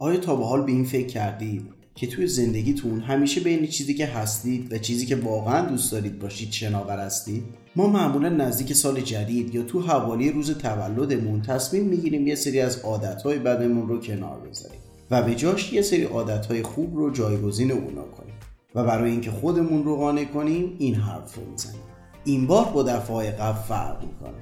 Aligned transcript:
آیا 0.00 0.16
تا 0.20 0.36
به 0.36 0.44
حال 0.44 0.62
به 0.62 0.72
این 0.72 0.84
فکر 0.84 1.06
کردید 1.06 1.62
که 1.94 2.06
توی 2.06 2.26
زندگیتون 2.26 3.00
همیشه 3.00 3.40
بین 3.40 3.66
چیزی 3.66 3.94
که 3.94 4.06
هستید 4.06 4.72
و 4.72 4.78
چیزی 4.78 5.06
که 5.06 5.16
واقعا 5.16 5.68
دوست 5.68 5.92
دارید 5.92 6.18
باشید 6.18 6.52
شناور 6.52 6.98
هستید؟ 6.98 7.44
ما 7.76 7.86
معمولا 7.86 8.28
نزدیک 8.28 8.72
سال 8.72 9.00
جدید 9.00 9.54
یا 9.54 9.62
تو 9.62 9.80
حوالی 9.80 10.30
روز 10.30 10.50
تولدمون 10.50 11.42
تصمیم 11.42 11.84
می‌گیریم 11.84 12.26
یه 12.26 12.34
سری 12.34 12.60
از 12.60 12.78
عادتهای 12.78 13.38
بدمون 13.38 13.88
رو 13.88 14.00
کنار 14.00 14.40
بذاریم 14.40 14.80
و 15.10 15.22
به 15.22 15.34
جاش 15.34 15.72
یه 15.72 15.82
سری 15.82 16.02
عادتهای 16.02 16.62
خوب 16.62 16.96
رو 16.96 17.10
جایگزین 17.10 17.72
اونا 17.72 18.02
کنیم 18.02 18.34
و 18.74 18.84
برای 18.84 19.10
اینکه 19.10 19.30
خودمون 19.30 19.84
رو 19.84 19.96
قانع 19.96 20.24
کنیم 20.24 20.76
این 20.78 20.94
حرف 20.94 21.34
رو 21.34 21.50
می‌زنیم. 21.50 21.80
این 22.24 22.46
بار 22.46 22.64
با 22.64 22.82
دفعه 22.82 23.30
قبل 23.30 23.62
فرق 23.62 24.02
می‌کنه. 24.02 24.38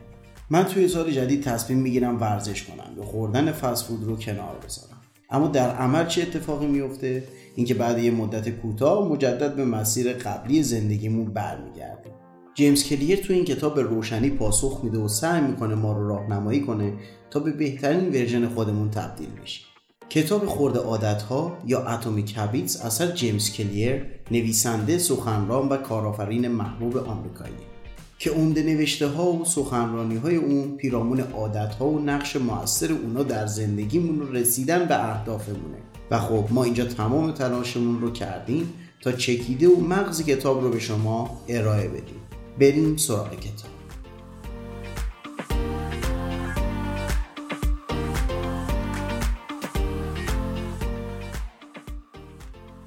من 0.50 0.64
توی 0.64 0.88
سال 0.88 1.10
جدید 1.10 1.42
تصمیم 1.42 1.78
می‌گیرم 1.78 2.20
ورزش 2.20 2.62
کنم 2.62 2.98
و 2.98 3.02
خوردن 3.02 3.52
فسفود 3.52 4.04
رو 4.04 4.16
کنار 4.16 4.58
بذارم. 4.64 4.95
اما 5.30 5.48
در 5.48 5.70
عمل 5.70 6.06
چه 6.06 6.22
اتفاقی 6.22 6.66
میفته 6.66 7.24
اینکه 7.54 7.74
بعد 7.74 7.98
یه 7.98 8.10
مدت 8.10 8.48
کوتاه 8.48 9.08
مجدد 9.08 9.56
به 9.56 9.64
مسیر 9.64 10.12
قبلی 10.12 10.62
زندگیمون 10.62 11.24
برمیگردیم. 11.24 12.12
جیمز 12.54 12.84
کلیر 12.84 13.18
تو 13.18 13.32
این 13.32 13.44
کتاب 13.44 13.74
به 13.74 13.82
روشنی 13.82 14.30
پاسخ 14.30 14.80
میده 14.84 14.98
و 14.98 15.08
سعی 15.08 15.40
می‌کنه 15.40 15.74
ما 15.74 15.92
رو 15.92 16.08
راهنمایی 16.08 16.60
کنه 16.60 16.92
تا 17.30 17.40
به 17.40 17.50
بهترین 17.50 18.08
ورژن 18.08 18.48
خودمون 18.48 18.90
تبدیل 18.90 19.28
بشیم. 19.42 19.66
کتاب 20.08 20.46
خورده 20.46 20.78
عادت 20.78 21.22
ها 21.22 21.58
یا 21.66 21.84
اتمیک 21.84 22.36
هابیتس 22.36 22.84
اثر 22.84 23.12
جیمز 23.12 23.52
کلیر 23.52 24.02
نویسنده 24.30 24.98
سخنران 24.98 25.68
و 25.68 25.76
کارآفرین 25.76 26.48
محبوب 26.48 26.96
آمریکایی. 26.96 27.75
که 28.18 28.30
عمده 28.30 28.62
نوشته 28.62 29.06
ها 29.06 29.32
و 29.32 29.44
سخنرانی 29.44 30.16
های 30.16 30.36
اون 30.36 30.76
پیرامون 30.76 31.20
عادت 31.20 31.74
ها 31.74 31.86
و 31.86 31.98
نقش 31.98 32.36
موثر 32.36 32.92
اونا 32.92 33.22
در 33.22 33.46
زندگیمون 33.46 34.32
رسیدن 34.32 34.84
به 34.84 35.10
اهدافمونه. 35.10 35.78
و 36.10 36.18
خب 36.18 36.44
ما 36.50 36.64
اینجا 36.64 36.84
تمام 36.84 37.32
تلاشمون 37.32 38.00
رو 38.00 38.10
کردیم 38.10 38.72
تا 39.00 39.12
چکیده 39.12 39.68
و 39.68 39.80
مغز 39.80 40.22
کتاب 40.22 40.62
رو 40.62 40.70
به 40.70 40.78
شما 40.78 41.40
ارائه 41.48 41.88
بدیم. 41.88 42.20
بریم 42.60 42.96
سراغ 42.96 43.40
کتاب. 43.40 43.70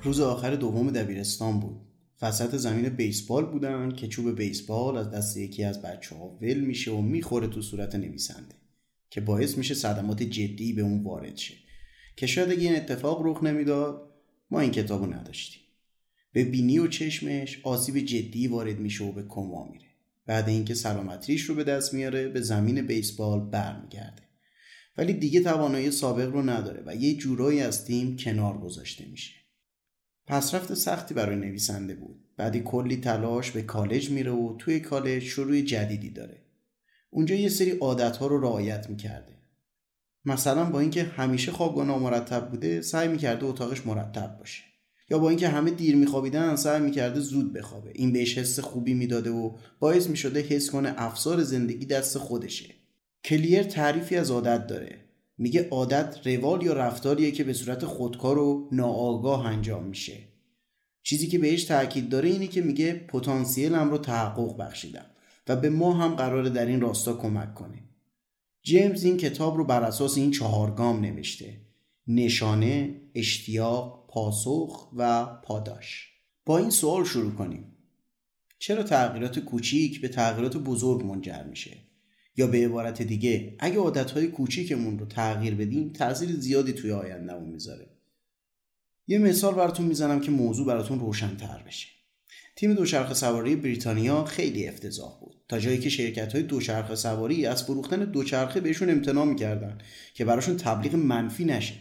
روز 0.04 0.20
آخر 0.20 0.56
دوم 0.56 0.90
دبیرستان 0.90 1.60
بود. 1.60 1.89
وسط 2.22 2.56
زمین 2.56 2.90
بیسبال 2.90 3.46
بودن 3.46 3.92
که 3.92 4.08
چوب 4.08 4.36
بیسبال 4.36 4.98
از 4.98 5.12
دست 5.12 5.38
یکی 5.38 5.64
از 5.64 5.82
بچه 5.82 6.16
ها 6.16 6.38
ول 6.42 6.60
میشه 6.60 6.92
و 6.92 7.02
می‌خوره 7.02 7.48
تو 7.48 7.62
صورت 7.62 7.96
نویسنده 7.96 8.56
که 9.10 9.22
باعث 9.22 9.58
میشه 9.58 9.74
صدمات 9.74 10.24
جدی 10.24 10.74
به 10.74 10.82
اون 10.82 11.04
وارد 11.04 11.38
شه. 11.38 11.54
که 12.16 12.28
شاید 12.28 12.52
اگه 12.52 12.62
این 12.62 12.76
اتفاق 12.76 13.22
رخ 13.26 13.44
نمی‌داد 13.44 14.10
ما 14.52 14.60
این 14.60 14.72
کتابو 14.72 15.06
نداشتیم. 15.06 15.62
به 16.34 16.44
بینی 16.44 16.80
و 16.80 16.88
چشمش 16.88 17.60
آسیب 17.64 18.00
جدی 18.00 18.48
وارد 18.48 18.80
میشه 18.80 19.04
و 19.04 19.12
به 19.12 19.24
کما 19.24 19.70
میره. 19.72 19.86
بعد 20.26 20.50
اینکه 20.50 20.74
سلامتیش 20.74 21.42
رو 21.42 21.56
به 21.56 21.64
دست 21.64 21.94
میاره 21.94 22.28
به 22.28 22.42
زمین 22.42 22.82
بیسبال 22.82 23.50
برمیگرده. 23.50 24.22
ولی 24.98 25.14
دیگه 25.14 25.40
توانایی 25.40 25.92
سابق 25.92 26.30
رو 26.30 26.50
نداره 26.50 26.84
و 26.86 26.96
یه 26.96 27.16
جورایی 27.16 27.60
از 27.60 27.86
تیم 27.86 28.18
کنار 28.18 28.58
گذاشته 28.58 29.06
میشه. 29.06 29.39
پسرفت 30.30 30.74
سختی 30.74 31.14
برای 31.14 31.36
نویسنده 31.36 31.96
بود. 31.96 32.20
بعدی 32.38 32.60
کلی 32.66 32.98
تلاش 32.98 33.52
به 33.52 33.62
کالج 33.62 34.10
میره 34.10 34.32
و 34.32 34.56
توی 34.58 34.80
کالج 34.80 35.24
شروع 35.24 35.62
جدیدی 35.62 36.10
داره. 36.10 36.38
اونجا 37.10 37.36
یه 37.36 37.50
سری 37.50 37.72
عادتها 37.72 38.28
رو 38.28 38.42
رعایت 38.42 38.90
می‌کرده. 38.90 39.34
مثلا 40.26 40.64
با 40.64 40.80
اینکه 40.80 41.04
همیشه 41.04 41.52
خوابگاه 41.52 41.88
نامرتب 41.88 42.50
بوده 42.50 42.82
سعی 42.82 43.08
می‌کرده 43.08 43.46
اتاقش 43.46 43.88
مرتب 43.88 44.38
باشه. 44.40 44.64
یا 45.10 45.20
با 45.20 45.30
اینکه 45.30 45.48
همه 45.48 45.72
دیر 45.72 45.96
میخوابیدن 45.96 46.56
سعی 46.56 46.82
می‌کرده 46.82 47.20
زود 47.20 47.54
بخوابه. 47.54 47.92
این 47.96 48.14
بهش 48.14 48.38
حس 48.38 48.60
خوبی 48.60 48.94
می‌داده 48.94 49.30
و 49.30 49.52
باعث 49.80 50.08
می‌شده 50.08 50.42
حس 50.42 50.70
کنه 50.70 50.94
افسار 50.98 51.44
زندگی 51.44 51.86
دست 51.86 52.18
خودشه. 52.18 52.66
کلیر 53.26 53.64
تعریفی 53.64 54.16
از 54.16 54.32
عادت 54.32 54.68
داره. 54.68 55.09
میگه 55.42 55.70
عادت 55.70 56.28
روال 56.28 56.64
یا 56.64 56.74
رفتاریه 56.74 57.32
که 57.32 57.44
به 57.44 57.54
صورت 57.54 57.86
خودکار 57.86 58.38
و 58.38 58.70
ناآگاه 58.72 59.46
انجام 59.46 59.84
میشه. 59.84 60.18
چیزی 61.04 61.28
که 61.28 61.40
بهش 61.40 61.64
تاکید 61.64 62.10
داره 62.10 62.30
اینه 62.30 62.48
که 62.48 62.62
میگه 62.62 62.94
پتانسیلم 62.94 63.90
رو 63.90 63.98
تحقق 63.98 64.58
بخشیدم 64.58 65.06
و 65.48 65.56
به 65.56 65.70
ما 65.70 65.94
هم 65.94 66.16
قراره 66.16 66.50
در 66.50 66.66
این 66.66 66.82
راستا 66.82 67.14
کمک 67.14 67.54
کنه. 67.54 67.84
جیمز 68.64 69.04
این 69.04 69.18
کتاب 69.18 69.58
رو 69.58 69.66
بر 69.66 69.84
اساس 69.84 70.18
این 70.18 70.32
چهار 70.32 70.72
گام 70.72 71.02
نوشته. 71.02 71.62
نشانه، 72.08 73.02
اشتیاق، 73.16 74.08
پاسخ 74.10 74.88
و 74.96 75.26
پاداش. 75.26 76.10
با 76.46 76.58
این 76.58 76.70
سوال 76.70 77.04
شروع 77.04 77.32
کنیم. 77.32 77.76
چرا 78.60 78.84
تغییرات 78.84 79.40
کوچیک 79.40 80.02
به 80.02 80.08
تغییرات 80.08 80.58
بزرگ 80.58 81.06
منجر 81.06 81.44
میشه؟ 81.44 81.89
یا 82.40 82.48
به 82.48 82.66
عبارت 82.66 83.02
دیگه 83.02 83.56
اگه 83.60 83.78
عادتهای 83.78 84.28
کوچیکمون 84.28 85.00
رو 85.00 85.06
تغییر 85.06 85.56
بدیم 85.56 85.94
تاثیر 85.94 86.30
زیادی 86.30 86.74
توی 86.74 86.92
آیندهمون 86.92 87.50
می‌ذاره. 87.50 87.90
یه 89.08 89.18
مثال 89.18 89.56
براتون 89.56 89.86
می‌زنم 89.86 90.20
که 90.20 90.32
موضوع 90.32 90.68
براتون 90.68 91.00
روشنتر 91.00 91.64
بشه. 91.68 91.88
تیم 92.56 92.74
دوچرخه 92.74 93.14
سواری 93.14 93.56
بریتانیا 93.56 94.24
خیلی 94.24 94.68
افتضاح 94.68 95.20
بود. 95.20 95.36
تا 95.48 95.60
جایی 95.60 95.78
که 95.80 95.90
شرکت 95.90 96.34
های 96.34 96.44
دوچرخه 96.44 96.96
سواری 96.96 97.46
از 97.46 97.64
فروختن 97.64 98.06
دوچرخه 98.06 98.60
بهشون 98.60 98.90
امتناع 98.90 99.26
می‌کردن 99.26 99.78
که 100.14 100.26
براشون 100.26 100.58
تبلیغ 100.58 100.96
منفی 100.96 101.46
نشه. 101.46 101.76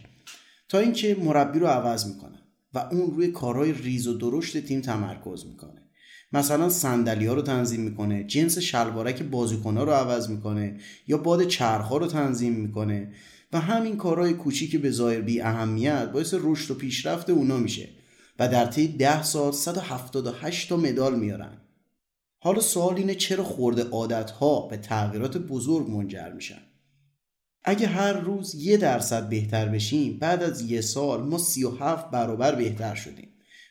تا 0.69 0.79
اینکه 0.79 1.15
مربی 1.15 1.59
رو 1.59 1.67
عوض 1.67 2.05
می‌کنن 2.07 2.41
و 2.73 2.77
اون 2.91 3.11
روی 3.11 3.31
کارهای 3.31 3.71
ریز 3.71 4.07
و 4.07 4.17
درشت 4.17 4.57
تیم 4.57 4.81
تمرکز 4.81 5.45
می‌کنه. 5.45 5.88
مثلا 6.33 6.69
صندلی 6.69 7.25
ها 7.25 7.33
رو 7.33 7.41
تنظیم 7.41 7.81
می‌کنه 7.81 8.23
جنس 8.23 8.57
شلوارک 8.57 9.23
بازیکن 9.23 9.77
ها 9.77 9.83
رو 9.83 9.91
عوض 9.91 10.29
می‌کنه 10.29 10.79
یا 11.07 11.17
باد 11.17 11.43
چرخ 11.43 11.87
رو 11.87 12.07
تنظیم 12.07 12.53
می‌کنه 12.53 13.13
و 13.53 13.59
همین 13.59 13.97
کارهای 13.97 14.33
کوچیک 14.33 14.81
به 14.81 14.91
ظاهر 14.91 15.21
بی 15.21 15.41
اهمیت 15.41 16.11
باعث 16.11 16.35
رشد 16.37 16.71
و 16.71 16.75
پیشرفت 16.75 17.29
اونا 17.29 17.57
میشه 17.57 17.89
و 18.39 18.47
در 18.47 18.65
طی 18.65 18.87
ده 18.87 19.23
سال 19.23 19.51
178 19.51 20.69
تا 20.69 20.77
مدال 20.77 21.19
میارن. 21.19 21.57
حالا 22.39 22.59
سوال 22.59 22.95
اینه 22.95 23.15
چرا 23.15 23.43
خورده 23.43 23.83
عادت 23.83 24.31
ها 24.31 24.67
به 24.67 24.77
تغییرات 24.77 25.37
بزرگ 25.37 25.89
منجر 25.89 26.31
میشن؟ 26.33 26.61
اگه 27.63 27.87
هر 27.87 28.13
روز 28.13 28.55
یه 28.55 28.77
درصد 28.77 29.29
بهتر 29.29 29.65
بشیم 29.65 30.19
بعد 30.19 30.43
از 30.43 30.61
یه 30.61 30.81
سال 30.81 31.21
ما 31.21 31.37
37 31.37 32.11
برابر 32.11 32.55
بهتر 32.55 32.95
شدیم. 32.95 33.29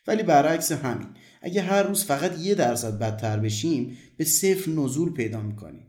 ولی 0.08 0.22
برعکس 0.22 0.72
همین. 0.72 1.06
اگه 1.42 1.62
هر 1.62 1.82
روز 1.82 2.04
فقط 2.04 2.38
یه 2.38 2.54
درصد 2.54 2.98
بدتر 2.98 3.38
بشیم 3.38 3.98
به 4.16 4.24
صفر 4.24 4.70
نزول 4.70 5.12
پیدا 5.12 5.40
می‌کنیم. 5.40 5.86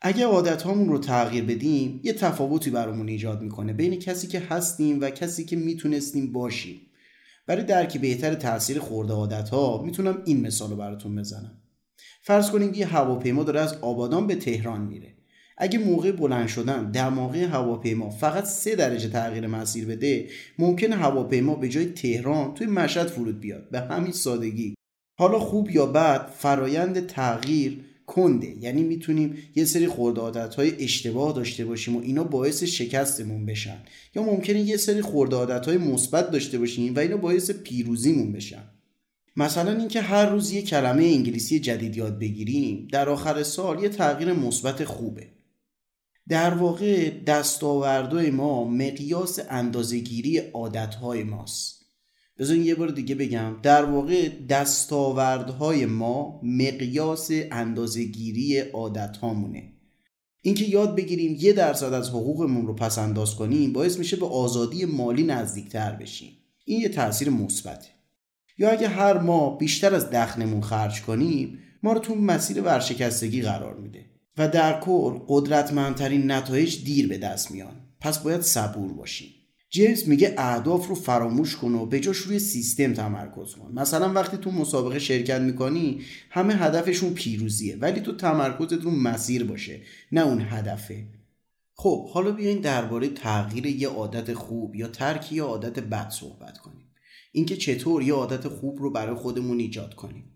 اگه 0.00 0.24
عادت 0.24 0.62
هامون 0.62 0.88
رو 0.88 0.98
تغییر 0.98 1.44
بدیم 1.44 2.00
یه 2.02 2.12
تفاوتی 2.12 2.70
برامون 2.70 3.08
ایجاد 3.08 3.42
می‌کنه 3.42 3.72
بین 3.72 3.98
کسی 3.98 4.26
که 4.26 4.40
هستیم 4.40 5.00
و 5.00 5.10
کسی 5.10 5.44
که 5.44 5.56
می‌تونستیم 5.56 6.32
باشیم. 6.32 6.80
برای 7.46 7.64
درک 7.64 7.98
بهتر 7.98 8.34
تاثیر 8.34 8.78
خورده 8.78 9.12
عادت 9.12 9.48
ها 9.48 9.82
می‌تونم 9.82 10.22
این 10.24 10.40
مثال 10.40 10.70
رو 10.70 10.76
براتون 10.76 11.16
بزنم. 11.16 11.62
فرض 12.22 12.50
کنیم 12.50 12.74
یه 12.74 12.86
هواپیما 12.86 13.42
داره 13.42 13.60
از 13.60 13.74
آبادان 13.74 14.26
به 14.26 14.34
تهران 14.34 14.80
میره. 14.80 15.13
اگه 15.56 15.78
موقع 15.78 16.12
بلند 16.12 16.48
شدن 16.48 16.90
دماغه 16.90 17.46
هواپیما 17.46 18.10
فقط 18.10 18.44
سه 18.44 18.74
درجه 18.76 19.08
تغییر 19.08 19.46
مسیر 19.46 19.86
بده 19.86 20.28
ممکنه 20.58 20.96
هواپیما 20.96 21.54
به 21.54 21.68
جای 21.68 21.86
تهران 21.86 22.54
توی 22.54 22.66
مشهد 22.66 23.06
فرود 23.06 23.40
بیاد. 23.40 23.70
به 23.70 23.80
همین 23.80 24.12
سادگی. 24.12 24.74
حالا 25.18 25.38
خوب 25.38 25.70
یا 25.70 25.86
بد 25.86 26.26
فرایند 26.38 27.06
تغییر 27.06 27.80
کنده. 28.06 28.54
یعنی 28.60 28.82
می‌تونیم 28.82 29.36
یه 29.54 29.64
سری 29.64 29.86
خورده 29.86 30.20
های 30.46 30.84
اشتباه 30.84 31.32
داشته 31.32 31.64
باشیم 31.64 31.96
و 31.96 32.00
اینا 32.00 32.24
باعث 32.24 32.64
شکستمون 32.64 33.46
بشن. 33.46 33.78
یا 34.14 34.22
ممکنه 34.22 34.60
یه 34.60 34.76
سری 34.76 35.02
خورده 35.02 35.36
های 35.36 35.78
مثبت 35.78 36.30
داشته 36.30 36.58
باشیم 36.58 36.94
و 36.94 36.98
اینا 36.98 37.16
باعث 37.16 37.50
پیروزیمون 37.50 38.32
بشن. 38.32 38.62
مثلا 39.36 39.72
اینکه 39.72 40.00
هر 40.00 40.26
روز 40.26 40.52
یه 40.52 40.62
کلمه 40.62 41.04
انگلیسی 41.04 41.60
جدید 41.60 41.96
یاد 41.96 42.18
بگیریم 42.18 42.88
در 42.92 43.08
آخر 43.08 43.42
سال 43.42 43.82
یه 43.82 43.88
تغییر 43.88 44.32
مثبت 44.32 44.84
خوبه. 44.84 45.26
در 46.28 46.54
واقع 46.54 47.10
دستاوردهای 47.10 48.30
ما 48.30 48.64
مقیاس 48.64 49.38
اندازهگیری 49.50 50.38
عادتهای 50.38 51.22
ماست. 51.22 51.84
بذارین 52.38 52.64
یه 52.64 52.74
بار 52.74 52.88
دیگه 52.88 53.14
بگم 53.14 53.56
در 53.62 53.84
واقع 53.84 54.28
دستاوردهای 54.48 55.86
ما 55.86 56.40
مقیاس 56.42 57.30
اندازهگیری 57.50 58.58
عادت 58.58 59.16
هامونه 59.16 59.74
اینکه 60.46 60.64
یاد 60.64 60.96
بگیریم 60.96 61.36
یه 61.40 61.52
درصد 61.52 61.92
از 61.92 62.08
حقوقمون 62.08 62.66
رو 62.66 62.74
پس 62.74 62.98
انداز 62.98 63.34
کنیم 63.34 63.72
باعث 63.72 63.98
میشه 63.98 64.16
به 64.16 64.26
آزادی 64.26 64.84
مالی 64.84 65.22
نزدیکتر 65.22 65.92
بشیم. 65.92 66.32
این 66.64 66.80
یه 66.80 66.88
تاثیر 66.88 67.30
مثبته. 67.30 67.88
یا 68.58 68.70
اگه 68.70 68.88
هر 68.88 69.18
ماه 69.18 69.58
بیشتر 69.58 69.94
از 69.94 70.10
دخنمون 70.10 70.60
خرج 70.60 71.02
کنیم 71.02 71.58
ما 71.82 71.92
رو 71.92 71.98
تو 71.98 72.14
مسیر 72.14 72.62
ورشکستگی 72.62 73.42
قرار 73.42 73.74
میده. 73.74 74.13
و 74.38 74.48
در 74.48 74.80
کل 74.80 75.18
قدرتمندترین 75.28 76.30
نتایج 76.30 76.84
دیر 76.84 77.08
به 77.08 77.18
دست 77.18 77.50
میان. 77.50 77.74
پس 78.00 78.18
باید 78.18 78.40
صبور 78.40 78.92
باشیم 78.92 79.28
جیمز 79.70 80.08
میگه 80.08 80.34
اهداف 80.38 80.86
رو 80.86 80.94
فراموش 80.94 81.56
کن 81.56 81.74
و 81.74 81.86
به 81.86 82.00
جاش 82.00 82.16
روی 82.16 82.38
سیستم 82.38 82.94
تمرکز 82.94 83.54
کن. 83.54 83.72
مثلا 83.74 84.12
وقتی 84.12 84.36
تو 84.36 84.50
مسابقه 84.50 84.98
شرکت 84.98 85.40
می‌کنی 85.40 86.00
همه 86.30 86.54
هدفشون 86.54 87.14
پیروزیه 87.14 87.76
ولی 87.76 88.00
تو 88.00 88.16
تمرکزت 88.16 88.82
رو 88.82 88.90
مسیر 88.90 89.44
باشه 89.44 89.80
نه 90.12 90.20
اون 90.20 90.40
هدفه. 90.40 91.06
خب 91.74 92.08
حالا 92.08 92.30
بیاین 92.30 92.60
درباره 92.60 93.08
تغییر 93.08 93.66
یه 93.66 93.88
عادت 93.88 94.34
خوب 94.34 94.76
یا 94.76 94.88
ترک 94.88 95.32
یه 95.32 95.42
عادت 95.42 95.78
بد 95.78 96.10
صحبت 96.10 96.58
کنیم. 96.58 96.86
اینکه 97.32 97.56
چطور 97.56 98.02
یه 98.02 98.14
عادت 98.14 98.48
خوب 98.48 98.78
رو 98.78 98.90
برای 98.90 99.16
خودمون 99.16 99.58
ایجاد 99.58 99.94
کنیم. 99.94 100.33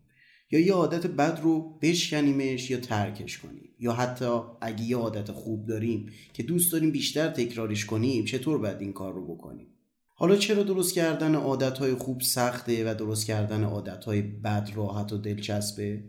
یا 0.51 0.61
یه 0.61 0.73
عادت 0.73 1.07
بد 1.07 1.41
رو 1.43 1.79
بشکنیمش 1.83 2.71
یا 2.71 2.81
ترکش 2.81 3.39
کنیم. 3.39 3.69
یا 3.79 3.93
حتی 3.93 4.41
اگه 4.61 4.83
یه 4.83 4.97
عادت 4.97 5.33
خوب 5.33 5.67
داریم 5.67 6.13
که 6.33 6.43
دوست 6.43 6.73
داریم 6.73 6.91
بیشتر 6.91 7.29
تکرارش 7.29 7.85
کنیم 7.85 8.25
چطور 8.25 8.59
باید 8.59 8.81
این 8.81 8.93
کار 8.93 9.15
رو 9.15 9.35
بکنیم؟ 9.35 9.67
حالا 10.15 10.37
چرا 10.37 10.63
درست 10.63 10.95
کردن 10.95 11.35
عادتهای 11.35 11.95
خوب 11.95 12.21
سخته 12.21 12.91
و 12.91 12.95
درست 12.95 13.27
کردن 13.27 13.65
عادتهای 13.65 14.23
بد 14.23 14.71
راحت 14.75 15.13
و 15.13 15.19
دلچسبه؟ 15.19 16.05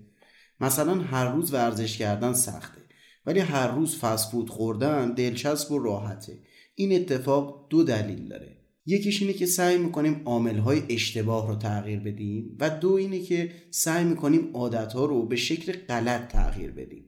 مثلا 0.59 0.95
هر 0.95 1.31
روز 1.31 1.53
ورزش 1.53 1.97
کردن 1.97 2.33
سخته 2.33 2.81
ولی 3.25 3.39
هر 3.39 3.67
روز 3.67 3.95
فسفود 3.95 4.49
خوردن 4.49 5.13
دلچسب 5.13 5.71
و 5.71 5.79
راحته. 5.79 6.39
این 6.75 6.95
اتفاق 6.95 7.67
دو 7.69 7.83
دلیل 7.83 8.27
داره. 8.27 8.58
یکیش 8.89 9.21
اینه 9.21 9.33
که 9.33 9.45
سعی 9.45 9.77
می‌کنیم 9.77 10.21
عاملهای 10.25 10.81
اشتباه 10.89 11.47
رو 11.47 11.55
تغییر 11.55 11.99
بدیم 11.99 12.57
و 12.59 12.69
دو 12.69 12.91
اینه 12.91 13.19
که 13.19 13.51
سعی 13.69 14.05
می‌کنیم 14.05 14.49
عادتها 14.53 15.05
رو 15.05 15.25
به 15.25 15.35
شکل 15.35 15.71
غلط 15.71 16.27
تغییر 16.27 16.71
بدیم. 16.71 17.05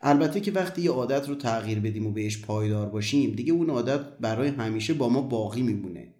البته 0.00 0.40
که 0.40 0.52
وقتی 0.52 0.82
یه 0.82 0.90
عادت 0.90 1.28
رو 1.28 1.34
تغییر 1.34 1.80
بدیم 1.80 2.06
و 2.06 2.12
بهش 2.12 2.38
پایدار 2.38 2.88
باشیم 2.88 3.30
دیگه 3.30 3.52
اون 3.52 3.70
عادت 3.70 4.00
برای 4.20 4.48
همیشه 4.48 4.94
با 4.94 5.08
ما 5.08 5.22
باقی 5.22 5.62
میمونه. 5.62 6.14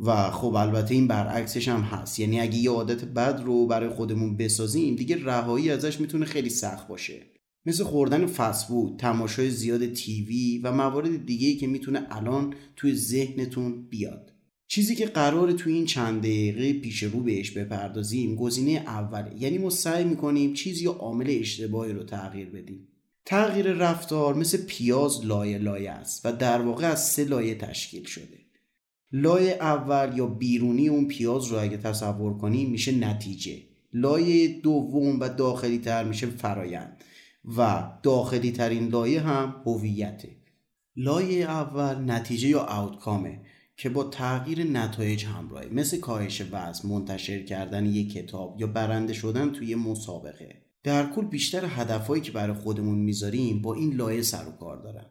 و 0.00 0.30
خب 0.30 0.54
البته 0.54 0.94
این 0.94 1.06
برعکسش 1.06 1.68
هم 1.68 1.80
هست. 1.80 2.20
یعنی 2.20 2.40
اگه 2.40 2.56
یه 2.56 2.70
عادت 2.70 3.04
بد 3.04 3.42
رو 3.44 3.66
برای 3.66 3.88
خودمون 3.88 4.36
بسازیم 4.36 4.96
دیگه 4.96 5.24
رهایی 5.24 5.70
ازش 5.70 6.00
می‌تونه 6.00 6.26
خیلی 6.26 6.50
سخت 6.50 6.88
باشه. 6.88 7.22
مثل 7.66 7.84
خوردن 7.84 8.26
فسفود، 8.26 8.98
تماشای 8.98 9.50
زیاد 9.50 9.92
تیوی 9.92 10.58
و 10.58 10.72
موارد 10.72 11.26
دیگه 11.26 11.54
که 11.54 11.66
می‌تونه 11.66 12.06
الان 12.10 12.54
توی 12.76 12.94
ذهنتون 12.94 13.88
بیاد. 13.88 14.35
چیزی 14.68 14.94
که 14.94 15.06
قرار 15.06 15.52
توی 15.52 15.72
این 15.72 15.86
چند 15.86 16.20
دقیقه 16.20 16.72
پیش 16.72 17.02
رو 17.02 17.20
بهش 17.20 17.50
بپردازیم 17.50 18.36
گزینه 18.36 18.70
اوله. 18.86 19.32
یعنی 19.38 19.58
ما 19.58 19.70
سعی 19.70 20.04
می‌کنیم 20.04 20.54
چیزی 20.54 20.84
یا 20.84 20.92
عامل 20.92 21.26
اشتباهی 21.28 21.92
رو 21.92 22.04
تغییر 22.04 22.50
بدیم. 22.50 22.88
تغییر 23.24 23.72
رفتار 23.72 24.34
مثل 24.34 24.64
پیاز 24.66 25.26
لایه 25.26 25.58
لایه 25.58 25.90
است 25.90 26.26
و 26.26 26.32
در 26.32 26.60
واقع 26.62 26.86
از 26.86 27.06
سه 27.06 27.24
لایه 27.24 27.54
تشکیل 27.54 28.04
شده. 28.04 28.38
لایه 29.12 29.52
اول 29.60 30.18
یا 30.18 30.26
بیرونی 30.26 30.88
اون 30.88 31.08
پیاز 31.08 31.46
رو 31.46 31.58
اگه 31.58 31.76
تصور 31.76 32.38
کنیم 32.38 32.70
میشه 32.70 32.92
نتیجه. 32.92 33.62
لایه 33.92 34.60
دوم 34.60 35.20
و 35.20 35.28
داخلی 35.28 35.78
تر 35.78 36.04
میشه 36.04 36.26
فرایند 36.26 37.04
و 37.56 37.90
داخلی 38.02 38.52
ترین 38.52 38.88
لایه 38.88 39.20
هم 39.20 39.62
هویته. 39.66 40.36
لایه 40.96 41.50
اول 41.50 42.10
نتیجه 42.10 42.48
یا 42.48 42.60
آوتکامه 42.60 43.40
که 43.76 43.88
با 43.88 44.04
تغییر 44.04 44.64
نتایج 44.64 45.24
همراهه 45.24 45.68
مثل 45.72 46.00
کاهش 46.00 46.42
وزن 46.52 46.88
منتشر 46.88 47.42
کردن 47.42 47.86
یک 47.86 48.12
کتاب 48.12 48.56
یا 48.60 48.66
برنده 48.66 49.12
شدن 49.12 49.50
توی 49.50 49.74
مسابقه. 49.74 50.62
در 50.82 51.10
کل 51.10 51.24
بیشتر 51.24 51.64
هدفهایی 51.64 52.22
که 52.22 52.32
برای 52.32 52.56
خودمون 52.56 52.98
می‌ذاریم 52.98 53.62
با 53.62 53.74
این 53.74 53.94
لایه 53.94 54.22
سر 54.22 54.48
و 54.48 54.52
کار 54.52 54.76
دارن. 54.76 55.06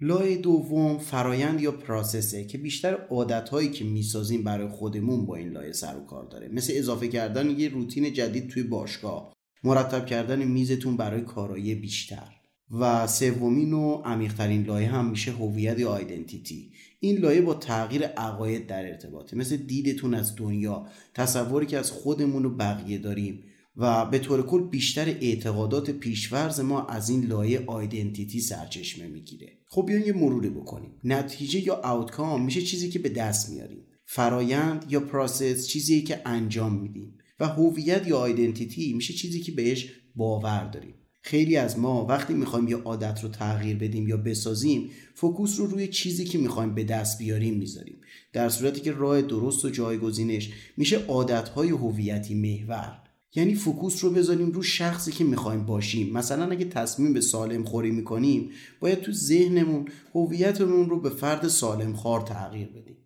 لایه 0.00 0.36
دوم 0.36 0.98
فرایند 0.98 1.60
یا 1.60 1.72
پراسسه 1.72 2.44
که 2.44 2.58
بیشتر 2.58 2.94
عادتهایی 2.94 3.70
که 3.70 3.84
می‌سازیم 3.84 4.44
برای 4.44 4.68
خودمون 4.68 5.26
با 5.26 5.36
این 5.36 5.48
لایه 5.48 5.72
سر 5.72 5.96
و 5.96 6.04
کار 6.04 6.24
داره. 6.24 6.48
مثل 6.48 6.72
اضافه 6.76 7.08
کردن 7.08 7.50
یه 7.50 7.68
روتین 7.68 8.12
جدید 8.12 8.48
توی 8.48 8.62
باشگاه 8.62 9.32
مرتب 9.64 10.06
کردن 10.06 10.44
میزتون 10.44 10.96
برای 10.96 11.20
کارایی 11.20 11.74
بیشتر. 11.74 12.43
و 12.70 13.06
سومین 13.06 13.72
و 13.72 14.02
عمیقترین 14.04 14.62
لایه 14.62 14.88
هم 14.88 15.10
میشه 15.10 15.32
هویت 15.32 15.78
یا 15.78 15.90
identity 15.90 16.70
این 17.00 17.18
لایه 17.18 17.40
با 17.40 17.54
تغییر 17.54 18.04
عقاید 18.04 18.66
در 18.66 18.86
ارتباطه. 18.86 19.36
مثل 19.36 19.56
دیدتون 19.56 20.14
از 20.14 20.36
دنیا 20.36 20.86
تصوری 21.14 21.66
که 21.66 21.78
از 21.78 21.90
خودمون 21.90 22.44
و 22.44 22.50
بقیه 22.50 22.98
داریم 22.98 23.44
و 23.76 24.06
به 24.06 24.18
طور 24.18 24.46
کل 24.46 24.68
بیشتر 24.68 25.08
اعتقادات 25.08 25.90
پیش‌فرض 25.90 26.60
ما 26.60 26.86
از 26.86 27.10
این 27.10 27.24
لایه 27.26 27.64
identity 27.66 28.40
سرچشمه 28.40 29.06
می‌گیره. 29.06 29.52
خب 29.66 29.86
بیاین 29.86 30.06
یه 30.06 30.12
مروری 30.12 30.48
بکنیم. 30.48 30.90
نتیجه 31.04 31.60
یا 31.60 31.80
outcome 31.84 32.44
میشه 32.44 32.62
چیزی 32.62 32.90
که 32.90 32.98
به 32.98 33.08
دست 33.08 33.50
میاریم. 33.50 33.86
فرایند 34.06 34.84
یا 34.88 35.00
process 35.00 35.66
چیزی 35.66 36.02
که 36.02 36.22
انجام 36.26 36.74
میدیم. 36.80 37.18
و 37.40 37.46
هویت 37.46 38.06
یا 38.06 38.18
identity 38.18 38.92
میشه 38.92 39.14
چیزی 39.14 39.40
که 39.40 39.52
بهش 39.52 39.88
باور 40.14 40.64
داریم. 40.64 40.94
خیلی 41.26 41.56
از 41.56 41.78
ما 41.78 42.06
وقتی 42.06 42.34
می‌خوایم 42.34 42.68
یه 42.68 42.76
عادت 42.76 43.20
رو 43.22 43.28
تغییر 43.28 43.76
بدیم 43.76 44.08
یا 44.08 44.16
بسازیم 44.16 44.90
focus 45.14 45.58
رو 45.58 45.66
روی 45.66 45.88
چیزی 45.88 46.24
که 46.24 46.38
می‌خوایم 46.38 46.74
به 46.74 46.84
دست 46.84 47.18
بیاریم 47.18 47.54
می‌ذاریم. 47.54 47.96
در 48.32 48.48
صورتی 48.48 48.80
که 48.80 48.92
راه 48.92 49.22
درست 49.22 49.64
و 49.64 49.70
جایگزینش 49.70 50.50
میشه 50.76 51.04
عادتهای 51.04 51.68
هویت 51.70 52.34
محور. 52.34 52.98
یعنی 53.34 53.54
focus 53.54 54.04
رو 54.04 54.10
بذاریم 54.10 54.50
رو 54.50 54.62
شخصی 54.62 55.12
که 55.12 55.24
می‌خوایم 55.24 55.66
باشیم. 55.66 56.12
مثلا 56.12 56.50
اگه 56.50 56.64
تصمیم 56.64 57.12
به 57.12 57.20
سالم 57.20 57.64
خوری 57.64 57.90
می‌کنیم 57.90 58.50
باید 58.80 59.00
تو 59.00 59.12
ذهنمون 59.12 59.88
هویتمون 60.14 60.90
رو 60.90 61.00
به 61.00 61.10
فرد 61.10 61.48
سالم 61.48 61.96
خور 61.96 62.20
تغییر 62.20 62.68
بدیم. 62.68 62.96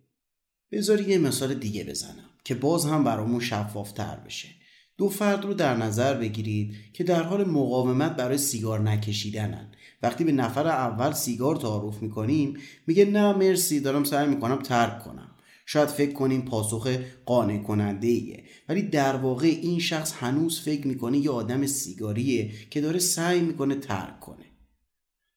بذارین 0.71 1.03
یه 1.03 1.17
مثال 1.17 1.53
دیگه 1.53 1.83
بزنم 1.83 2.29
که 2.43 2.55
باز 2.55 2.85
هم 2.85 3.03
برامون 3.03 3.39
شفافتر 3.39 4.15
بشه. 4.25 4.58
دو 4.99 5.09
فرد 5.09 5.45
رو 5.45 5.53
در 5.53 5.77
نظر 5.77 6.13
بگیرید 6.13 6.75
که 6.93 7.03
در 7.03 7.23
حال 7.23 7.43
مقاومت 7.43 8.15
برای 8.15 8.37
سیگار 8.37 8.79
نکشیدنن. 8.79 9.71
وقتی 10.03 10.23
به 10.23 10.31
نفر 10.31 10.67
اول 10.67 11.11
سیگار 11.11 11.55
تعارف 11.55 12.01
می‌کنیم 12.01 12.57
میگه 12.87 13.05
نه 13.05 13.33
مرسی 13.33 13.79
دارم 13.79 14.03
سعی 14.03 14.27
می‌کنم 14.27 14.61
ترک 14.61 15.03
کنم. 15.03 15.31
شاید 15.65 15.89
فکر 15.89 16.11
کنیم 16.11 16.41
پاسخ 16.41 16.87
قانع 17.25 17.57
کننده 17.57 18.07
ایه 18.07 18.43
ولی 18.69 18.81
در 18.81 19.15
واقع 19.15 19.47
این 19.47 19.79
شخص 19.79 20.13
هنوز 20.13 20.59
فکر 20.59 20.87
می‌کنه 20.87 21.17
یه 21.17 21.31
آدم 21.31 21.65
سیگاریه 21.65 22.51
که 22.69 22.81
داره 22.81 22.99
سعی 22.99 23.41
می‌کنه 23.41 23.75
ترک 23.75 24.19
کنه. 24.19 24.45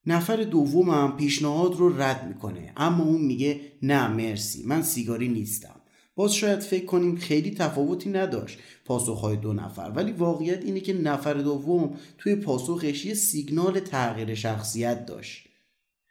نفر 0.06 0.36
دومم 0.36 1.16
پیشنهاد 1.16 1.76
رو 1.76 2.02
رد 2.02 2.28
می‌کنه 2.28 2.72
اما 2.76 3.04
اون 3.04 3.22
میگه 3.22 3.60
نه 3.82 4.08
مرسی 4.08 4.62
من 4.66 4.82
سیگاری 4.82 5.28
نیستم. 5.28 5.81
باز 6.14 6.34
شاید 6.34 6.60
فکر 6.60 6.84
کنیم 6.84 7.16
خیلی 7.16 7.50
تفاوتی 7.50 8.10
نداشت 8.10 8.58
پاسخهای 8.84 9.36
دو 9.36 9.52
نفر 9.52 9.92
ولی 9.96 10.12
واقعیت 10.12 10.64
اینه 10.64 10.80
که 10.80 10.92
نفر 10.92 11.34
دوم 11.34 11.96
توی 12.18 12.36
پاسخش 12.36 13.04
یه 13.04 13.14
سیگنال 13.14 13.80
تغییر 13.80 14.34
شخصیت 14.34 15.06
داشت. 15.06 15.48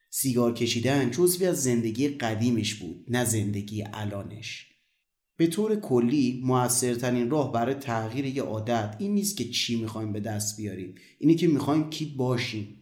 سیگار 0.09 0.53
کشیدن 0.53 1.11
جزوی 1.11 1.45
از 1.47 1.63
زندگی 1.63 2.07
قدیمش 2.07 2.75
بود 2.75 3.05
نه 3.07 3.25
زندگی 3.25 3.83
الانش. 3.93 4.67
به 5.37 5.47
طور 5.47 5.75
کلی 5.75 6.41
موثرترین 6.45 7.29
راه 7.29 7.51
برای 7.51 7.75
تغییر 7.75 8.25
یه 8.25 8.43
عادت 8.43 8.95
این 8.99 9.13
نیست 9.13 9.37
که 9.37 9.49
چی 9.49 9.81
می‌خوایم 9.81 10.13
به 10.13 10.19
دست 10.19 10.57
بیاریم 10.57 10.95
اینه 11.19 11.35
که 11.35 11.47
می‌خوایم 11.47 11.89
کی 11.89 12.05
باشیم. 12.05 12.77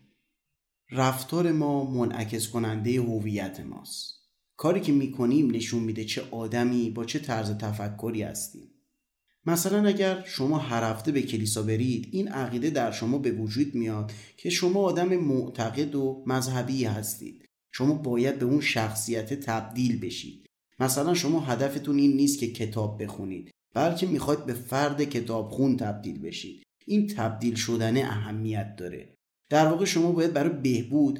رفتار 0.91 1.51
ما 1.51 1.91
منعکس 1.91 2.47
کننده 2.47 3.01
هویت 3.01 3.59
ماست. 3.59 4.28
کاری 4.59 4.79
که 4.79 4.91
می‌کنیم 4.91 5.51
نشون 5.51 5.83
میده 5.83 6.05
چه 6.05 6.23
آدمی 6.31 6.89
با 6.89 7.05
چه 7.05 7.19
طرز 7.19 7.51
تفکری 7.51 8.21
هستیم. 8.21 8.71
مثلا 9.45 9.87
اگر 9.87 10.23
شما 10.27 10.57
هر 10.57 10.91
هفته 10.91 11.11
به 11.11 11.21
کلیسا 11.21 11.63
برید 11.63 12.07
این 12.11 12.27
عقیده 12.27 12.69
در 12.69 12.91
شما 12.91 13.17
به 13.17 13.31
وجود 13.31 13.75
میاد 13.75 14.11
که 14.37 14.49
شما 14.49 14.79
آدم 14.79 15.15
معتقد 15.15 15.95
و 15.95 16.23
مذهبی 16.27 16.85
هستید. 16.85 17.45
شما 17.71 17.93
باید 17.93 18.39
به 18.39 18.45
اون 18.45 18.61
شخصیت 18.61 19.33
تبدیل 19.33 19.99
بشید. 19.99 20.45
مثلا 20.79 21.13
شما 21.13 21.39
هدفتون 21.39 21.97
این 21.97 22.15
نیست 22.15 22.39
که 22.39 22.47
کتاب 22.47 23.03
بخونید 23.03 23.51
بلکه 23.75 24.07
می‌خواید 24.07 24.45
به 24.45 24.53
فرد 24.53 25.03
کتابخون 25.03 25.77
تبدیل 25.77 26.19
بشید. 26.19 26.63
این 26.85 27.07
تبدیل 27.07 27.55
شدن 27.55 27.97
اهمیت 27.97 28.75
داره. 28.75 29.15
در 29.49 29.67
واقع 29.67 29.85
شما 29.85 30.11
باید 30.11 30.33
برای 30.33 30.61
بهبود 30.61 31.19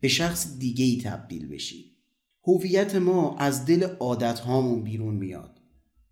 به 0.00 0.08
شخص 0.08 0.58
دیگه 0.58 0.84
ای 0.84 1.00
تبدیل 1.04 1.48
بشید. 1.48 1.89
هویت 2.46 2.94
ما 2.94 3.36
از 3.36 3.66
دل 3.66 3.82
عادت 3.82 4.38
هامون 4.38 4.82
بیرون 4.82 5.14
میاد. 5.14 5.60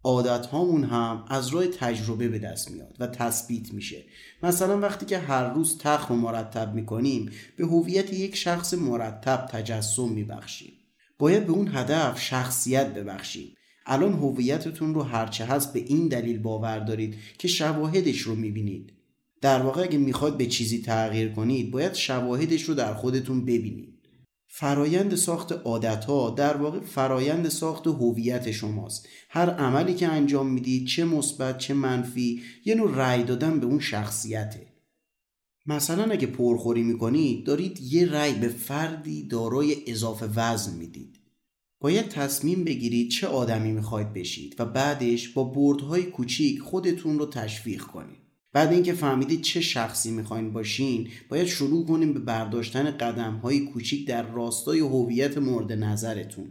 عادت 0.05 0.47
هامون 0.47 0.85
هم 0.85 1.25
از 1.29 1.49
راه 1.49 1.67
تجربه 1.67 2.29
به 2.29 2.39
دست 2.39 2.71
میاد 2.71 2.97
و 3.01 3.07
تثبیت 3.07 3.75
میشه. 3.75 4.05
مثلا 4.43 4.81
وقتی 4.81 5.07
که 5.07 5.19
هر 5.19 5.53
روز 5.53 5.79
تخم 5.79 6.15
مرتب 6.15 6.75
می‌کنیم 6.75 7.31
به 7.57 7.67
هویت 7.67 8.13
یک 8.13 8.37
شخص 8.37 8.75
مرتب 8.75 9.49
تجسم 9.51 10.09
میبخشیم. 10.09 10.73
باید 11.19 11.47
به 11.47 11.53
اون 11.53 11.69
هدف 11.73 12.21
شخصیت 12.21 12.95
ببخشیم. 12.95 13.55
الان 13.87 14.13
هویتتون 14.13 14.95
رو 14.95 15.03
هرچه 15.03 15.45
هست 15.45 15.73
به 15.73 15.81
این 15.81 16.09
دلیل 16.09 16.39
باور 16.39 16.79
دارید 16.79 17.15
که 17.39 17.49
شواهدش 17.49 18.21
رو 18.21 18.35
می‌بینید. 18.35 18.93
در 19.41 19.63
واقع 19.63 19.83
اگه 19.83 19.99
می‌خواد 19.99 20.37
به 20.37 20.47
چیزی 20.47 20.83
تغییر 20.83 21.33
کنید 21.33 21.71
باید 21.71 21.95
شواهدش 21.95 22.63
رو 22.63 22.75
در 22.75 22.95
خودتون 22.95 23.45
ببینید. 23.45 23.98
فرایند 24.51 25.15
ساخت 25.15 25.53
عادت 25.53 26.05
ها 26.05 26.31
در 26.31 26.57
واقع 26.57 26.81
فرایند 26.81 27.49
ساخت 27.49 27.87
هویت 27.87 28.51
شماست. 28.51 29.09
هر 29.29 29.51
عملی 29.51 29.95
که 29.95 30.09
انجام 30.09 30.51
می‌دید 30.51 30.87
چه 30.87 31.05
مثبت 31.05 31.59
چه 31.59 31.75
منفی 31.75 32.43
یه 32.65 32.75
نوع 32.75 32.97
رأی 32.97 33.23
دادن 33.23 33.61
به 33.61 33.67
اون 33.67 33.81
شخصیته. 33.81 34.67
مثلا 35.67 36.13
اگه 36.13 36.27
پرخوری 36.27 36.83
می‌کنید 36.83 37.47
دارید 37.47 37.81
یه 37.81 38.11
رأی 38.11 38.35
به 38.35 38.49
فردی 38.49 39.29
دارای 39.29 39.77
اضافه 39.87 40.27
وزن 40.27 40.77
می‌دید. 40.77 41.19
باید 41.81 42.09
تصمیم 42.09 42.65
بگیرید 42.65 43.11
چه 43.11 43.27
آدمی 43.27 43.73
می‌خواید 43.73 44.13
بشید 44.13 44.55
و 44.59 44.65
بعدش 44.65 45.29
با 45.29 45.45
بردهای 45.45 46.03
کوچیک 46.03 46.61
خودتون 46.61 47.19
رو 47.19 47.27
تشویق 47.27 47.83
کنید. 47.83 48.28
بعد 48.53 48.73
اینکه 48.73 48.93
فهمیدید 48.93 49.41
چه 49.41 49.61
شخصی 49.61 50.11
می‌خواین 50.11 50.53
باشین 50.53 51.09
باید 51.29 51.47
شروع 51.47 51.87
کنیم 51.87 52.13
به 52.13 52.21
برداشتن 52.21 52.91
قدم 52.91 53.35
های 53.37 53.61
کوچیک 53.61 54.09
در 54.09 54.33
راستای 54.33 54.81
هویت 54.81 55.39
مورد 55.39 55.73
نظرتون. 55.73 56.51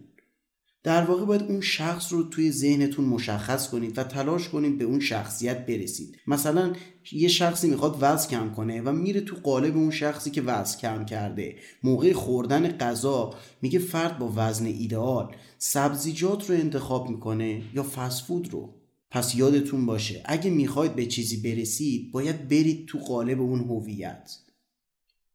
در 0.83 1.03
واقع 1.03 1.25
باید 1.25 1.41
اون 1.41 1.61
شخص 1.61 2.13
رو 2.13 2.23
توی 2.23 2.51
ذهنتون 2.51 3.05
مشخص 3.05 3.69
کنید 3.69 3.97
و 3.97 4.03
تلاش 4.03 4.49
کنید 4.49 4.77
به 4.77 4.85
اون 4.85 4.99
شخصیت 4.99 5.65
برسید. 5.65 6.17
مثلا 6.27 6.73
یه 7.11 7.27
شخصی 7.27 7.69
می‌خواد 7.69 7.97
وزن 8.01 8.29
کم 8.29 8.53
کنه 8.53 8.81
و 8.81 8.91
میره 8.91 9.21
تو 9.21 9.35
قالب 9.35 9.77
اون 9.77 9.91
شخصی 9.91 10.31
که 10.31 10.41
وزن 10.41 10.79
کم 10.79 11.05
کرده. 11.05 11.55
موقع 11.83 12.13
خوردن 12.13 12.77
غذا 12.77 13.33
میگه 13.61 13.79
فرد 13.79 14.19
با 14.19 14.33
وزن 14.35 14.65
ایدئال 14.65 15.35
سبزیجات 15.57 16.49
رو 16.49 16.55
انتخاب 16.55 17.09
می‌کنه 17.09 17.61
یا 17.73 17.83
فسفود 17.83 18.53
رو؟ 18.53 18.73
پس 19.09 19.35
یادتون 19.35 19.85
باشه 19.85 20.21
اگه 20.25 20.49
می‌خواید 20.49 20.95
به 20.95 21.05
چیزی 21.05 21.37
برسید 21.37 22.11
باید 22.11 22.47
برید 22.47 22.87
تو 22.87 22.97
قالب 22.97 23.41
اون 23.41 23.59
هویت. 23.59 24.31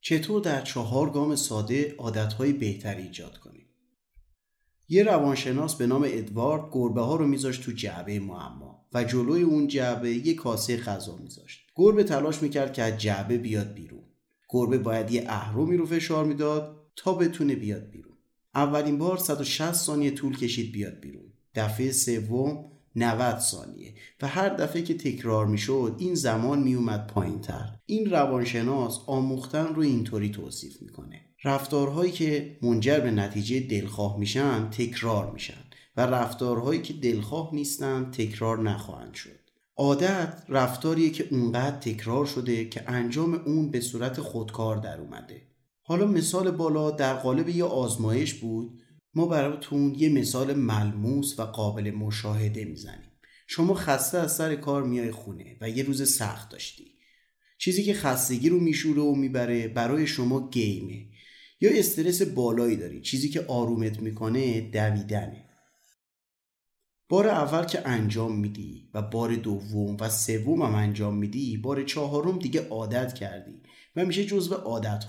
چطور 0.00 0.40
در 0.40 0.62
چهار 0.62 1.10
گام 1.10 1.36
ساده 1.36 1.94
عادتهای 1.98 2.52
بهتر 2.52 2.96
ایجاد 2.96 3.38
کنید 3.38 3.66
یه 4.88 5.02
روانشناس 5.02 5.74
به 5.74 5.86
نام 5.86 6.04
ادوارد 6.06 6.68
گربه 6.72 7.00
ها 7.00 7.16
رو 7.16 7.26
میذاشت 7.26 7.62
تو 7.62 7.72
جعبه 7.72 8.20
معما 8.20 8.86
و 8.94 9.04
جلوی 9.04 9.42
اون 9.42 9.66
جعبه 9.66 10.26
یه 10.26 10.34
کاسه 10.34 10.76
غذا 10.76 11.16
میذاشت. 11.16 11.60
گربه 11.74 12.04
تلاش 12.04 12.42
می‌کرد 12.42 12.72
که 12.72 12.82
از 12.82 12.98
جعبه 12.98 13.38
بیاد 13.38 13.74
بیرون. 13.74 14.04
گربه 14.48 14.78
باید 14.78 15.10
یه 15.10 15.24
اهرمی 15.28 15.76
رو 15.76 15.86
فشار 15.86 16.24
می‌داد 16.24 16.90
تا 16.96 17.14
بتونه 17.14 17.54
بیاد 17.54 17.90
بیرون. 17.90 18.16
اولین 18.54 18.98
بار 18.98 19.16
160 19.16 19.72
ثانیه 19.72 20.10
طول 20.10 20.36
کشید 20.36 20.72
بیاد 20.72 21.00
بیرون. 21.00 21.32
دفعه 21.54 21.92
سوم 21.92 22.71
90 22.96 23.38
ثانیه. 23.38 23.94
و 24.22 24.28
هر 24.28 24.48
دفعه 24.48 24.82
که 24.82 24.94
تکرار 24.94 25.46
می‌شد 25.46 25.96
این 25.98 26.14
زمان 26.14 26.62
میومد 26.62 27.06
پایین 27.06 27.40
تر 27.40 27.78
این 27.86 28.10
روانشناس 28.10 29.00
آموختن 29.06 29.66
رو 29.66 29.82
اینطوری 29.82 30.30
توصیف 30.30 30.82
می‌کنه. 30.82 31.20
رفتارهایی 31.44 32.12
که 32.12 32.58
منجر 32.62 33.00
به 33.00 33.10
نتیجه 33.10 33.60
دلخواه 33.60 34.18
میشن 34.18 34.70
تکرار 34.70 35.30
میشن. 35.30 35.62
و 35.96 36.00
رفتارهایی 36.00 36.82
که 36.82 36.92
دلخواه 36.92 37.50
نیستن 37.52 38.10
تکرار 38.10 38.62
نخواهند 38.62 39.14
شد. 39.14 39.42
عادت 39.76 40.42
رفتاریه 40.48 41.10
که 41.10 41.28
اونقدر 41.30 41.76
تکرار 41.76 42.26
شده 42.26 42.64
که 42.64 42.90
انجام 42.90 43.34
اون 43.34 43.70
به 43.70 43.80
صورت 43.80 44.20
خودکار 44.20 44.76
در 44.76 45.00
اومده. 45.00 45.42
حالا 45.82 46.06
مثال 46.06 46.50
بالا 46.50 46.90
در 46.90 47.14
قالب 47.14 47.48
یه 47.48 47.64
آزمایش 47.64 48.34
بود. 48.34 48.81
ما 49.14 49.26
براتون 49.26 49.94
یه 49.98 50.08
مثال 50.08 50.54
ملموس 50.54 51.38
و 51.38 51.42
قابل 51.42 51.90
مشاهده 51.90 52.64
می‌زنیم. 52.64 53.10
شما 53.46 53.74
خسته 53.74 54.18
از 54.18 54.36
سر 54.36 54.56
کار 54.56 54.82
میای 54.82 55.10
خونه 55.10 55.56
و 55.60 55.70
یه 55.70 55.84
روز 55.84 56.14
سخت 56.14 56.50
داشتی. 56.50 56.84
چیزی 57.58 57.84
که 57.84 57.94
خستگی 57.94 58.48
رو 58.48 58.60
میشوره 58.60 59.02
و 59.02 59.14
می‌بره 59.14 59.68
برای 59.68 60.06
شما 60.06 60.50
گیمه. 60.50 61.06
یا 61.60 61.70
استرس 61.70 62.22
بالایی 62.22 62.76
داری 62.76 63.00
چیزی 63.00 63.28
که 63.28 63.44
آرومت 63.48 64.00
می‌کنه 64.00 64.60
دویدنه. 64.60 65.48
بار 67.08 67.28
اول 67.28 67.64
که 67.64 67.88
انجام 67.88 68.38
میدی 68.38 68.90
و 68.94 69.02
بار 69.02 69.36
دوم 69.36 69.96
و 70.00 70.08
سوم 70.08 70.62
هم 70.62 70.74
انجام 70.74 71.16
میدی 71.16 71.56
بار 71.56 71.82
چهارم 71.82 72.38
دیگه 72.38 72.68
عادت 72.68 73.14
کردی 73.14 73.62
و 73.96 74.06
میشه 74.06 74.24
جزو 74.24 74.54
عادت 74.54 75.04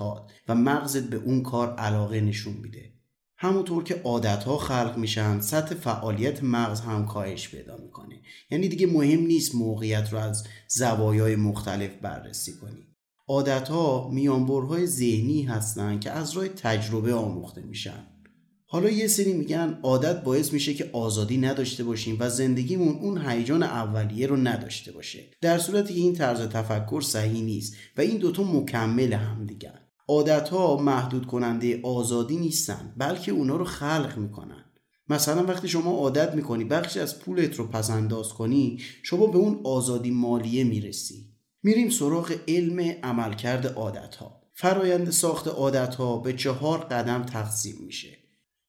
و 0.48 0.56
مغزت 0.56 1.04
به 1.04 1.18
اون 1.18 1.44
کار 1.44 1.76
علاقه 1.76 2.22
نشون 2.22 2.54
میده. 2.54 2.93
همونطور 3.38 3.84
که 3.84 4.02
عادت 4.04 4.44
ها 4.44 4.58
خلق 4.58 4.98
میشن 4.98 5.40
سطح 5.40 5.76
فعالیت 5.76 6.44
مغز 6.44 6.82
هم 6.82 7.06
کاهش 7.06 7.50
پیدا 7.50 7.78
می‌کنه. 7.78 8.22
یعنی 8.52 8.68
دیگه 8.68 8.88
مهم 8.88 9.20
نیست 9.20 9.56
موقعیت 9.56 10.14
رو 10.14 10.20
از 10.20 10.48
زوایای 10.70 11.36
مختلف 11.36 11.92
بررسی 12.02 12.54
کنی. 12.58 12.88
عادت 13.28 13.70
ها 13.70 14.10
میانبرهای 14.10 14.88
ذهنی 14.88 15.44
هستن 15.44 16.00
که 16.00 16.12
از 16.12 16.32
راه 16.32 16.48
تجربه 16.48 17.14
آموخته 17.14 17.62
میشن. 17.62 18.08
حالا 18.66 18.90
یه 18.90 19.08
سری 19.08 19.34
میگن 19.34 19.80
عادت 19.84 20.24
باعث 20.24 20.54
میشه 20.54 20.74
که 20.74 20.90
آزادی 20.94 21.38
نداشته 21.38 21.84
باشیم 21.84 22.18
و 22.20 22.30
زندگیمون 22.30 22.96
اون 22.96 23.28
هیجان 23.28 23.64
اولیه 23.64 24.28
رو 24.28 24.36
نداشته 24.38 24.92
باشه. 24.92 25.24
در 25.42 25.58
صورتی 25.58 25.94
که 25.94 26.00
این 26.00 26.14
طرز 26.14 26.42
تفکر 26.42 27.02
صحیح 27.02 27.44
نیست 27.44 27.76
و 27.98 28.02
این 28.02 28.18
دوتا 28.18 28.44
مکمل 28.44 29.14
هم 29.14 29.46
دیگن 29.46 29.80
عادت 30.08 30.50
ها 30.50 30.78
محدود 30.78 31.28
کننده 31.28 31.82
آزادی 31.84 32.38
نیستن 32.38 32.94
بلکه 32.98 33.32
اونا 33.32 33.56
رو 33.56 33.66
خلق 33.66 34.14
می‌کنن. 34.18 34.66
مثلا 35.10 35.46
وقتی 35.46 35.68
شما 35.68 35.92
عادت 35.92 36.36
می‌کنی 36.36 36.64
بخشی 36.64 37.00
از 37.00 37.20
پولت 37.20 37.56
رو 37.56 37.68
پس 37.68 37.90
انداز 37.90 38.30
کنی 38.30 38.82
شما 39.04 39.28
به 39.28 39.38
اون 39.38 39.62
آزادی 39.64 40.12
مالیه 40.12 40.64
می‌رسی. 40.64 41.30
میریم 41.64 41.90
سراغ 41.90 42.36
علم 42.48 42.80
عملکرد 43.04 43.68
عادت 43.68 44.16
ها 44.16 44.42
فرایند 44.54 45.10
ساخت 45.10 45.48
عادت 45.48 45.96
ها 45.96 46.18
به 46.18 46.34
چهار 46.34 46.80
قدم 46.80 47.24
تقسیم 47.24 47.76
میشه 47.86 48.18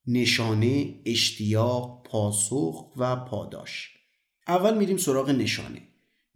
نشانه، 0.07 1.01
اشتیاق، 1.05 2.03
پاسخ 2.03 2.91
و 2.97 3.15
پاداش. 3.15 3.89
اول 4.47 4.77
میریم 4.77 4.97
سراغ 4.97 5.29
نشانه. 5.29 5.81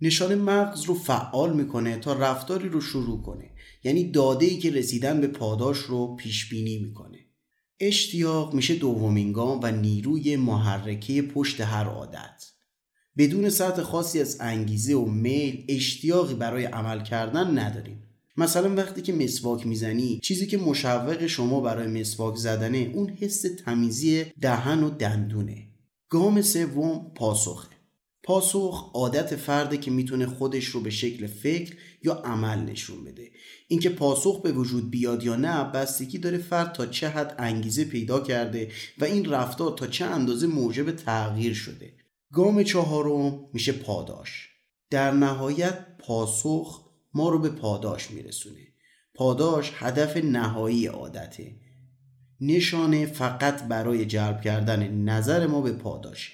نشانه 0.01 0.35
مغز 0.35 0.83
رو 0.83 0.93
فعال 0.93 1.53
می‌کنه 1.53 1.97
تا 1.97 2.13
رفتاری 2.13 2.69
رو 2.69 2.81
شروع 2.81 3.21
کنه. 3.21 3.48
یعنی 3.83 4.11
داده 4.11 4.45
ای 4.45 4.57
که 4.57 4.71
رسیدن 4.71 5.21
به 5.21 5.27
پاداش 5.27 5.77
رو 5.77 6.15
پیش 6.15 6.49
بینی 6.49 6.77
می‌کنه. 6.77 7.17
اشتیاق 7.79 8.53
میشه 8.53 8.75
دومین 8.75 9.31
گام 9.31 9.59
و 9.63 9.71
نیروی 9.71 10.35
محرکه 10.35 11.21
پشت 11.21 11.61
هر 11.61 11.85
عادت. 11.85 12.45
بدون 13.17 13.49
سطح 13.49 13.81
خاصی 13.81 14.21
از 14.21 14.37
انگیزه 14.39 14.93
و 14.93 15.05
میل 15.05 15.65
اشتیاقی 15.69 16.33
برای 16.33 16.65
عمل 16.65 17.03
کردن 17.03 17.59
نداریم. 17.59 18.03
مثلا 18.37 18.75
وقتی 18.75 19.01
که 19.01 19.13
مسواک 19.13 19.67
می‌زنی 19.67 20.19
چیزی 20.23 20.47
که 20.47 20.57
مشوق 20.57 21.25
شما 21.25 21.61
برای 21.61 22.01
مسواک 22.01 22.35
زدنه 22.35 22.91
اون 22.93 23.09
حس 23.09 23.45
تمیزی 23.65 24.25
دهن 24.41 24.83
و 24.83 24.89
دندونه. 24.89 25.67
گام 26.09 26.41
سوم 26.41 27.11
پاسخه 27.15 27.67
پاسخ 28.23 28.91
عادت 28.93 29.35
فرده 29.35 29.77
که 29.77 29.91
می‌تونه 29.91 30.25
خودش 30.25 30.65
رو 30.65 30.81
به 30.81 30.89
شکل 30.89 31.27
فکر 31.27 31.75
یا 32.03 32.13
عمل 32.13 32.59
نشون 32.59 33.03
بده. 33.03 33.31
اینکه 33.67 33.89
پاسخ 33.89 34.41
به 34.41 34.51
وجود 34.51 34.91
بیاد 34.91 35.23
یا 35.23 35.35
نه 35.35 35.63
بستگی 35.63 36.17
داره 36.17 36.37
فرد 36.37 36.73
تا 36.73 36.85
چه 36.85 37.09
حد 37.09 37.35
انگیزه 37.37 37.85
پیدا 37.85 38.19
کرده 38.19 38.71
و 38.97 39.05
این 39.05 39.29
رفتار 39.29 39.71
تا 39.77 39.87
چه 39.87 40.05
اندازه 40.05 40.47
موجب 40.47 40.91
تغییر 40.91 41.53
شده. 41.53 41.93
گام 42.33 42.63
چهارم 42.63 43.39
میشه 43.53 43.71
پاداش. 43.71 44.49
در 44.89 45.11
نهایت 45.11 45.97
پاسخ 45.99 46.89
ما 47.13 47.29
رو 47.29 47.39
به 47.39 47.49
پاداش 47.49 48.11
میرسونه. 48.11 48.67
پاداش 49.13 49.71
هدف 49.75 50.17
نهایی 50.17 50.85
عادته. 50.85 51.55
نشانه 52.41 53.05
فقط 53.05 53.63
برای 53.63 54.05
جلب 54.05 54.41
کردن 54.41 54.91
نظر 54.91 55.47
ما 55.47 55.61
به 55.61 55.71
پاداشه. 55.71 56.31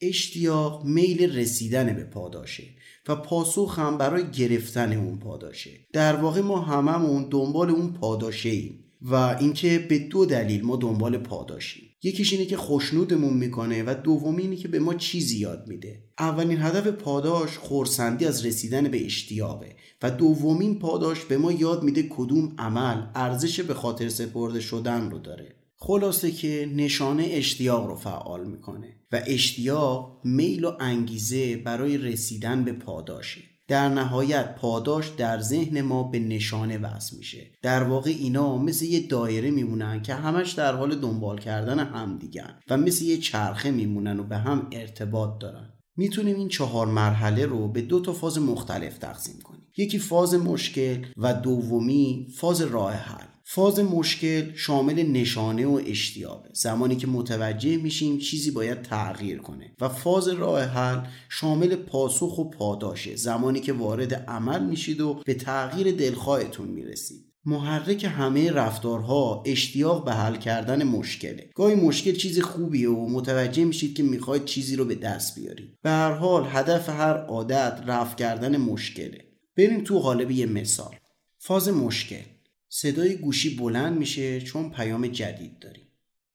اشتیاق 0.00 0.84
میل 0.84 1.36
رسیدن 1.36 1.94
به 1.94 2.04
پاداشه. 2.04 2.64
و 3.08 3.16
پاسخ 3.16 3.78
هم 3.78 3.98
برای 3.98 4.30
گرفتن 4.30 4.92
اون 4.92 5.18
پاداشه. 5.18 5.70
در 5.92 6.16
واقع 6.16 6.40
ما 6.40 6.60
هممون 6.60 7.28
دنبال 7.30 7.70
اون 7.70 7.92
پاداشه 7.92 8.48
ایم 8.48 8.84
و 9.02 9.14
اینکه 9.14 9.86
به 9.88 9.98
دو 9.98 10.26
دلیل 10.26 10.64
ما 10.64 10.76
دنبال 10.76 11.18
پاداشیم. 11.18 11.84
یکیش 12.02 12.32
اینه 12.32 12.46
که 12.46 12.56
خوشنودمون 12.56 13.34
می‌کنه 13.34 13.82
و 13.82 13.94
دومی 14.04 14.42
اینه 14.42 14.56
که 14.56 14.68
به 14.68 14.78
ما 14.78 14.94
چیزی 14.94 15.38
یاد 15.38 15.64
میده. 15.68 16.04
اولین 16.18 16.58
هدف 16.58 16.86
پاداش 16.86 17.58
خورسندی 17.58 18.24
از 18.24 18.46
رسیدن 18.46 18.88
به 18.88 19.04
اشتیاقه 19.04 19.76
و 20.02 20.10
دومین 20.10 20.78
پاداش 20.78 21.24
به 21.24 21.38
ما 21.38 21.52
یاد 21.52 21.82
میده 21.82 22.02
کدوم 22.02 22.54
عمل 22.58 23.02
ارزش 23.14 23.60
به 23.60 23.74
خاطر 23.74 24.08
سپرده 24.08 24.60
شدن 24.60 25.10
رو 25.10 25.18
داره. 25.18 25.54
خلاصه 25.80 26.30
که 26.30 26.72
نشانه 26.74 27.26
اشتیاق 27.30 27.86
رو 27.86 27.94
فعال 27.96 28.46
می‌کنه 28.46 28.96
و 29.12 29.22
اشتیاق 29.26 30.20
میل 30.24 30.64
و 30.64 30.72
انگیزه 30.80 31.56
برای 31.56 31.98
رسیدن 31.98 32.64
به 32.64 32.72
پاداشه 32.72 33.40
در 33.68 33.88
نهایت 33.88 34.54
پاداش 34.54 35.08
در 35.08 35.40
ذهن 35.40 35.80
ما 35.80 36.02
به 36.02 36.18
نشانه 36.18 36.78
وصل 36.78 37.16
میشه. 37.16 37.50
در 37.62 37.82
واقع 37.82 38.10
اینا 38.10 38.58
مثل 38.58 38.84
یه 38.84 39.06
دایره 39.06 39.50
میمونن 39.50 40.02
که 40.02 40.14
همش 40.14 40.52
در 40.52 40.74
حال 40.74 40.94
دنبال 40.94 41.38
کردن 41.38 41.78
هم 41.78 42.18
دیگن 42.18 42.58
و 42.70 42.76
مثل 42.76 43.04
یه 43.04 43.16
چرخه 43.16 43.70
میمونن 43.70 44.20
و 44.20 44.24
به 44.24 44.36
هم 44.36 44.66
ارتباط 44.72 45.40
دارن. 45.40 45.72
می‌تونیم 45.96 46.36
این 46.36 46.48
چهار 46.48 46.86
مرحله 46.86 47.46
رو 47.46 47.68
به 47.68 47.82
دو 47.82 48.00
تا 48.00 48.12
فاز 48.12 48.38
مختلف 48.38 48.98
تقسیم 48.98 49.40
کنیم. 49.40 49.66
یکی 49.76 49.98
فاز 49.98 50.34
مشکل 50.34 51.06
و 51.16 51.34
دومی 51.34 52.26
فاز 52.36 52.62
راه 52.62 52.92
حل. 52.92 53.27
فاز 53.50 53.78
مشکل 53.78 54.54
شامل 54.54 55.02
نشانه 55.02 55.66
و 55.66 55.80
اشتیاقه 55.86 56.50
زمانی 56.52 56.96
که 56.96 57.06
متوجه 57.06 57.76
میشیم 57.76 58.18
چیزی 58.18 58.50
باید 58.50 58.82
تغییر 58.82 59.38
کنه 59.38 59.72
و 59.80 59.88
فاز 59.88 60.28
راه 60.28 60.62
حل 60.62 61.06
شامل 61.28 61.76
پاسخ 61.76 62.38
و 62.38 62.50
پاداشه. 62.50 63.16
زمانی 63.16 63.60
که 63.60 63.72
وارد 63.72 64.14
عمل 64.14 64.64
میشید 64.64 65.00
و 65.00 65.22
به 65.26 65.34
تغییر 65.34 65.96
دلخواهتون 65.96 66.68
می‌رسید. 66.68 67.24
محرک 67.44 68.04
همه 68.04 68.50
رفتارها 68.50 69.42
اشتیاق 69.46 70.04
به 70.04 70.12
حل 70.12 70.36
کردن 70.36 70.82
مشکله. 70.84 71.50
گاهی 71.54 71.74
مشکل 71.74 72.12
چیز 72.12 72.40
خوبیه 72.40 72.90
و 72.90 73.08
متوجه 73.08 73.64
میشید 73.64 73.96
که 73.96 74.02
می‌خواید 74.02 74.44
چیزی 74.44 74.76
رو 74.76 74.84
به 74.84 74.94
دست 74.94 75.38
بیارید. 75.38 75.78
به 75.82 75.90
هر 75.90 76.12
حال 76.12 76.46
هدف 76.48 76.88
هر 76.88 77.16
عادت 77.16 77.82
رفع 77.86 78.16
کردن 78.16 78.56
مشکله. 78.56 79.24
بریم 79.56 79.84
تو 79.84 79.98
قالب 79.98 80.30
یه 80.30 80.46
مثال. 80.46 80.94
فاز 81.38 81.68
مشکل. 81.68 82.22
صدای 82.68 83.16
گوشی 83.16 83.56
بلند 83.56 83.98
میشه 83.98 84.40
چون 84.40 84.70
پیام 84.70 85.06
جدید 85.06 85.58
داریم. 85.58 85.88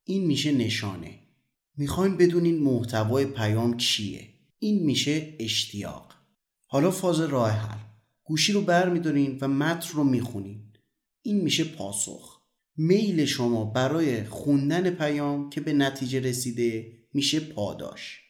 این 0.03 0.25
میشه 0.25 0.51
نشانه. 0.51 1.19
می‌خوایم 1.77 2.17
بدونین 2.17 2.59
محتوای 2.59 3.25
پیام 3.25 3.77
چیه. 3.77 4.29
این 4.59 4.83
میشه 4.83 5.35
اشتیاق. 5.39 6.13
حالا 6.67 6.91
فاز 6.91 7.21
راه 7.21 7.51
حل. 7.51 7.77
گوشی 8.23 8.53
رو 8.53 8.61
برمیدارین 8.61 9.37
و 9.41 9.47
متن 9.47 9.89
رو 9.93 10.03
می‌خونین. 10.03 10.73
این 11.21 11.41
میشه 11.41 11.63
پاسخ. 11.63 12.41
میل 12.77 13.25
شما 13.25 13.65
برای 13.65 14.23
خوندن 14.23 14.89
پیام 14.89 15.49
که 15.49 15.61
به 15.61 15.73
نتیجه 15.73 16.19
رسیده 16.19 16.97
میشه 17.13 17.39
پاداش. 17.39 18.22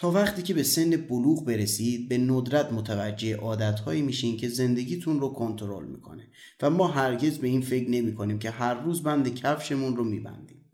تا 0.00 0.10
وقتی 0.10 0.42
که 0.42 0.54
به 0.54 0.62
سن 0.62 0.90
بلوغ 0.90 1.44
برسید 1.44 2.08
به 2.08 2.18
ندرت 2.18 2.72
متوجه 2.72 3.36
عادتهایی 3.36 4.02
میشین 4.02 4.36
که 4.36 4.48
زندگیتون 4.48 5.20
رو 5.20 5.28
کنترل 5.28 5.86
می‌کنه 5.86 6.28
و 6.62 6.70
ما 6.70 6.86
هرگز 6.88 7.38
به 7.38 7.48
این 7.48 7.60
فکر 7.60 7.90
نمی 7.90 8.14
کنیم 8.14 8.38
که 8.38 8.50
هر 8.50 8.74
روز 8.74 9.02
بند 9.02 9.34
کفشمون 9.34 9.96
رو 9.96 10.04
میبندیم. 10.04 10.64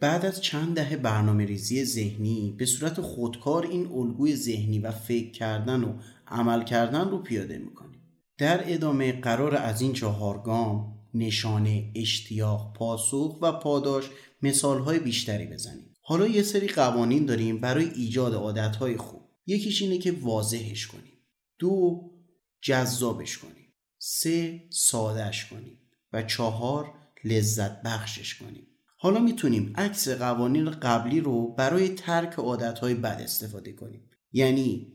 بعد 0.00 0.26
از 0.26 0.40
چند 0.40 0.74
دهه 0.74 0.96
برنامه 0.96 1.44
ریزی 1.44 1.84
ذهنی 1.84 2.54
به 2.58 2.66
صورت 2.66 3.00
خودکار 3.00 3.66
این 3.66 3.86
الگوی 3.86 4.36
ذهنی 4.36 4.78
و 4.78 4.90
فکر 4.90 5.30
کردن 5.30 5.84
و 5.84 5.92
عمل 6.28 6.64
کردن 6.64 7.10
رو 7.10 7.18
پیاده 7.18 7.58
می‌کنیم. 7.58 8.00
در 8.38 8.74
ادامه 8.74 9.20
قرار 9.20 9.56
از 9.56 9.80
این 9.80 9.92
چهار 9.92 10.42
گام 10.42 10.94
نشانه 11.14 11.92
اشتیاق 11.94 12.72
پاسخ 12.76 13.38
و 13.42 13.52
پاداش 13.52 14.10
مثالهای 14.42 14.98
بیشتری 14.98 15.46
بزنیم. 15.46 15.93
حالا 16.06 16.26
یه 16.26 16.42
سری 16.42 16.68
قوانین 16.68 17.26
داریم 17.26 17.60
برای 17.60 17.84
ایجاد 17.84 18.34
عادتهای 18.34 18.96
خوب. 18.96 19.22
یکیش 19.46 19.82
اینه 19.82 19.98
که 19.98 20.12
واضحش 20.12 20.86
کنیم. 20.86 21.18
دو 21.58 22.00
جذابش 22.62 23.38
کنیم. 23.38 23.74
سه 23.98 24.64
سادش 24.70 25.46
کنیم. 25.46 25.78
و 26.12 26.22
چهار 26.22 26.94
لذت 27.24 27.82
بخشش 27.82 28.34
کنیم. 28.34 28.66
حالا 28.96 29.20
می‌تونیم 29.20 29.72
عکس 29.76 30.08
قوانین 30.08 30.70
قبلی 30.70 31.20
رو 31.20 31.54
برای 31.54 31.88
ترک 31.88 32.34
عادتهای 32.34 32.94
بد 32.94 33.20
استفاده 33.20 33.72
کنیم. 33.72 34.10
یعنی 34.32 34.92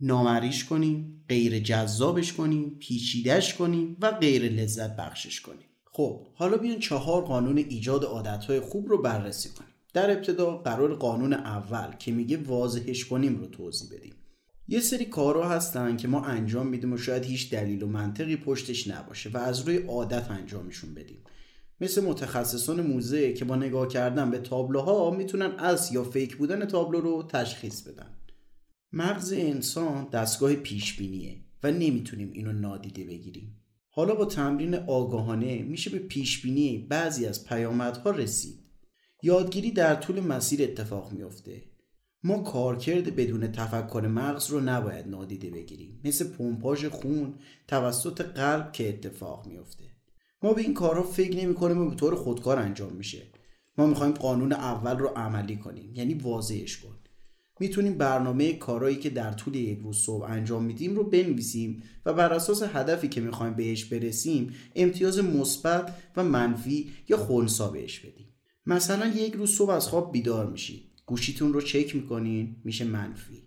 نامریش 0.00 0.64
کنیم 0.64 1.24
غیر 1.28 1.58
جذابش 1.58 2.32
کنیم 2.32 2.78
پیچیدش 2.78 3.54
کنیم 3.54 3.96
و 4.00 4.10
غیر 4.10 4.42
لذت 4.42 4.96
بخشش 4.96 5.40
کنیم. 5.40 5.66
خب 5.84 6.26
حالا 6.34 6.56
بیان 6.56 6.78
چهار 6.78 7.24
قانون 7.24 7.58
ایجاد 7.58 8.04
عادتهای 8.04 8.60
خوب 8.60 8.88
رو 8.88 9.02
بررسی 9.02 9.48
کنیم. 9.48 9.75
در 9.96 10.10
ابتدا 10.10 10.56
قرار 10.56 10.94
قانون 10.94 11.32
اول 11.32 11.96
که 11.98 12.12
میگه 12.12 12.36
واضحش 12.36 13.04
کنیم 13.04 13.36
رو 13.36 13.46
توضیح 13.46 13.98
بدیم. 13.98 14.14
یه 14.68 14.80
سری 14.80 15.04
کارها 15.04 15.48
هستن 15.48 15.96
که 15.96 16.08
ما 16.08 16.24
انجام 16.24 16.66
میدیم 16.66 16.92
و 16.92 16.96
شاید 16.96 17.24
هیچ 17.24 17.50
دلیل 17.50 17.82
و 17.82 17.86
منطقی 17.86 18.36
پشتش 18.36 18.88
نباشه 18.88 19.30
و 19.30 19.36
از 19.36 19.60
روی 19.60 19.76
عادت 19.76 20.30
انجامشون 20.30 20.94
بدیم. 20.94 21.18
مثل 21.80 22.04
متخصصان 22.04 22.80
موزه 22.80 23.32
که 23.32 23.44
با 23.44 23.56
نگاه 23.56 23.88
کردن 23.88 24.30
به 24.30 24.38
تابلوها 24.38 25.10
می‌تونن 25.10 25.52
از 25.58 25.92
یا 25.92 26.04
فیک 26.04 26.36
بودن 26.36 26.64
تابلو 26.64 27.00
رو 27.00 27.22
تشخیص 27.22 27.82
بدن. 27.82 28.10
مغز 28.92 29.32
انسان 29.32 30.08
دستگاه 30.12 30.54
پیشبینیه 30.54 31.36
و 31.62 31.70
نمی‌تونیم 31.70 32.30
اینو 32.32 32.52
نادیده 32.52 33.04
بگیریم. 33.04 33.56
حالا 33.90 34.14
با 34.14 34.24
تمرین 34.24 34.74
آگاهانه 34.74 35.62
میشه 35.62 35.90
به 35.90 35.98
پیشبینی 35.98 36.86
بعضی 36.90 37.26
از 37.26 37.44
پیامدها 37.44 38.10
رسید. 38.10 38.65
یادگیری 39.22 39.70
در 39.70 39.94
طول 39.94 40.20
مسیر 40.20 40.62
اتفاق 40.62 41.12
میافته. 41.12 41.62
ما 42.22 42.38
کارکرد 42.38 43.16
بدون 43.16 43.52
تفکر 43.52 44.00
مغز 44.00 44.50
رو 44.50 44.60
نباید 44.60 45.08
نادیده 45.08 45.50
بگیریم. 45.50 46.00
مثل 46.04 46.28
پمپاژ 46.28 46.84
خون 46.84 47.34
توسط 47.68 48.20
قلب 48.20 48.72
که 48.72 48.88
اتفاق 48.88 49.46
میافته. 49.46 49.84
ما 50.42 50.52
به 50.52 50.62
این 50.62 50.74
کارها 50.74 51.02
فکر 51.02 51.36
نمی 51.36 51.54
کنیم 51.54 51.78
و 51.78 51.90
به 51.90 51.96
طور 51.96 52.14
خودکار 52.14 52.58
انجام 52.58 52.92
میشه. 52.92 53.22
ما 53.78 53.86
می‌خوایم 53.86 54.12
قانون 54.12 54.52
اول 54.52 54.98
رو 54.98 55.08
عملی 55.08 55.56
کنیم. 55.56 55.94
یعنی 55.94 56.14
واضحش 56.14 56.76
کن. 56.76 56.96
می‌تونیم 57.60 57.98
برنامه 57.98 58.52
کارهایی 58.52 58.96
که 58.96 59.10
در 59.10 59.32
طول 59.32 59.54
یک 59.54 59.78
روز 59.78 59.96
صبح 59.96 60.30
انجام 60.30 60.64
میدیم 60.64 60.96
رو 60.96 61.04
بنویسیم 61.04 61.82
و 62.06 62.14
بر 62.14 62.32
اساس 62.32 62.62
هدفی 62.62 63.08
که 63.08 63.20
می‌خوایم 63.20 63.54
بهش 63.54 63.84
برسیم 63.84 64.54
امتیاز 64.74 65.18
مثبت 65.18 65.94
و 66.16 66.24
منفی 66.24 66.90
یا 67.08 67.16
خونسا 67.16 67.68
بهش 67.68 68.00
بدیم. 68.00 68.25
مثلا 68.66 69.06
یک 69.06 69.34
روز 69.34 69.50
صبح 69.50 69.70
از 69.70 69.88
خواب 69.88 70.12
بیدار 70.12 70.50
میشید 70.50 70.82
گوشیتون 71.06 71.52
رو 71.52 71.60
چک 71.60 71.96
می‌کنین 71.96 72.56
میشه 72.64 72.84
منفی. 72.84 73.42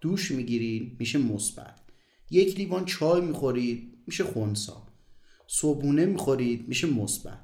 دوش 0.00 0.30
می‌گیرید 0.30 0.96
میشه 0.98 1.18
مثبت. 1.18 1.80
یک 2.30 2.56
لیوان 2.56 2.84
چای 2.84 3.20
می‌خورید 3.20 3.98
میشه 4.06 4.24
خونسا. 4.24 4.86
صبحونه 5.46 6.06
می‌خورید 6.06 6.68
میشه 6.68 6.86
مثبت. 6.86 7.40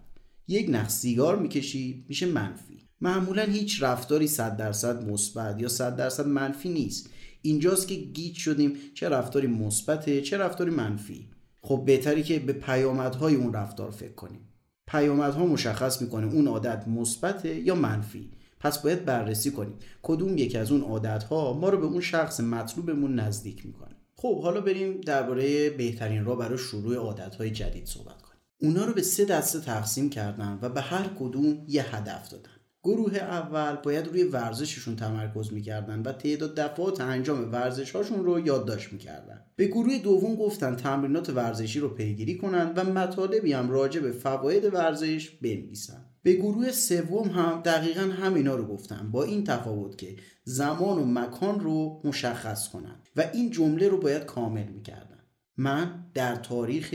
یک 0.48 0.66
نخ 0.70 0.88
سیگار 0.88 1.38
می‌کشید 1.38 2.04
میشه 2.08 2.26
منفی. 2.26 2.88
معمولا 3.00 3.42
هیچ 3.42 3.82
رفتاری 3.82 4.26
صد 4.26 4.56
درصد 4.56 5.11
مثبت 5.11 5.61
یا 5.61 5.68
صد 5.68 5.96
درصد 5.96 6.26
منفی 6.26 6.68
نیست. 6.68 7.11
اینجاست 7.42 7.88
که 7.88 7.94
گیج 7.94 8.37
شدیم 8.37 8.76
چه 8.94 9.08
رفتاری 9.08 9.46
مثبته 9.46 10.20
چه 10.20 10.37
رفتاری 10.38 10.70
منفی. 10.70 11.28
خب 11.61 11.82
بهتری 11.87 12.22
که 12.22 12.38
به 12.38 12.52
پیامدهای 12.52 13.35
اون 13.35 13.52
رفتار 13.52 13.90
فکر 13.90 14.14
کنیم. 14.14 14.48
پیامدها 14.86 15.46
مشخص 15.46 16.02
می‌کنه 16.02 16.26
اون 16.26 16.46
عادت 16.46 16.88
مثبته 16.88 17.54
یا 17.54 17.74
منفی. 17.74 18.30
پس 18.60 18.78
باید 18.78 19.04
بررسی 19.04 19.50
کنیم. 19.50 19.74
کدوم 20.02 20.38
یکی 20.38 20.58
از 20.58 20.72
اون 20.72 20.80
عادتها 20.80 21.52
ما 21.52 21.68
رو 21.68 21.78
به 21.78 21.86
اون 21.86 22.00
شخص 22.00 22.40
مطلوبمون 22.40 23.14
نزدیک 23.14 23.66
می‌کنه. 23.66 23.96
خب 24.16 24.42
حالا 24.42 24.60
بریم 24.60 25.00
درباره 25.00 25.70
بهترین 25.70 26.24
راه 26.24 26.38
برای 26.38 26.58
شروع 26.58 26.96
عادتهای 26.96 27.50
جدید 27.50 27.86
صحبت 27.86 28.22
کنیم. 28.22 28.40
اونا 28.60 28.84
رو 28.84 28.92
به 28.92 29.02
سه 29.02 29.24
دسته 29.24 29.60
تقسیم 29.60 30.10
کردن 30.10 30.58
و 30.62 30.68
به 30.68 30.80
هر 30.80 31.08
کدوم 31.18 31.64
یه 31.68 31.96
هدف 31.96 32.28
دادن. 32.28 32.62
گروه 32.84 33.16
اول 33.16 33.76
باید 33.76 34.06
روی 34.06 34.24
ورزششون 34.24 34.96
تمرکز 34.96 35.52
می‌کردن 35.52 36.02
و 36.02 36.12
تعداد 36.12 36.54
دفعات 36.54 37.00
انجام 37.00 37.52
ورزشهاشون 37.52 38.24
رو 38.24 38.46
یادداشت 38.46 38.92
می‌کردن. 38.92 39.44
به 39.56 39.66
گروه 39.66 39.98
دوم 39.98 40.34
گفتن 40.34 40.76
تمرینات 40.76 41.30
ورزشی 41.30 41.80
رو 41.80 41.88
پیگیری 41.88 42.38
کنن 42.38 42.72
و 42.76 42.84
مطالبی 42.84 43.52
هم 43.52 43.70
راجع 43.70 44.00
به 44.00 44.12
فواید 44.12 44.74
ورزش 44.74 45.30
بنویسن. 45.30 46.04
به 46.22 46.32
گروه 46.32 46.70
سوم 46.70 47.28
هم 47.28 47.62
دقیقا 47.64 48.00
همینا 48.00 48.54
رو 48.54 48.66
گفتن 48.66 49.10
با 49.12 49.24
این 49.24 49.44
تفاوت 49.44 49.98
که 49.98 50.16
زمان 50.44 50.98
و 50.98 51.04
مکان 51.04 51.60
رو 51.60 52.00
مشخص 52.04 52.68
کنن 52.68 52.96
و 53.16 53.24
این 53.32 53.50
جمله 53.50 53.88
رو 53.88 53.98
باید 53.98 54.24
کامل 54.24 54.66
می‌کردن. 54.68 55.18
من 55.56 56.04
در 56.14 56.36
تاریخ 56.36 56.94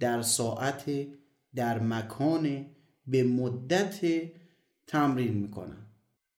در 0.00 0.22
ساعت 0.22 0.84
در 1.54 1.78
مکان 1.78 2.66
به 3.06 3.22
مدت 3.22 4.00
تمرین 4.86 5.34
می‌کنن 5.34 5.86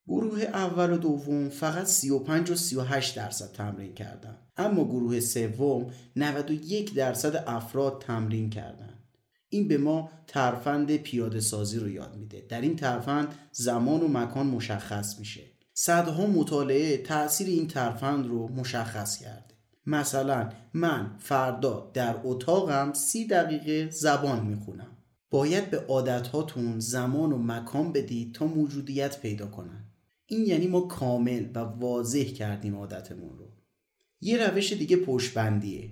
گروه 0.09 0.41
اول 0.41 0.93
و 0.93 0.97
دوم 0.97 1.49
فقط 1.49 1.87
35 1.87 2.51
و 2.51 2.55
38 2.55 3.17
درصد 3.17 3.53
تمرین 3.53 3.95
کردن. 3.95 4.37
اما 4.57 4.85
گروه 4.85 5.21
سوم 5.21 5.91
91 6.17 6.95
درصد 6.95 7.45
افراد 7.47 8.03
تمرین 8.07 8.51
کردن. 8.51 8.95
این 9.49 9.69
به 9.69 9.79
ما 9.79 10.11
ترفند 10.27 10.97
پیاده 10.97 11.41
سازی 11.41 11.79
رو 11.79 11.89
یاد 11.89 12.17
میده. 12.17 12.47
در 12.49 12.61
این 12.61 12.77
ترفند 12.77 13.35
زمان 13.53 14.01
و 14.01 14.09
مکان 14.09 14.47
مشخص 14.47 15.19
میشه. 15.19 15.43
صدها 15.75 16.27
مطالعه 16.27 16.97
تاثیر 16.97 17.47
این 17.47 17.69
ترفند 17.69 18.27
رو 18.27 18.49
مشخص 18.49 19.19
کرده. 19.19 19.55
مثلا 19.87 20.49
من 20.75 21.11
فردا 21.19 21.91
در 21.95 22.17
اتاقم 22.25 22.93
سی 22.93 23.27
دقیقه 23.27 23.91
زبان 23.91 24.47
می‌خونم. 24.47 24.98
باید 25.31 25.71
به 25.71 25.79
عادتهاتون 25.79 26.81
زمان 26.81 27.33
و 27.33 27.39
مکان 27.39 27.93
بدید 27.93 28.35
تا 28.35 28.47
موجودیت 28.47 29.21
پیدا 29.21 29.47
کنن. 29.47 29.85
این 30.27 30.47
یعنی 30.47 30.67
ما 30.67 30.81
کامل 30.81 31.47
و 31.55 31.59
واضح 31.59 32.25
کردیم 32.25 32.77
عادتمون 32.77 33.39
رو. 33.39 33.49
یه 34.21 34.47
روش 34.47 34.73
دیگه 34.73 34.97
پشتبندیه. 34.97 35.91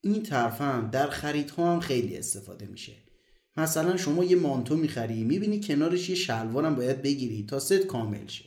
این 0.00 0.22
ترفند 0.22 0.90
در 0.90 1.06
خریدها 1.06 1.72
هم 1.72 1.80
خیلی 1.80 2.16
استفاده 2.16 2.66
میشه. 2.66 2.92
مثلا 3.56 3.96
شما 3.96 4.24
یه 4.24 4.36
مانتو 4.36 4.76
می‌خری 4.76 5.24
می‌بینی 5.24 5.60
کنارش 5.60 6.08
یه 6.08 6.14
شلوارم 6.14 6.74
باید 6.74 7.02
بگیری 7.02 7.46
تا 7.46 7.58
ست 7.58 7.72
کامل 7.72 8.26
شه. 8.26 8.44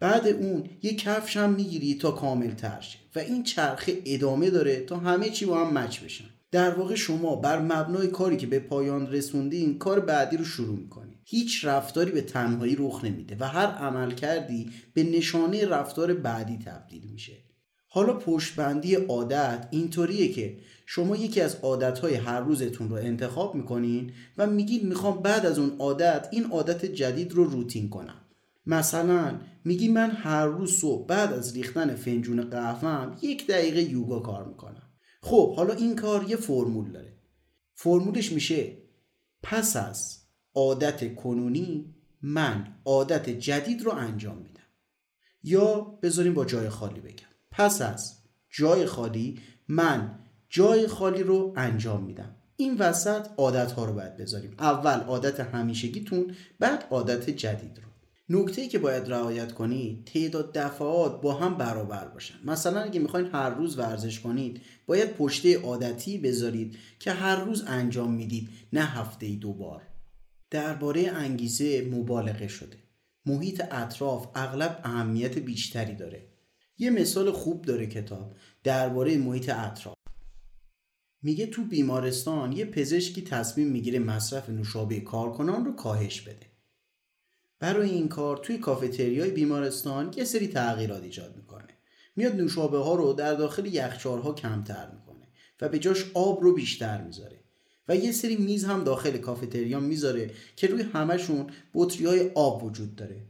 بعد 0.00 0.26
اون 0.26 0.64
یه 0.82 0.96
کفش 0.96 1.36
هم 1.36 1.52
می‌گیری 1.52 1.94
تا 1.94 2.10
کامل 2.10 2.50
تر 2.50 2.80
شه. 2.80 2.98
و 3.14 3.18
این 3.18 3.42
چرخه 3.42 4.02
ادامه 4.04 4.50
داره 4.50 4.80
تا 4.80 4.96
همه 4.96 5.30
چی 5.30 5.46
با 5.46 5.66
هم 5.66 5.78
مچ 5.78 6.00
بشن. 6.00 6.30
در 6.52 6.74
واقع 6.74 6.94
شما 6.94 7.36
بر 7.36 7.60
مبنای 7.60 8.06
کاری 8.08 8.36
که 8.36 8.46
به 8.46 8.58
پایان 8.58 9.12
رسوندین 9.12 9.78
کار 9.78 10.00
بعدی 10.00 10.36
رو 10.36 10.44
شروع 10.44 10.78
می‌کنید 10.78 11.18
هیچ 11.24 11.64
رفتاری 11.64 12.10
به 12.10 12.20
تنهایی 12.20 12.76
رخ 12.78 13.04
نمیده 13.04 13.36
و 13.40 13.48
هر 13.48 13.66
عمل 13.66 14.10
کردی 14.10 14.70
به 14.94 15.02
نشانه 15.02 15.66
رفتار 15.66 16.14
بعدی 16.14 16.58
تبدیل 16.66 17.02
میشه. 17.12 17.32
حالا 17.88 18.12
پشتبندی 18.12 18.94
عادت 18.94 19.68
اینطوریه 19.70 20.32
که 20.32 20.58
شما 20.86 21.16
یکی 21.16 21.40
از 21.40 21.56
عادتهای 21.62 22.14
هر 22.14 22.40
روزتون 22.40 22.88
رو 22.88 22.96
انتخاب 22.96 23.54
می‌کنین 23.54 24.12
و 24.38 24.46
میگید 24.46 24.84
می‌خوام 24.84 25.22
بعد 25.22 25.46
از 25.46 25.58
اون 25.58 25.76
عادت 25.78 26.28
این 26.30 26.44
عادت 26.44 26.84
جدید 26.84 27.32
رو 27.32 27.44
روتین 27.44 27.88
کنم. 27.88 28.18
مثلا 28.66 29.40
میگی 29.64 29.88
من 29.88 30.10
هر 30.10 30.46
روز 30.46 30.72
صبح 30.72 31.06
بعد 31.06 31.32
از 31.32 31.56
ریختن 31.56 31.94
فنجون 31.94 32.42
قهوهم 32.42 33.16
یک 33.22 33.46
دقیقه 33.46 33.82
یوگا 33.82 34.20
کار 34.20 34.44
می‌کنم. 34.44 34.91
خب 35.22 35.56
حالا 35.56 35.74
این 35.74 35.96
کار 35.96 36.30
یه 36.30 36.36
فرمول 36.36 36.92
داره. 36.92 37.12
فرمولش 37.74 38.32
میشه 38.32 38.76
پس 39.42 39.76
از 39.76 40.18
عادت 40.54 41.14
کنونی 41.14 41.94
من 42.22 42.74
عادت 42.84 43.30
جدید 43.30 43.82
رو 43.82 43.92
انجام 43.92 44.38
میدم. 44.38 44.62
یا 45.42 45.80
بذاریم 45.80 46.34
با 46.34 46.44
جای 46.44 46.68
خالی 46.68 47.00
بگم. 47.00 47.26
پس 47.50 47.82
از 47.82 48.18
جای 48.50 48.86
خالی 48.86 49.40
من 49.68 50.18
جای 50.48 50.86
خالی 50.86 51.22
رو 51.22 51.52
انجام 51.56 52.04
میدم. 52.04 52.36
این 52.56 52.78
وسط 52.78 53.26
عادت 53.36 53.72
ها 53.72 53.84
رو 53.84 53.92
باید 53.92 54.16
بذاریم. 54.16 54.54
اول 54.58 55.00
عادت 55.00 55.40
همیشگیتون 55.40 56.34
بعد 56.58 56.84
عادت 56.90 57.30
جدید 57.30 57.78
رو. 57.78 57.91
نکته 58.34 58.68
که 58.68 58.78
باید 58.78 59.08
رعایت 59.08 59.52
کنید 59.52 60.04
تعداد 60.04 60.52
دفعات 60.52 61.20
با 61.20 61.34
هم 61.34 61.58
برابر 61.58 62.08
باشن. 62.08 62.34
مثلا 62.44 62.80
اگه 62.80 63.00
می‌خواین 63.00 63.26
هر 63.26 63.50
روز 63.50 63.78
ورزش 63.78 64.20
کنید 64.20 64.60
باید 64.86 65.12
پشته 65.12 65.58
عادتی 65.58 66.18
بذارید 66.18 66.78
که 66.98 67.12
هر 67.12 67.36
روز 67.44 67.64
انجام 67.66 68.12
می‌دید 68.12 68.48
نه 68.72 68.84
هفته 68.84 69.26
ای 69.26 69.36
دوبار 69.36 69.82
درباره 70.50 71.08
انگیزه 71.08 71.88
مبالغه 71.92 72.48
شده. 72.48 72.76
محیط 73.26 73.62
اطراف 73.70 74.28
اغلب 74.34 74.80
اهمیت 74.84 75.38
بیشتری 75.38 75.94
داره. 75.94 76.26
یه 76.78 76.90
مثال 76.90 77.32
خوب 77.32 77.62
داره 77.62 77.86
کتاب 77.86 78.36
درباره 78.64 79.18
محیط 79.18 79.48
اطراف. 79.48 79.96
میگه 81.22 81.46
تو 81.46 81.64
بیمارستان 81.64 82.52
یه 82.52 82.64
پزشکی 82.64 83.22
تصمیم 83.22 83.68
می‌گیره 83.68 83.98
مصرف 83.98 84.48
نوشابه 84.48 85.00
کارکنان 85.00 85.64
رو 85.64 85.72
کاهش 85.72 86.20
بده. 86.20 86.51
برای 87.62 87.90
این 87.90 88.08
کار 88.08 88.36
توی 88.36 88.58
کافتریای 88.58 89.30
بیمارستان 89.30 90.12
یه 90.16 90.24
سری 90.24 90.48
تغییرات 90.48 91.02
ایجاد 91.02 91.36
می‌کنه. 91.36 91.68
میاد 92.16 92.36
نوشابه 92.36 92.78
ها 92.78 92.94
رو 92.94 93.12
در 93.12 93.34
داخل 93.34 93.66
یخچالها 93.66 94.32
کمتر 94.32 94.90
می‌کنه 94.90 95.28
و 95.60 95.68
به 95.68 95.78
جاش 95.78 96.04
آب 96.14 96.42
رو 96.42 96.54
بیشتر 96.54 97.02
می‌ذاره 97.02 97.40
و 97.88 97.96
یه 97.96 98.12
سری 98.12 98.36
میز 98.36 98.64
هم 98.64 98.84
داخل 98.84 99.16
کافتریا 99.16 99.80
می‌ذاره 99.80 100.30
که 100.56 100.66
روی 100.66 100.82
همشون 100.82 101.46
بطری 101.74 102.06
های 102.06 102.30
آب 102.34 102.64
وجود 102.64 102.96
داره. 102.96 103.26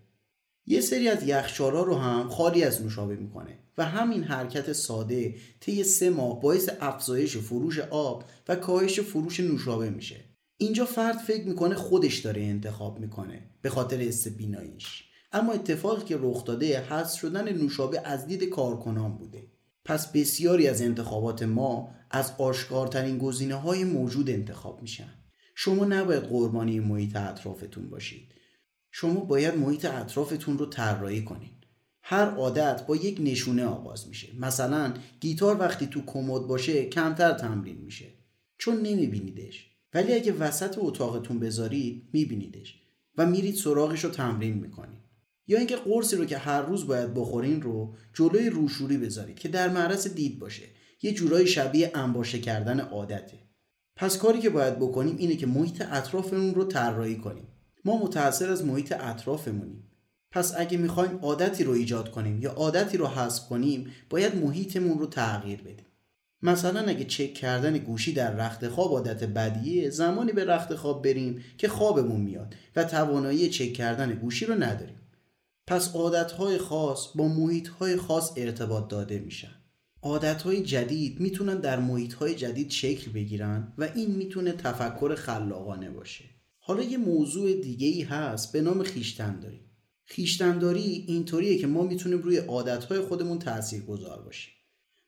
یه 0.66 0.80
سری 0.80 1.08
از 1.08 1.22
یخچال‌ها 1.22 1.82
رو 1.82 1.94
هم 1.94 2.28
خالی 2.28 2.64
از 2.64 2.82
نوشابه 2.82 3.16
می‌کنه 3.16 3.58
و 3.78 3.84
همین 3.84 4.22
حرکت 4.22 4.72
ساده 4.72 5.34
طی 5.60 5.84
سه 5.84 6.10
ماه 6.10 6.40
باعث 6.40 6.70
افزایش 6.80 7.36
فروش 7.36 7.78
آب 7.78 8.24
و 8.48 8.56
کاهش 8.56 9.00
فروش 9.00 9.40
نوشابه 9.40 9.90
میشه. 9.90 10.31
اینجا 10.62 10.84
فرد 10.84 11.16
فکر 11.16 11.44
می‌کنه 11.44 11.74
خودش 11.74 12.18
داره 12.18 12.42
انتخاب 12.42 13.00
می‌کنه 13.00 13.50
به 13.62 13.70
خاطر 13.70 13.96
حس 13.96 14.28
بیناییش. 14.28 15.04
اما 15.32 15.52
اتفاقی 15.52 16.04
که 16.04 16.18
رخ 16.20 16.44
داده 16.44 16.80
حذف 16.80 17.20
شدن 17.20 17.52
نوشابه 17.52 18.00
از 18.04 18.26
دید 18.26 18.44
کارکنان 18.44 19.18
بوده. 19.18 19.46
پس 19.84 20.12
بسیاری 20.12 20.68
از 20.68 20.82
انتخابات 20.82 21.42
ما 21.42 21.94
از 22.10 22.32
آشکارترین 22.38 23.18
گزینه 23.18 23.54
های 23.54 23.84
موجود 23.84 24.30
انتخاب 24.30 24.82
میشن. 24.82 25.12
شما 25.54 25.84
نباید 25.84 26.22
قربانی 26.22 26.80
محیط 26.80 27.16
اطرافتون 27.16 27.90
باشید. 27.90 28.34
شما 28.90 29.20
باید 29.20 29.56
محیط 29.56 29.84
اطرافتون 29.84 30.58
رو 30.58 30.66
طراحی 30.66 31.24
کنید. 31.24 31.66
هر 32.02 32.30
عادت 32.30 32.86
با 32.86 32.96
یک 32.96 33.18
نشونه 33.20 33.64
آغاز 33.64 34.08
میشه. 34.08 34.28
مثلا 34.38 34.94
گیتار 35.20 35.60
وقتی 35.60 35.86
تو 35.86 36.02
کمد 36.06 36.42
باشه 36.42 36.84
کمتر 36.84 37.32
تمرین 37.32 37.76
میشه. 37.76 38.06
چون 38.58 38.76
نمیبینیدش. 38.76 39.71
ولی 39.94 40.14
اگه 40.14 40.32
وسط 40.32 40.74
اتاقتون 40.78 41.38
بذارید 41.40 42.08
میبینیدش 42.12 42.78
و 43.18 43.26
میرید 43.26 43.54
سراغش 43.54 44.04
رو 44.04 44.10
تمرین 44.10 44.54
می‌کنید. 44.54 45.02
یا 45.46 45.58
اینکه 45.58 45.76
قرصی 45.76 46.16
رو 46.16 46.24
که 46.24 46.38
هر 46.38 46.62
روز 46.62 46.86
باید 46.86 47.14
بخورین 47.14 47.62
رو 47.62 47.94
جلوی 48.14 48.50
روشوری 48.50 48.98
بذارید 48.98 49.38
که 49.38 49.48
در 49.48 49.68
معرض 49.68 50.08
دید 50.08 50.38
باشه. 50.38 50.62
یه 51.02 51.12
جورایی 51.12 51.46
شبیه 51.46 51.90
انباشه 51.94 52.38
کردن 52.38 52.80
عادته. 52.80 53.38
پس 53.96 54.18
کاری 54.18 54.40
که 54.40 54.50
باید 54.50 54.78
بکنیم 54.78 55.16
اینه 55.16 55.36
که 55.36 55.46
محیط 55.46 55.82
اطرافمون 55.90 56.54
رو 56.54 56.64
طراحی 56.64 57.16
کنیم. 57.16 57.48
ما 57.84 58.02
متأثر 58.02 58.50
از 58.50 58.64
محیط 58.64 58.92
اطرافمونیم. 59.00 59.88
پس 60.30 60.54
اگه 60.58 60.78
می‌خوایم 60.78 61.18
عادتی 61.22 61.64
رو 61.64 61.72
ایجاد 61.72 62.10
کنیم 62.10 62.42
یا 62.42 62.50
عادتی 62.50 62.96
رو 62.96 63.06
حذف 63.06 63.48
کنیم 63.48 63.86
باید 64.10 64.36
محیطمون 64.36 64.98
رو 64.98 65.06
تغییر 65.06 65.62
بدیم. 65.62 65.86
مثلا 66.42 66.80
اگه 66.80 67.04
چک 67.04 67.34
کردن 67.34 67.78
گوشی 67.78 68.12
در 68.12 68.34
رخت 68.34 68.68
خواب 68.68 68.92
عادت 68.92 69.24
بدیه 69.24 69.90
زمانی 69.90 70.32
به 70.32 70.44
رخت 70.44 70.74
خواب 70.74 71.04
بریم 71.04 71.44
که 71.58 71.68
خوابمون 71.68 72.20
میاد 72.20 72.54
و 72.76 72.84
توانایی 72.84 73.50
چک 73.50 73.72
کردن 73.72 74.14
گوشی 74.14 74.46
رو 74.46 74.54
نداریم. 74.54 75.00
پس 75.66 75.94
عادتهای 75.94 76.58
خاص 76.58 77.08
با 77.14 77.28
محیطهای 77.28 77.96
خاص 77.96 78.32
ارتباط 78.36 78.88
داده 78.88 79.18
میشن. 79.18 79.54
عادتهای 80.02 80.62
جدید 80.62 81.20
می‌تونن 81.20 81.60
در 81.60 81.80
محیطهای 81.80 82.34
جدید 82.34 82.70
شکل 82.70 83.12
بگیرن 83.12 83.72
و 83.78 83.88
این 83.94 84.10
می‌تونه 84.10 84.52
تفکر 84.52 85.14
خلاقانه 85.14 85.90
باشه. 85.90 86.24
حالا 86.58 86.82
یه 86.82 86.98
موضوع 86.98 87.52
دیگه 87.52 87.86
ای 87.86 88.02
هست 88.02 88.52
به 88.52 88.60
نام 88.60 88.82
خیشتنداری. 88.82 89.60
خیشتنداری 90.04 91.04
اینطوریه 91.08 91.58
که 91.58 91.66
ما 91.66 91.82
می‌تونیم 91.82 92.18
روی 92.18 92.36
عادتهای 92.36 93.00
خودمون 93.00 93.38
تأثیر 93.38 93.82
گذار 93.82 94.22
باشیم. 94.22 94.52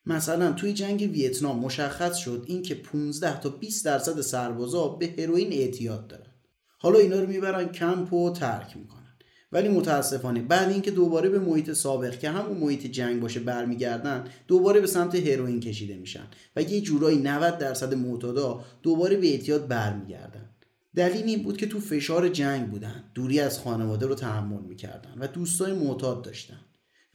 مثلا 0.07 0.53
توی 0.53 0.73
جنگ 0.73 1.01
ویتنام 1.01 1.59
مشخص 1.59 2.17
شد 2.17 2.45
اینکه 2.47 2.75
15 2.75 3.41
تا 3.41 3.49
20 3.49 3.85
درصد 3.85 4.21
سربازا 4.21 4.89
به 4.89 5.15
هروئین 5.19 5.53
اعتیاد 5.53 6.07
دارن. 6.07 6.33
حالا 6.79 6.99
اینا 6.99 7.21
رو 7.21 7.27
می‌برن 7.27 7.69
کمپ 7.69 8.13
و 8.13 8.33
ترک 8.33 8.77
می‌کنن. 8.77 9.01
ولی 9.53 9.69
متاسفانه 9.69 10.43
بعد 10.43 10.71
اینکه 10.71 10.91
دوباره 10.91 11.29
به 11.29 11.39
محیط 11.39 11.73
سابق 11.73 12.19
که 12.19 12.31
همون 12.31 12.59
محیط 12.59 12.87
جنگ 12.87 13.21
باشه 13.21 13.41
برمیگردن 13.41 14.25
دوباره 14.49 14.81
به 14.81 14.87
سمت 14.87 15.15
هروئین 15.15 15.61
کشیده 15.61 15.97
میشن 15.97 16.27
و 16.57 16.63
یه 16.63 16.81
جورایی 16.81 17.19
90 17.19 17.59
درصد 17.59 17.95
معتادا 17.95 18.65
دوباره 18.83 19.17
به 19.17 19.27
اعتیاد 19.27 19.69
برمیگردن. 19.69 20.51
دلیل 20.97 21.25
این 21.25 21.43
بود 21.43 21.57
که 21.57 21.67
تو 21.67 21.81
فشار 21.81 22.29
جنگ 22.29 22.71
بودن. 22.71 23.05
دوری 23.15 23.41
از 23.41 23.59
خانواده 23.59 24.07
رو 24.07 24.15
تحمل 24.15 24.63
می‌کردن 24.63 25.15
و 25.19 25.27
دوستای 25.27 25.73
معتاد 25.73 26.23
داشتن 26.23 26.61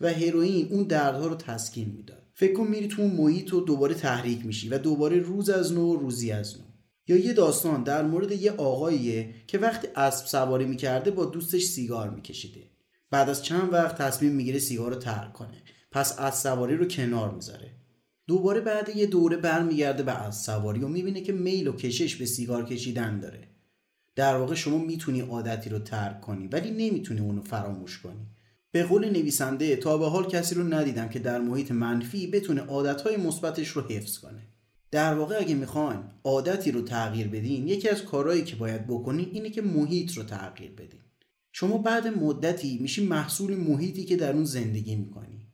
و 0.02 0.14
هروئین 0.14 0.68
اون 0.72 0.84
دردها 0.84 1.28
رو 1.28 1.36
تسکین 1.36 1.90
می‌داد. 1.98 2.29
فکر 2.40 2.54
کن 2.54 2.68
میری 2.68 2.88
تو 2.88 3.02
اون 3.02 3.12
محیط 3.12 3.54
و 3.54 3.62
دوباره 3.62 3.96
تحریک 3.96 4.46
میشی 4.46 4.70
و 4.70 4.78
دوباره 4.78 5.20
روز 5.20 5.50
از 5.50 5.74
نو 5.74 5.96
روزی 5.96 6.32
از 6.32 6.58
نو. 6.58 6.64
یا 7.08 7.18
یه 7.18 7.34
داستان 7.34 7.84
در 7.84 8.06
مورد 8.06 8.32
یه 8.32 8.52
آقاییه 8.52 9.34
که 9.48 9.58
وقتی 9.58 9.88
اسب 9.96 10.26
سواری 10.26 10.66
می‌کرده 10.66 11.12
با 11.12 11.26
دوستش 11.26 11.64
سیگار 11.64 12.10
میکشیده. 12.10 12.64
بعد 13.12 13.30
از 13.30 13.44
چند 13.44 13.74
وقت 13.74 13.98
تصمیم 13.98 14.32
می‌گیره 14.32 14.60
سیگار 14.60 14.94
رو 14.94 15.00
ترک 15.00 15.34
کنه. 15.34 15.64
پس 15.92 16.20
از 16.20 16.40
سواری 16.40 16.76
رو 16.76 16.86
کنار 16.86 17.36
می‌ذاره. 17.36 17.72
دوباره 18.28 18.62
بعد 18.62 18.96
یه 18.96 19.06
دوره 19.06 19.38
برمیگرده 19.38 20.04
به 20.04 20.26
از 20.26 20.42
سواری 20.42 20.80
و 20.80 20.88
می‌بینه 20.88 21.22
که 21.22 21.34
میل 21.34 21.68
و 21.68 21.72
کشش 21.72 22.16
به 22.16 22.26
سیگار 22.26 22.66
کشیدن 22.66 23.20
داره. 23.20 23.48
در 24.16 24.38
واقع 24.38 24.56
شما 24.56 24.78
می‌تونی 24.78 25.22
عادتی 25.22 25.70
رو 25.70 25.80
ترک 25.80 26.22
کنی 26.22 26.48
ولی 26.48 26.72
نمی‌تونی 26.72 27.20
اونو 27.20 27.42
فراموش 27.42 28.00
کنی. 28.00 28.39
به 28.72 28.84
قول 28.84 29.10
نویسنده 29.10 29.76
تا 29.76 29.98
به 29.98 30.10
حال 30.10 30.28
کسی 30.28 30.56
رو 30.56 30.64
ندیدم 30.64 31.10
که 31.10 31.20
در 31.20 31.42
محیط 31.42 31.72
منفی 31.72 32.28
بتونه 32.28 32.62
عادتهای 32.62 33.18
مثبتش 33.18 33.68
رو 33.68 33.82
حفظ 33.82 34.18
کنه. 34.18 34.48
در 34.92 35.14
واقع 35.14 35.38
اگه 35.40 35.56
می‌خواین 35.56 36.00
عادتی 36.24 36.72
رو 36.72 36.82
تغییر 36.82 37.28
بدین 37.28 37.68
یکی 37.68 37.90
از 37.90 38.04
کارهایی 38.04 38.44
که 38.44 38.56
باید 38.56 38.88
بکنین 38.88 39.30
اینه 39.34 39.50
که 39.50 39.62
محیط 39.62 40.18
رو 40.18 40.24
تغییر 40.24 40.72
بدین. 40.72 41.00
شما 41.52 41.78
بعد 41.78 42.08
مدتی 42.08 42.78
میشین 42.82 43.08
محصول 43.08 43.56
محیطی 43.56 44.06
که 44.06 44.16
در 44.16 44.34
اون 44.34 44.46
زندگی 44.46 44.96
می‌کنی. 44.96 45.48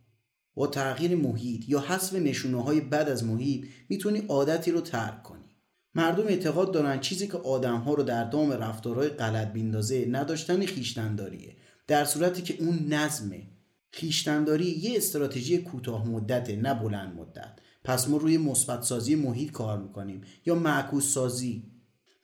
با 0.55 0.67
تغییر 0.67 1.15
محیط 1.15 1.69
یا 1.69 1.79
حذف 1.79 2.13
نشونه 2.13 2.63
های 2.63 2.81
بد 2.81 3.09
از 3.09 3.23
محیط 3.23 3.65
می‌تونی 3.89 4.19
عادتی 4.19 4.71
رو 4.71 4.81
ترک 4.81 5.23
کنی. 5.23 5.41
مردم 5.95 6.27
اعتقاد 6.27 6.71
دارن 6.73 6.99
چیزی 6.99 7.27
که 7.27 7.37
آدم 7.37 7.77
ها 7.77 7.93
رو 7.93 8.03
در 8.03 8.23
دام 8.23 8.51
رفتارهای 8.51 9.09
غلط 9.09 9.53
بیندازه 9.53 10.07
نداشتن 10.11 10.65
خیشتنداریه. 10.65 11.55
در 11.87 12.05
صورتی 12.05 12.41
که 12.41 12.63
اون 12.63 12.93
نظمه 12.93 13.47
خیشتنداری 13.91 14.65
یه 14.65 14.97
استراتژی 14.97 15.57
کوتاه 15.57 16.07
مدته 16.07 16.55
نه 16.55 16.73
بلند 16.73 17.15
مدت. 17.15 17.59
پس 17.83 18.09
ما 18.09 18.17
روی 18.17 18.37
مثبت 18.37 18.83
سازی 18.83 19.15
محیط 19.15 19.51
کار 19.51 19.79
می‌کنیم. 19.79 20.21
یا 20.45 20.55
معکوس 20.55 21.13
سازی 21.13 21.63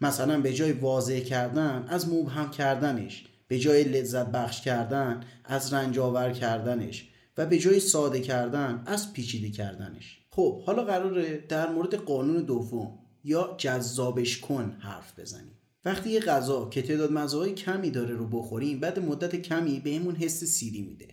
مثلا 0.02 0.41
به 0.41 0.54
جای 0.54 0.71
واضح 0.71 1.19
کردن 1.19 1.86
از 1.88 2.10
مبهم 2.10 2.52
کردنش. 2.52 3.26
به 3.47 3.60
جای 3.60 3.84
لذت 3.84 4.26
بخش 4.26 4.62
کردن 4.62 5.24
از 5.43 5.74
رنج 5.74 6.00
آور 6.00 6.32
کردنش. 6.32 7.10
و 7.38 7.45
به 7.45 7.58
جای 7.58 7.80
ساده 7.80 8.19
کردن 8.19 8.84
از 8.86 9.13
پیچیده 9.13 9.50
کردنش. 9.50 10.19
خب 10.30 10.62
حالا 10.62 10.84
قراره 10.84 11.38
در 11.38 11.69
مورد 11.69 11.95
قانون 11.95 12.43
دوم 12.43 13.00
یا 13.24 13.56
جذابش 13.58 14.39
کن 14.39 14.78
حرف 14.80 15.19
بزنیم. 15.19 15.61
وقتی 15.85 16.09
یه 16.09 16.19
غذا 16.19 16.69
که 16.69 16.81
تعداد 16.81 17.11
مزاهای 17.11 17.53
کمی 17.53 17.91
داره 17.91 18.15
رو 18.15 18.27
بخوریم 18.27 18.79
بعد 18.79 18.99
مدت 18.99 19.35
کمی 19.35 19.79
بهمون 19.79 20.15
حس 20.15 20.43
سیری 20.43 20.81
میده. 20.81 21.07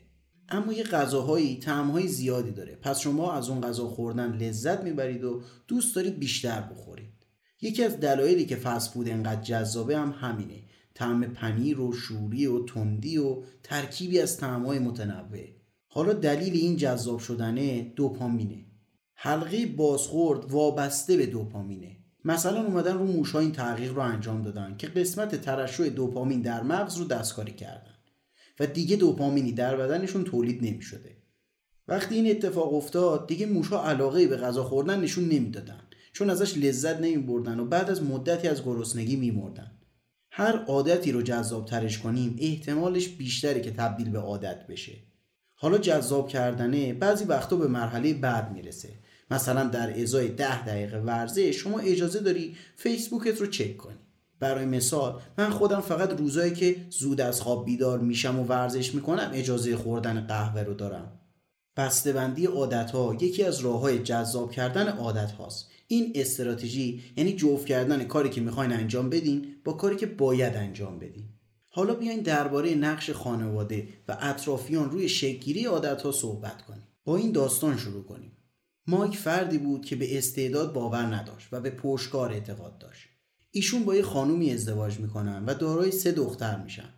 اما 0.49 0.73
یه 0.73 0.85
غذاهایی 0.85 1.57
طعمهای 1.57 2.09
زیادی 2.09 2.51
داره. 2.51 2.77
پس 2.83 3.01
شما 3.01 3.33
از 3.33 3.49
اون 3.49 3.61
غذا 3.61 3.89
خوردن 3.89 4.37
لذت 4.37 4.85
می‌برید 4.85 5.25
و 5.25 5.43
دوست 5.69 5.97
دارید 5.97 6.19
بیشتر 6.19 6.61
بخورید. 6.61 7.27
یکی 7.61 7.85
از 7.85 8.01
دلایلی 8.01 8.47
که 8.47 8.57
فست 8.57 8.93
فود 8.93 9.09
انقدر 9.09 9.43
جذابه 9.43 9.99
هم 9.99 10.15
همینه. 10.21 10.63
طعم 10.95 11.25
پنیر 11.25 11.81
و 11.81 11.93
شوری 11.93 12.47
و 12.47 12.65
تندی 12.65 13.19
و 13.19 13.43
ترکیبی 13.63 14.21
از 14.21 14.37
طعمهای 14.37 14.79
متنوع. 14.79 15.47
حالا 15.87 16.13
دلیل 16.13 16.53
این 16.53 16.77
جذاب 16.77 17.19
شدنه 17.19 17.93
دوپامینه. 17.97 18.65
حلقه 19.15 19.67
بازخورد 19.67 20.53
وابسته 20.53 21.17
به 21.17 21.27
دوپامینه. 21.27 21.98
مثلا 22.29 22.63
اومدن 22.63 22.99
رو 22.99 23.05
موشها 23.05 23.39
این 23.39 23.53
تغییر 23.53 23.91
رو 23.91 24.01
انجام 24.01 24.43
دادن 24.43 24.75
که 24.79 24.87
قسمت 24.87 25.35
ترشح 25.35 25.89
دوپامین 25.89 26.43
در 26.43 26.63
مغز 26.63 26.97
رو 26.97 27.05
دستکاری 27.05 27.53
کردن 27.53 27.95
و 28.61 28.67
دیگه 28.67 28.97
دوپامینی 28.97 29.53
در 29.53 29.77
بدنشون 29.77 30.25
تولید 30.25 30.65
نمی 30.65 30.83
شده. 30.83 31.17
وقتی 31.89 32.15
این 32.15 32.31
اتفاق 32.31 32.75
افتاد 32.75 33.27
دیگه 33.27 33.47
موشها 33.47 33.85
علاقه 33.85 34.27
به 34.27 34.37
غذا 34.37 34.65
خوردن 34.65 35.01
نشون 35.01 35.25
نمی‌دادن 35.25 35.81
چون 36.13 36.31
ازش 36.31 36.59
لذت 36.59 37.01
نمی 37.01 37.17
بردن 37.17 37.61
و 37.61 37.65
بعد 37.65 37.91
از 37.91 38.03
مدتی 38.03 38.49
از 38.49 38.65
گرسنگی 38.65 39.17
می 39.17 39.31
مردن. 39.31 39.71
هر 40.31 40.57
عادتی 40.57 41.13
رو 41.13 41.23
جذاب 41.23 41.65
ترش 41.65 41.99
کنیم 41.99 42.37
احتمالش 42.41 43.09
بیشتره 43.09 43.61
که 43.61 43.71
تبدیل 43.71 44.11
به 44.11 44.19
عادت 44.19 44.67
بشه 44.67 44.93
حالا 45.55 45.79
جذاب 45.79 46.29
کردنه 46.29 46.93
بعضی 46.93 47.25
وقتا 47.25 47.57
به 47.57 47.69
مرحله 47.69 48.15
بعد 48.15 48.53
می‌رسه 48.53 48.89
مثلا 49.31 49.65
در 49.65 50.03
ازای 50.03 50.29
ده 50.29 50.67
دقیقه 50.67 50.99
ورزش 50.99 51.57
شما 51.57 51.79
اجازه 51.79 52.21
داری 52.21 52.57
فیسبوکت 52.77 53.41
رو 53.41 53.47
چک 53.47 53.77
کنی. 53.77 53.99
برای 54.41 54.67
مثال 54.67 55.21
من 55.39 55.51
خودم 55.51 55.81
فقط 55.81 56.19
روزایی 56.19 56.53
که 56.53 56.77
زود 56.91 57.21
از 57.21 57.41
خواب 57.41 57.65
بیدار 57.65 57.99
میشم 57.99 58.39
و 58.39 58.45
ورزش 58.45 58.95
می‌کنم 58.95 59.31
اجازه 59.35 59.77
خوردن 59.77 60.27
قهوه 60.27 60.63
رو 60.63 60.75
دارم. 60.75 61.13
بسته‌بندی 61.77 62.47
عادت 62.47 62.91
ها 62.91 63.17
یکی 63.21 63.45
از 63.45 63.61
راه 63.61 63.81
های 63.81 63.99
جذاب 63.99 64.51
کردن 64.51 64.89
عادت 64.89 65.31
هاست. 65.31 65.69
این 65.87 66.13
استراتژی 66.15 67.03
یعنی 67.17 67.33
جفت 67.33 67.67
کردن 67.67 68.05
کاری 68.05 68.31
که 68.31 68.41
می‌خواین 68.41 68.73
انجام 68.73 69.11
بدین 69.11 69.47
با 69.65 69.73
کاری 69.73 69.97
که 69.97 70.07
باید 70.07 70.57
انجام 70.57 70.99
بدین. 70.99 71.29
حالا 71.69 71.95
بیاین 71.95 72.21
درباره 72.21 72.75
نقش 72.75 73.11
خانواده 73.11 73.89
و 74.09 74.17
اطرافیان 74.21 74.91
روی 74.91 75.09
شکلگیری 75.09 75.65
عادت 75.65 76.03
ها 76.03 76.13
صحبت 76.13 76.63
کنیم. 76.63 76.83
با 77.05 77.17
این 77.17 77.33
داستان 77.33 77.77
شروع 77.77 78.05
کنیم. 78.05 78.33
مایک 78.91 79.17
فردی 79.17 79.59
بود 79.59 79.85
که 79.85 79.97
به 79.97 80.19
استعداد 80.19 80.73
باور 80.73 81.03
نداشت 81.03 81.49
و 81.53 81.61
به 81.61 81.71
پشتکار 81.71 82.33
اعتقاد 82.33 82.79
داشت. 82.79 83.09
ایشون 83.51 83.85
با 83.85 83.95
یه 83.95 84.03
خانومی 84.03 84.51
ازدواج 84.51 85.01
می‌کنن 85.01 85.45
و 85.45 85.55
دارای 85.55 85.91
سه 85.91 86.13
دختر 86.13 86.63
میشن 86.63 86.95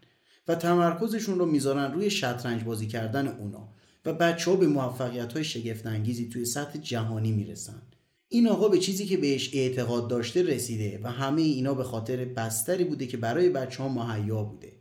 و 0.48 0.54
تمرکزشون 0.54 1.38
رو 1.38 1.46
می‌ذارن 1.46 1.92
روی 1.92 2.10
شطرنج 2.10 2.64
بازی 2.64 2.86
کردن 2.86 3.28
اونا 3.28 3.68
و 4.04 4.12
بچه 4.12 4.50
ها 4.50 4.56
به 4.56 4.66
موفقیت 4.66 5.32
های 5.32 5.44
شگفت 5.44 5.86
انگیزی 5.86 6.28
توی 6.28 6.44
سطح 6.44 6.78
جهانی 6.78 7.32
می‌رسن. 7.32 7.82
این 8.28 8.48
آقا 8.48 8.68
به 8.68 8.78
چیزی 8.78 9.06
که 9.06 9.16
بهش 9.16 9.50
اعتقاد 9.54 10.08
داشته 10.08 10.42
رسیده 10.42 11.00
و 11.02 11.10
همه 11.10 11.42
اینا 11.42 11.74
به 11.74 11.84
خاطر 11.84 12.24
بستری 12.24 12.84
بوده 12.84 13.06
که 13.06 13.16
برای 13.16 13.48
بچه 13.48 13.82
ها 13.82 13.88
مهیا 13.88 14.42
بوده. 14.42 14.72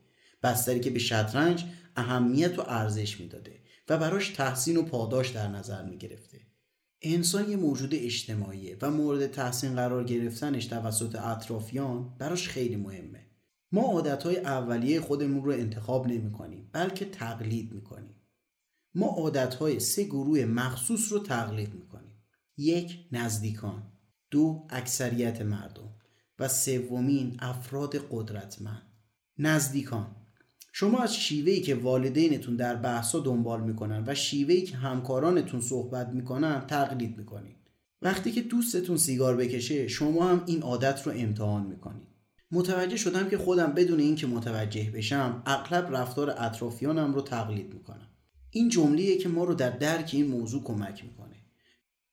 بستری 0.44 0.80
که 0.80 0.90
به 0.90 1.00
شطرنج 1.00 1.66
اهمیت 1.96 2.60
و 2.60 2.62
ارزش 2.68 3.20
می‌داده 3.20 3.60
و 3.90 3.98
براش 3.98 4.30
تحسین 4.30 4.78
و 4.78 4.82
پاداش 4.82 5.30
در 5.30 5.48
نظر 5.48 5.86
می‌گرفته. 5.86 6.49
انسان 7.02 7.50
یه 7.50 7.58
موجود 7.58 7.96
اجتماعیه 7.96 8.78
و 8.82 8.92
مورد 8.92 9.28
تحسین 9.28 9.76
قرار 9.76 10.04
گرفتنش 10.04 10.66
توسط 10.66 11.16
اطرافیان 11.16 12.16
براش 12.18 12.48
خیلی 12.48 12.76
مهمه. 12.76 13.26
ما 13.72 13.82
عادتهای 13.82 14.38
اولیه 14.38 15.02
خودمون 15.02 15.44
رو 15.44 15.52
انتخاب 15.52 16.08
نمی 16.08 16.32
کنیم 16.32 16.70
بلکه 16.72 17.06
تقلید 17.06 17.74
می 17.74 17.82
کنیم 17.82 18.16
ما 18.96 19.08
عادتهای 19.08 19.80
سه 19.80 20.04
گروه 20.04 20.46
مخصوص 20.46 21.12
رو 21.12 21.20
تقلید 21.20 21.74
می 21.74 21.88
کنیم 21.88 22.24
یک 22.58 23.08
نزدیکان. 23.12 23.92
دو 24.32 24.68
اکثریت 24.70 25.42
مردم. 25.42 25.96
و 26.40 26.48
سومین 26.48 27.38
افراد 27.40 27.96
قدرتمند. 28.12 28.92
نزدیکان. 29.38 30.16
شما 30.72 31.00
از 31.00 31.16
شیوهی 31.16 31.62
که 31.62 31.76
والدینتون 31.76 32.56
در 32.56 32.76
بحثا 32.76 33.20
دنبال 33.20 33.64
می‌کنن 33.64 34.04
و 34.08 34.16
شیوهی 34.16 34.62
که 34.62 34.78
همکارانتون 34.78 35.62
صحبت 35.62 36.10
می‌کنن 36.10 36.60
تقلید 36.68 37.18
می‌کنید. 37.18 37.56
وقتی 38.02 38.32
که 38.32 38.42
دوستتون 38.42 38.98
سیگار 38.98 39.36
بکشه 39.36 39.88
شما 39.88 40.30
هم 40.30 40.44
این 40.46 40.62
عادت 40.62 41.08
رو 41.08 41.12
امتحان 41.16 41.66
می‌کنید. 41.66 42.08
متوجه 42.52 42.98
شدم 42.98 43.30
که 43.30 43.38
خودم 43.38 43.74
بدون 43.74 44.00
اینکه 44.00 44.28
متوجه 44.28 44.92
بشم 44.92 45.44
اغلب 45.46 45.96
رفتار 45.96 46.30
اطرافیانم 46.38 47.14
رو 47.14 47.22
تقلید 47.22 47.74
می‌کنم. 47.74 48.08
این 48.50 48.70
جمله 48.70 49.18
که 49.18 49.30
ما 49.30 49.44
رو 49.44 49.54
در 49.54 49.70
درک 49.70 50.10
این 50.14 50.28
موضوع 50.28 50.64
کمک 50.64 51.04
می‌کنه. 51.04 51.36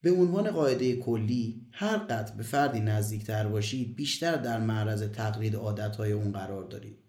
به 0.03 0.12
عنوان 0.12 0.51
قاعده 0.51 0.97
کلی 0.97 1.66
هر 1.73 1.97
قدر 1.97 2.35
به 2.37 2.42
فردی 2.42 2.81
نزدیکتر 2.81 3.49
باشید 3.49 3.97
بیشتر 3.97 4.37
در 4.37 4.61
معرض 4.61 5.03
تقلید 5.03 5.57
عادتهای 5.57 6.12
اون 6.12 6.33
قرار 6.33 6.64
دارید. 6.64 7.06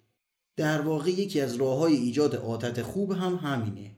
در 0.57 0.81
واقع 0.81 1.09
یکی 1.09 1.41
از 1.41 1.55
راه 1.55 1.77
های 1.79 1.95
ایجاد 1.95 2.35
عادت 2.35 2.81
خوب 2.81 3.11
هم 3.11 3.35
همینه. 3.35 3.95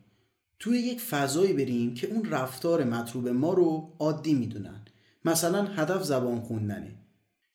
توی 0.60 0.78
یک 0.78 1.02
فضایی 1.02 1.54
بریم 1.54 1.94
که 1.94 2.08
اون 2.08 2.30
رفتار 2.30 2.84
مطلوب 2.84 3.28
ما 3.28 3.54
رو 3.54 3.96
عادی 4.00 4.34
می‌دونن. 4.34 4.86
مثلا 5.26 5.66
هدف 5.66 6.04
زبان 6.04 6.42
خوندنه. 6.42 6.96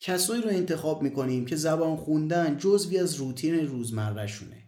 کسایی 0.00 0.42
رو 0.42 0.48
انتخاب 0.48 1.02
می‌کنیم 1.02 1.46
که 1.46 1.56
زبان 1.56 1.96
خوندن 1.96 2.58
جزوی 2.58 2.98
از 2.98 3.14
روتین 3.14 3.66
روزمرهشونه. 3.66 4.62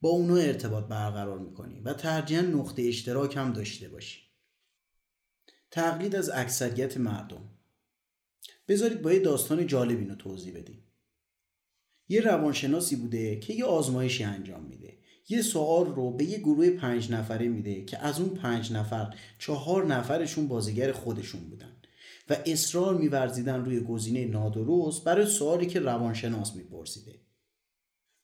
با 0.00 0.08
اونا 0.08 0.36
ارتباط 0.36 0.84
برقرار 0.84 1.38
می‌کنیم 1.38 1.84
و 1.84 1.92
ترجیحاً 1.92 2.42
نقطه 2.42 2.82
اشتراک 2.82 3.36
هم 3.36 3.52
داشته 3.52 3.88
باشیم. 3.88 4.22
تقلید 5.70 6.16
از 6.16 6.30
اکثریت 6.30 6.96
مردم. 6.96 7.48
بذارید 8.68 9.02
با 9.02 9.12
یه 9.12 9.20
داستان 9.20 9.66
جالب 9.66 9.98
اینو 9.98 10.14
توضیح 10.14 10.54
بدیم. 10.56 10.84
یه 12.12 12.20
روانشناسی 12.20 12.96
بوده 12.96 13.36
که 13.36 13.54
یه 13.54 13.64
آزمایشی 13.64 14.24
انجام 14.24 14.62
میده. 14.62 14.92
یه 15.28 15.42
سوال 15.42 15.86
رو 15.86 16.10
به 16.10 16.24
یه 16.24 16.38
گروه 16.38 16.70
پنج 16.70 17.10
نفره 17.10 17.48
میده 17.48 17.84
که 17.84 17.98
از 17.98 18.20
اون 18.20 18.28
پنج 18.28 18.72
نفر 18.72 19.14
چهار 19.38 19.86
نفرشون 19.86 20.48
بازیگر 20.48 20.92
خودشون 20.92 21.40
بودن 21.40 21.72
و 22.30 22.36
اصرار 22.46 22.94
میورزیدن 22.94 23.64
روی 23.64 23.80
گزینه 23.80 24.24
نادرست 24.24 25.04
برای 25.04 25.26
سوالی 25.26 25.66
که 25.66 25.80
روانشناس 25.80 26.56
میپرسیده. 26.56 27.12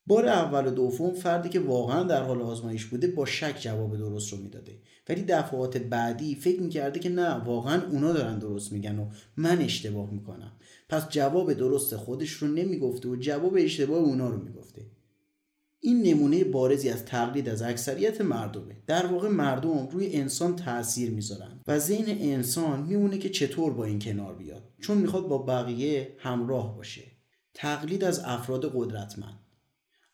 بار 0.08 0.26
اول 0.26 0.66
و 0.66 0.70
دوم 0.70 1.12
فردی 1.14 1.48
که 1.48 1.60
واقعا 1.60 2.02
در 2.02 2.22
حال 2.22 2.42
آزمایش 2.42 2.84
بوده 2.84 3.06
با 3.06 3.26
شک 3.26 3.56
جواب 3.60 3.96
درست 3.96 4.32
رو 4.32 4.38
می‌داده. 4.38 4.78
ولی 5.08 5.22
دفعات 5.22 5.76
بعدی 5.76 6.34
فکر 6.34 6.60
می‌کرده 6.60 7.00
که 7.00 7.08
نه 7.08 7.34
واقعا 7.34 7.82
اونا 7.90 8.12
دارن 8.12 8.38
درست 8.38 8.72
میگن 8.72 8.98
و 8.98 9.06
من 9.36 9.58
اشتباه 9.58 10.10
می‌کنم. 10.10 10.52
پس 10.88 11.08
جواب 11.08 11.52
درست 11.52 11.96
خودش 11.96 12.30
رو 12.30 12.48
نمی‌گفته 12.48 13.08
و 13.08 13.16
جواب 13.16 13.56
اشتباه 13.58 13.98
اونا 13.98 14.28
رو 14.28 14.44
می‌گفته. 14.44 14.86
این 15.80 16.02
نمونه 16.02 16.44
بارزی 16.44 16.88
از 16.88 17.04
تقلید 17.04 17.48
از 17.48 17.62
اکثریت 17.62 18.20
مردمه. 18.20 18.76
در 18.86 19.06
واقع 19.06 19.28
مردم 19.28 19.88
روی 19.88 20.16
انسان 20.16 20.56
تاثیر 20.56 21.10
می‌ذارن 21.10 21.60
و 21.66 21.78
ذهن 21.78 22.06
انسان 22.08 22.82
میمونه 22.82 23.18
که 23.18 23.28
چطور 23.28 23.72
با 23.72 23.84
این 23.84 23.98
کنار 23.98 24.34
بیاد. 24.34 24.62
چون 24.80 24.98
می‌خواد 24.98 25.28
با 25.28 25.38
بقیه 25.38 26.16
همراه 26.18 26.76
باشه. 26.76 27.02
تقلید 27.54 28.04
از 28.04 28.20
افراد 28.24 28.72
قدرتمند. 28.74 29.38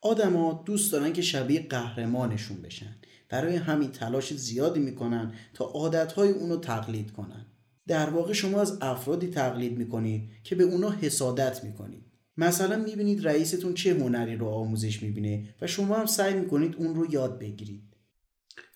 آدما 0.05 0.63
دوست 0.65 0.91
دارن 0.91 1.13
که 1.13 1.21
شبیه 1.21 1.67
قهرمانشون 1.67 2.61
بشن. 2.61 2.95
برای 3.29 3.55
همین 3.55 3.91
تلاش 3.91 4.33
زیادی 4.33 4.79
می‌کنن 4.79 5.33
تا 5.53 5.65
عادتهای 5.65 6.31
اونو 6.31 6.57
تقلید 6.57 7.11
کنن. 7.11 7.45
در 7.87 8.09
واقع 8.09 8.33
شما 8.33 8.61
از 8.61 8.77
افرادی 8.81 9.27
تقلید 9.27 9.77
می‌کنید 9.77 10.29
که 10.43 10.55
به 10.55 10.63
اونا 10.63 10.89
حسادت 10.89 11.63
می‌کنید. 11.63 12.05
مثلا 12.37 12.77
می‌بینید 12.77 13.27
رئیستون 13.27 13.73
چه 13.73 13.93
هنری 13.93 14.35
رو 14.35 14.47
آموزش 14.47 15.03
می‌بینه 15.03 15.55
و 15.61 15.67
شما 15.67 15.95
هم 15.95 16.05
سعی 16.05 16.33
می‌کنید 16.33 16.75
اون 16.75 16.95
رو 16.95 17.13
یاد 17.13 17.39
بگیرید. 17.39 17.95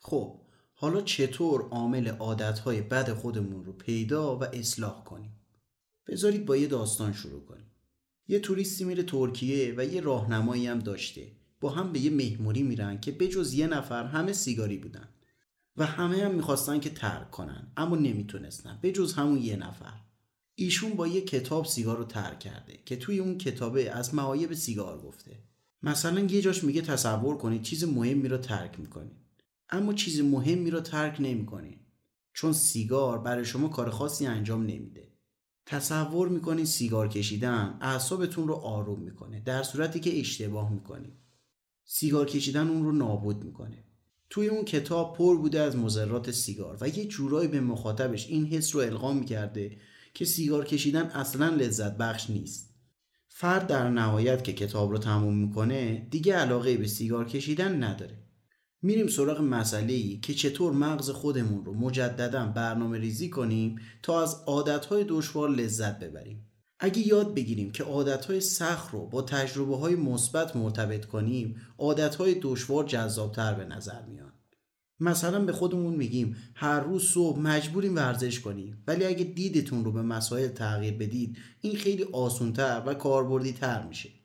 خب 0.02 0.42
حالا 0.74 1.02
چطور 1.02 1.62
عامل 1.62 2.08
عادتهای 2.08 2.82
بد 2.82 3.14
خودمون 3.14 3.66
رو 3.66 3.74
پیدا 3.74 4.40
و 4.40 4.44
اصلاح 4.44 5.04
کنیم؟ 5.04 5.32
بذارید 6.08 6.46
با 6.46 6.58
یه 6.58 6.68
داستان 6.68 7.14
شروع 7.14 7.46
کنیم. 7.46 7.69
یه 8.30 8.40
توریستی 8.40 8.84
میره 8.84 9.04
ترکیه 9.04 9.74
و 9.78 9.86
یه 9.86 10.02
راهنمایی 10.02 10.68
هم 10.68 10.80
داشته. 10.80 11.28
با 11.62 11.70
هم 11.70 11.92
به 11.92 12.00
یه 12.00 12.12
مهمونی 12.12 12.64
میرن 12.64 13.00
که 13.00 13.12
بجز 13.12 13.54
یه 13.54 13.68
نفر 13.68 14.06
همه 14.06 14.34
سیگاری 14.34 14.78
بودن. 14.78 15.10
و 15.78 15.86
همه 15.86 16.24
هم 16.24 16.36
می‌خواستن 16.36 16.80
که 16.80 16.90
ترک 16.90 17.32
کنن 17.32 17.72
اما 17.78 17.96
نمی‌تونستن. 17.96 18.80
بجز 18.84 19.14
همون 19.14 19.38
یه 19.38 19.56
نفر. 19.56 19.94
ایشون 20.56 20.94
با 20.94 21.08
یه 21.08 21.22
کتاب 21.22 21.66
سیگار 21.66 21.98
رو 21.98 22.04
ترک 22.04 22.40
کرده 22.40 22.80
که 22.86 22.96
توی 22.96 23.20
اون 23.20 23.38
کتابه 23.38 23.92
از 23.92 24.16
معایب 24.16 24.54
سیگار 24.54 25.02
گفته. 25.02 25.40
مثلا 25.84 26.20
یه 26.20 26.42
جاش 26.42 26.64
میگه 26.64 26.82
تصور 26.82 27.38
کنید 27.38 27.62
چیز 27.62 27.84
مهمی 27.84 28.28
رو 28.28 28.38
ترک 28.38 28.80
می‌کنید. 28.80 29.18
اما 29.70 29.94
چیز 29.94 30.22
مهمی 30.22 30.72
رو 30.72 30.80
ترک 30.80 31.18
نمی‌کنید. 31.20 31.80
چون 32.34 32.54
سیگار 32.54 33.20
برای 33.20 33.46
شما 33.46 33.68
کار 33.68 33.90
خاصی 33.90 34.26
انجام 34.26 34.62
نمیده. 34.62 35.09
تصور 35.72 36.30
می‌کنید 36.30 36.66
سیگار 36.66 37.08
کشیدن 37.08 37.78
اعصابتون 37.82 38.48
رو 38.48 38.54
آروم 38.54 39.00
می‌کنه 39.00 39.40
در 39.40 39.64
صورتی 39.64 40.00
که 40.00 40.20
اشتباه 40.20 40.74
می‌کنید 40.74 41.14
سیگار 41.86 42.26
کشیدن 42.26 42.68
اون 42.68 42.84
رو 42.84 42.92
نابود 42.92 43.44
می‌کنه. 43.44 43.84
توی 44.30 44.48
اون 44.48 44.66
کتاب 44.66 45.18
پر 45.18 45.38
بوده 45.38 45.60
از 45.60 45.76
مضرات 45.76 46.32
سیگار 46.32 46.78
و 46.82 46.88
یه 46.88 47.06
جورایی 47.06 47.48
به 47.48 47.62
مخاطبش 47.62 48.28
این 48.28 48.46
حس 48.46 48.76
رو 48.76 48.82
القا 48.82 49.14
می‌کرده 49.14 49.78
که 50.14 50.26
سیگار 50.26 50.66
کشیدن 50.66 51.04
اصلا 51.04 51.50
لذت 51.50 51.98
بخش 51.98 52.30
نیست. 52.30 52.74
فرد 53.28 53.68
در 53.68 53.90
نهایت 53.90 54.44
که 54.44 54.54
کتاب 54.54 54.92
رو 54.92 54.98
تموم 54.98 55.38
می‌کنه 55.38 56.08
دیگه 56.12 56.36
علاقه 56.36 56.78
به 56.78 56.88
سیگار 56.88 57.26
کشیدن 57.26 57.84
نداره. 57.84 58.18
میریم 58.82 59.08
سراغ 59.08 59.42
مسئله 59.42 59.94
ای 59.94 60.18
که 60.18 60.34
چطور 60.34 60.74
مغز 60.74 61.10
خودمون 61.10 61.66
رو 61.66 61.74
مجددا 61.74 62.46
برنامه 62.46 62.98
ریزی 62.98 63.30
کنیم 63.30 63.80
تا 64.04 64.24
از 64.24 64.44
عادتهای 64.48 65.06
دشوار 65.08 65.50
لذت 65.50 66.00
ببریم. 66.00 66.46
اگه 66.80 67.08
یاد 67.08 67.34
بگیریم 67.34 67.72
که 67.72 67.84
عادتهای 67.84 68.42
سخت 68.42 68.94
رو 68.94 69.06
با 69.08 69.22
تجربه 69.22 69.78
های 69.78 69.96
مثبت 69.96 70.56
مرتبط 70.56 71.06
کنیم 71.06 71.56
عادتهای 71.78 72.40
دشوار 72.42 72.84
جذابتر 72.84 73.54
به 73.54 73.66
نظر 73.66 74.06
میان. 74.06 74.34
مثلا 75.00 75.46
به 75.46 75.52
خودمون 75.52 75.96
میگیم 75.96 76.36
هر 76.56 76.80
روز 76.80 77.04
صبح 77.04 77.40
مجبوریم 77.40 77.96
ورزش 77.96 78.40
کنیم 78.40 78.84
ولی 78.88 79.06
اگه 79.06 79.24
دیدتون 79.24 79.86
رو 79.86 79.92
به 79.92 80.02
مسائل 80.02 80.48
تغییر 80.48 80.94
بدید 80.94 81.38
این 81.62 81.76
خیلی 81.76 82.04
آسونتر 82.04 82.84
و 82.86 82.94
کاربردی 82.94 83.54
تر 83.54 83.88
میشه. 83.88 84.19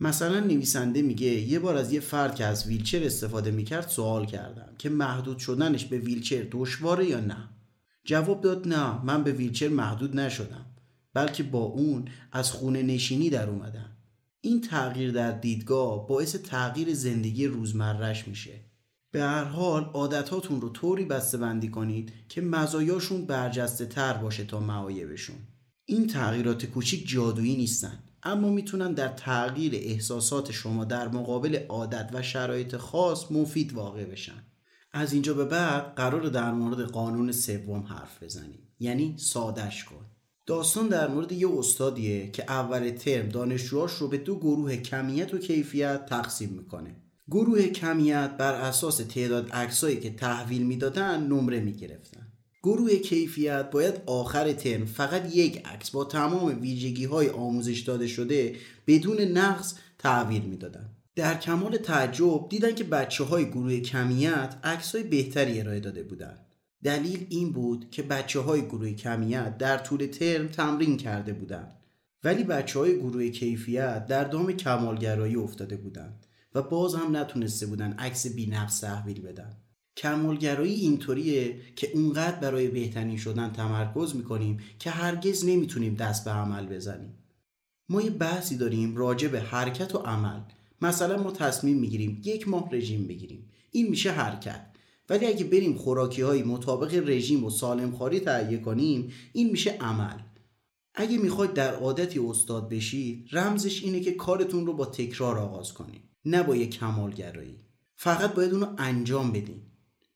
مثلا 0.00 0.40
نویسنده 0.40 1.02
میگه 1.02 1.26
یه 1.26 1.58
بار 1.58 1.76
از 1.76 1.92
یه 1.92 2.00
فرد 2.00 2.34
که 2.34 2.44
از 2.44 2.66
ویلچر 2.66 3.04
استفاده 3.04 3.50
می‌کرد 3.50 3.88
سوال 3.88 4.26
کردم 4.26 4.72
که 4.78 4.88
محدود 4.88 5.38
شدنش 5.38 5.84
به 5.84 5.98
ویلچر 5.98 6.46
دشواره 6.50 7.06
یا 7.06 7.20
نه؟ 7.20 7.48
جواب 8.04 8.40
داد 8.40 8.68
نه 8.68 9.04
من 9.04 9.24
به 9.24 9.32
ویلچر 9.32 9.68
محدود 9.68 10.16
نشدم 10.20 10.66
بلکه 11.14 11.42
با 11.42 11.58
اون 11.58 12.04
از 12.32 12.52
خونه 12.52 12.82
نشینی 12.82 13.30
در 13.30 13.50
اومدم. 13.50 13.96
این 14.40 14.60
تغییر 14.60 15.12
در 15.12 15.32
دیدگاه 15.32 16.08
باعث 16.08 16.36
تغییر 16.36 16.94
زندگی 16.94 17.46
روزمرش 17.46 18.28
میشه. 18.28 18.60
به 19.10 19.22
هر 19.22 19.44
حال 19.44 19.82
عادتاتون 19.84 20.60
رو 20.60 20.68
طوری 20.68 21.04
بسته 21.04 21.38
بندی 21.38 21.68
کنید 21.68 22.12
که 22.28 22.40
مزایاشون 22.40 23.26
برجسته 23.26 23.86
تر 23.86 24.12
باشه 24.12 24.44
تا 24.44 24.60
معایبشون. 24.60 25.36
این 25.84 26.06
تغییرات 26.06 26.66
کوچیک 26.66 27.08
جادویی 27.08 27.56
نیستن. 27.56 27.98
اما 28.22 28.48
می‌تونن 28.48 28.92
در 28.92 29.08
تغییر 29.08 29.74
احساسات 29.74 30.52
شما 30.52 30.84
در 30.84 31.08
مقابل 31.08 31.58
عادت 31.68 32.10
و 32.12 32.22
شرایط 32.22 32.76
خاص 32.76 33.30
مفید 33.30 33.72
واقع 33.72 34.04
بشن. 34.04 34.44
از 34.92 35.12
اینجا 35.12 35.34
به 35.34 35.44
بعد 35.44 35.94
قرار 35.94 36.22
در 36.22 36.52
مورد 36.52 36.80
قانون 36.80 37.32
سوم 37.32 37.80
حرف 37.82 38.22
بزنیم. 38.22 38.68
یعنی 38.80 39.14
سادش 39.18 39.84
کن. 39.84 40.06
داستان 40.46 40.88
در 40.88 41.08
مورد 41.08 41.32
یه 41.32 41.48
استادیه 41.58 42.30
که 42.30 42.44
اول 42.48 42.90
ترم 42.90 43.28
دانشجوهاش 43.28 43.92
رو 43.92 44.08
به 44.08 44.18
دو 44.18 44.38
گروه 44.38 44.76
کمیت 44.76 45.34
و 45.34 45.38
کیفیت 45.38 46.06
تقسیم 46.06 46.48
می‌کنه. 46.48 46.96
گروه 47.28 47.66
کمیت 47.66 48.36
بر 48.38 48.52
اساس 48.52 48.96
تعداد 48.96 49.50
عکسایی 49.50 50.00
که 50.00 50.10
تحویل 50.10 50.62
می‌دادن 50.62 51.26
نمره 51.26 51.60
می‌گرفتن. 51.60 52.29
گروه 52.62 52.96
کیفیت 52.96 53.70
باید 53.70 54.02
آخر 54.06 54.52
ترم 54.52 54.84
فقط 54.84 55.36
یک 55.36 55.66
عکس 55.66 55.90
با 55.90 56.04
تمام 56.04 56.60
ویژگی 56.60 57.04
های 57.04 57.28
آموزش 57.28 57.80
داده 57.80 58.06
شده 58.06 58.56
بدون 58.86 59.20
نقص 59.20 59.74
تحویل 59.98 60.42
می‌دادن. 60.42 60.90
در 61.16 61.38
کمال 61.38 61.76
تعجب 61.76 62.48
دیدن 62.48 62.74
که 62.74 62.84
بچه 62.84 63.24
های 63.24 63.50
گروه 63.50 63.80
کمیت 63.80 64.54
عکس 64.64 64.94
های 64.94 65.04
بهتری 65.04 65.60
ارائه 65.60 65.80
داده 65.80 66.02
بودند. 66.02 66.46
دلیل 66.84 67.26
این 67.28 67.52
بود 67.52 67.90
که 67.90 68.02
بچه 68.02 68.40
های 68.40 68.62
گروه 68.62 68.92
کمیت 68.92 69.58
در 69.58 69.78
طول 69.78 70.06
ترم 70.06 70.48
تمرین 70.48 70.96
کرده 70.96 71.32
بودند 71.32 71.74
ولی 72.24 72.44
بچه 72.44 72.78
های 72.78 72.98
گروه 72.98 73.28
کیفیت 73.28 74.06
در 74.06 74.24
دام 74.24 74.52
کمالگرایی 74.52 75.36
افتاده 75.36 75.76
بودند 75.76 76.26
و 76.54 76.62
باز 76.62 76.94
هم 76.94 77.16
نتونسته 77.16 77.66
بودن 77.66 77.92
عکس 77.92 78.26
بینقص 78.26 78.80
تحویل 78.80 79.20
بدن. 79.20 79.56
کمالگرایی 80.00 80.74
اینطوریه 80.74 81.56
که 81.76 81.90
اونقدر 81.94 82.40
برای 82.40 82.68
بهترین 82.68 83.16
شدن 83.16 83.52
تمرکز 83.52 84.16
می‌کنیم 84.16 84.60
که 84.78 84.90
هرگز 84.90 85.44
نمی‌تونیم 85.44 85.94
دست 85.94 86.24
به 86.24 86.30
عمل 86.30 86.66
بزنیم. 86.66 87.14
ما 87.88 88.02
یه 88.02 88.10
بحثی 88.10 88.56
داریم 88.56 88.96
راجع 88.96 89.28
به 89.28 89.40
حرکت 89.40 89.94
و 89.94 89.98
عمل. 89.98 90.40
مثلا 90.82 91.22
ما 91.22 91.30
تصمیم 91.30 91.76
می‌گیریم 91.76 92.20
یک 92.24 92.48
ماه 92.48 92.68
رژیم 92.72 93.06
بگیریم. 93.06 93.50
این 93.70 93.88
میشه 93.88 94.10
حرکت. 94.12 94.66
ولی 95.08 95.26
اگه 95.26 95.44
بریم 95.44 95.74
خوراکی 95.74 96.22
های 96.22 96.42
مطابق 96.42 97.08
رژیم 97.08 97.44
و 97.44 97.50
سالم 97.50 97.96
خاری 97.96 98.20
تهیه 98.20 98.58
کنیم 98.58 99.12
این 99.32 99.50
میشه 99.50 99.70
عمل. 99.70 100.18
اگه 100.94 101.18
می‌خواید 101.18 101.52
در 101.52 101.74
عادتی 101.74 102.18
استاد 102.18 102.68
بشید 102.68 103.28
رمزش 103.32 103.84
اینه 103.84 104.00
که 104.00 104.12
کارتون 104.12 104.66
رو 104.66 104.72
با 104.72 104.86
تکرار 104.86 105.38
آغاز 105.38 105.74
کنید 105.74 106.02
نه 106.24 106.42
با 106.42 106.56
یک 106.56 106.70
کمالگرایی. 106.70 107.56
فقط 107.96 108.34
باید 108.34 108.52
اونو 108.52 108.66
انجام 108.78 109.32
بدین. 109.32 109.62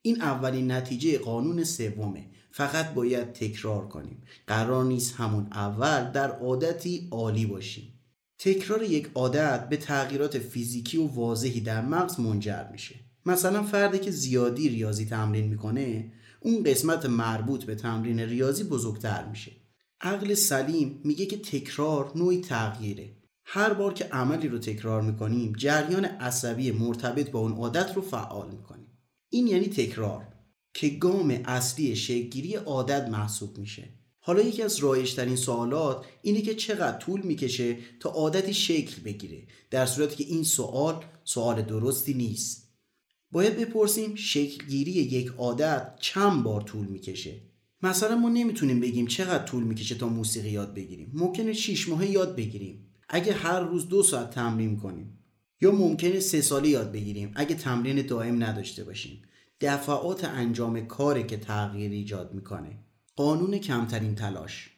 این 0.07 0.23
اولین 0.23 0.71
نتیجه 0.73 1.19
قانون 1.19 1.65
سومه. 1.65 2.27
فقط 2.51 2.95
باید 2.95 3.33
تکرار 3.33 3.89
کنیم. 3.89 4.23
قرار 4.47 4.85
نیست 4.85 5.15
همون 5.15 5.47
اول 5.53 6.11
در 6.11 6.31
عادتی 6.31 7.09
عالی 7.11 7.47
باشیم. 7.47 7.93
تکرار 8.39 8.83
یک 8.83 9.11
عادت 9.15 9.69
به 9.69 9.77
تغییرات 9.77 10.39
فیزیکی 10.39 10.99
و 10.99 11.07
واضحی 11.07 11.61
در 11.61 11.83
مغز 11.83 12.21
منجر 12.21 12.65
میشه. 12.73 12.95
مثلا 13.27 13.63
فردی 13.63 13.99
که 13.99 14.11
زیادی 14.11 14.69
ریاضی 14.69 15.07
تمرین 15.07 15.49
می‌کنه 15.49 16.13
اون 16.41 16.63
قسمت 16.63 17.07
مربوط 17.07 17.65
به 17.65 17.75
تمرین 17.75 18.21
ریاضی 18.21 18.65
بزرگتر 18.65 19.25
میشه. 19.29 19.53
عقل 20.01 20.35
سلیم 20.35 21.01
میگه 21.05 21.27
که 21.27 21.37
تکرار 21.37 22.13
نوعی 22.15 22.41
تغییره. 22.41 23.11
هر 23.45 23.73
بار 23.73 23.93
که 23.95 24.05
عملی 24.05 24.49
رو 24.49 24.59
تکرار 24.59 25.03
می‌کنیم 25.03 25.53
جریان 25.57 26.05
عصبی 26.05 26.73
مرتبط 26.73 27.31
با 27.31 27.41
اون 27.41 27.53
عادت 27.53 27.97
رو 27.97 28.03
فعال 28.03 28.51
می‌کنیم 28.51 28.84
این 29.35 29.47
یعنی 29.47 29.67
تکرار 29.67 30.29
که 30.75 30.89
گام 30.89 31.31
اصلی 31.45 31.97
شکلگیری 31.97 32.55
عادت 32.55 33.09
محسوب 33.09 33.59
میشه. 33.59 33.89
حالا 34.19 34.43
یکی 34.43 34.63
از 34.63 34.79
رایشترین 34.79 35.37
سوالات 35.37 36.07
اینه 36.23 36.41
که 36.43 36.55
چقدر 36.55 36.99
طول 36.99 37.23
می‌کشه 37.23 37.77
تا 38.01 38.11
عادتی 38.11 38.55
شکل 38.55 39.03
بگیره 39.03 39.47
در 39.71 39.87
صورتی 39.87 40.25
که 40.25 40.31
این 40.31 40.43
سوال 40.43 41.05
سوال 41.25 41.63
درستی 41.63 42.15
نیست. 42.15 42.75
باید 43.33 43.57
بپرسیم 43.57 44.15
شکلگیری 44.15 44.93
یک 44.93 45.27
عادت 45.39 45.95
چند 46.01 46.43
بار 46.43 46.61
طول 46.61 46.87
می‌کشه؟ 46.87 47.41
مثلا 47.83 48.17
ما 48.17 48.29
نمی‌تونیم 48.29 48.81
بگیم 48.81 49.07
چقدر 49.07 49.45
طول 49.45 49.63
می‌کشه 49.63 49.95
تا 49.95 50.09
موسیقی 50.09 50.51
یاد 50.51 50.75
بگیریم. 50.75 51.11
ممکنه 51.15 51.53
6 51.53 51.89
ماه 51.89 52.11
یاد 52.11 52.37
بگیریم. 52.37 52.87
اگه 53.09 53.33
هر 53.33 53.61
روز 53.61 53.89
دو 53.89 54.03
ساعت 54.03 54.31
تمرین 54.31 54.77
کنیم. 54.77 55.24
یا 55.61 55.73
ممکنه 55.73 56.21
سه 56.21 56.41
ساله 56.41 56.69
یاد 56.69 56.93
بگیریم 56.93 57.33
اگه 57.35 57.55
تمرین 57.55 58.07
دائم 58.07 58.43
نداشته 58.45 58.85
باشیم. 58.85 59.23
دفعات 59.61 60.25
انجام 60.25 60.87
کاری 60.87 61.23
که 61.23 61.37
تغییر 61.37 61.91
ایجاد 61.91 62.35
می‌کنه. 62.35 62.79
قانون 63.17 63.59
کمترین 63.59 64.15
تلاش. 64.15 64.71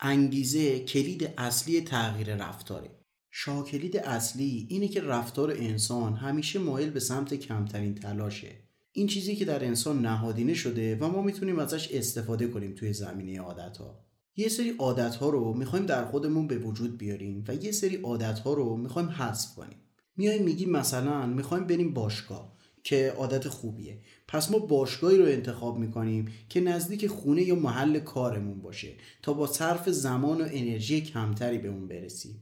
انگیزه 0.00 0.80
کلید 0.80 1.30
اصلی 1.38 1.80
تغییر 1.80 2.36
رفتاره. 2.36 2.90
شاکلید 3.30 3.96
اصلی 3.96 4.66
اینه 4.70 4.88
که 4.88 5.00
رفتار 5.00 5.50
انسان 5.50 6.14
همیشه 6.14 6.58
مایل 6.58 6.90
به 6.90 7.00
سمت 7.00 7.34
کمترین 7.34 7.94
تلاشه. 7.94 8.52
این 8.92 9.06
چیزی 9.06 9.36
که 9.36 9.44
در 9.44 9.64
انسان 9.64 10.06
نهادینه 10.06 10.54
شده 10.54 10.96
و 10.96 11.08
ما 11.08 11.22
می‌تونیم 11.22 11.58
ازش 11.58 11.88
استفاده 11.92 12.48
کنیم 12.48 12.74
توی 12.74 12.92
زمینه 12.92 13.40
عادت 13.40 13.76
ها 13.76 14.04
یه 14.36 14.48
سری 14.48 14.70
عادت 14.78 15.14
ها 15.14 15.28
رو 15.30 15.54
می‌خوایم 15.54 15.86
در 15.86 16.04
خودمون 16.04 16.46
به 16.46 16.58
وجود 16.58 16.98
بیاریم 16.98 17.44
و 17.48 17.54
یه 17.54 17.72
سری 17.72 17.96
عادت 17.96 18.38
ها 18.38 18.54
رو 18.54 18.76
می‌خوایم 18.76 19.08
حذف 19.08 19.54
کنیم. 19.54 19.78
میایم 20.16 20.42
میگیم 20.42 20.70
مثلا 20.70 21.26
می‌خوایم 21.26 21.66
بریم 21.66 21.94
باشگاه 21.94 22.54
که 22.82 23.14
عادت 23.16 23.48
خوبیه. 23.48 23.98
پس 24.28 24.50
ما 24.50 24.58
باشگاهی 24.58 25.18
رو 25.18 25.24
انتخاب 25.24 25.78
می‌کنیم 25.78 26.32
که 26.48 26.60
نزدیک 26.60 27.06
خونه 27.06 27.42
یا 27.42 27.54
محل 27.54 27.98
کارمون 27.98 28.62
باشه 28.62 28.92
تا 29.22 29.32
با 29.32 29.46
صرف 29.46 29.88
زمان 29.88 30.40
و 30.40 30.44
انرژی 30.50 31.00
کمتری 31.00 31.58
به 31.58 31.68
اون 31.68 31.88
برسیم. 31.88 32.40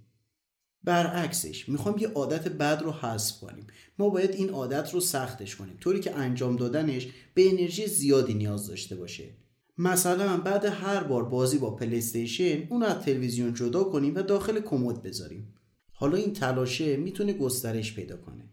برعکسش 0.85 1.69
می‌خوام 1.69 1.99
یه 1.99 2.09
عادت 2.09 2.49
بد 2.49 2.83
رو 2.83 2.93
حذف 2.93 3.41
کنیم. 3.41 3.67
ما 3.99 4.09
باید 4.09 4.31
این 4.31 4.51
عادت 4.51 4.95
رو 4.95 5.01
سختش 5.01 5.57
کنیم. 5.57 5.77
طوری 5.81 6.01
که 6.01 6.17
انجام 6.17 6.57
دادنش 6.57 7.09
به 7.35 7.51
انرژی 7.51 7.87
زیادی 7.87 8.35
نیاز 8.35 8.67
داشته 8.67 8.97
باشه. 8.97 9.25
مثلا 9.79 10.37
بعد 10.37 10.65
هر 10.65 11.05
بار 11.05 11.25
بازی 11.25 11.59
با 11.59 11.71
پلیستیشن 11.71 12.67
اون 12.69 12.83
از 12.83 13.05
تلویزیون 13.05 13.55
جدا 13.55 13.85
کنیم 13.85 14.15
و 14.15 14.23
داخل 14.23 14.61
کمد 14.61 15.03
بذاریم. 15.03 15.55
حالا 16.03 16.17
این 16.17 16.33
تلاشه 16.33 16.97
می‌تونه 16.97 17.33
گسترش 17.33 17.95
پیدا 17.95 18.17
کنه. 18.17 18.45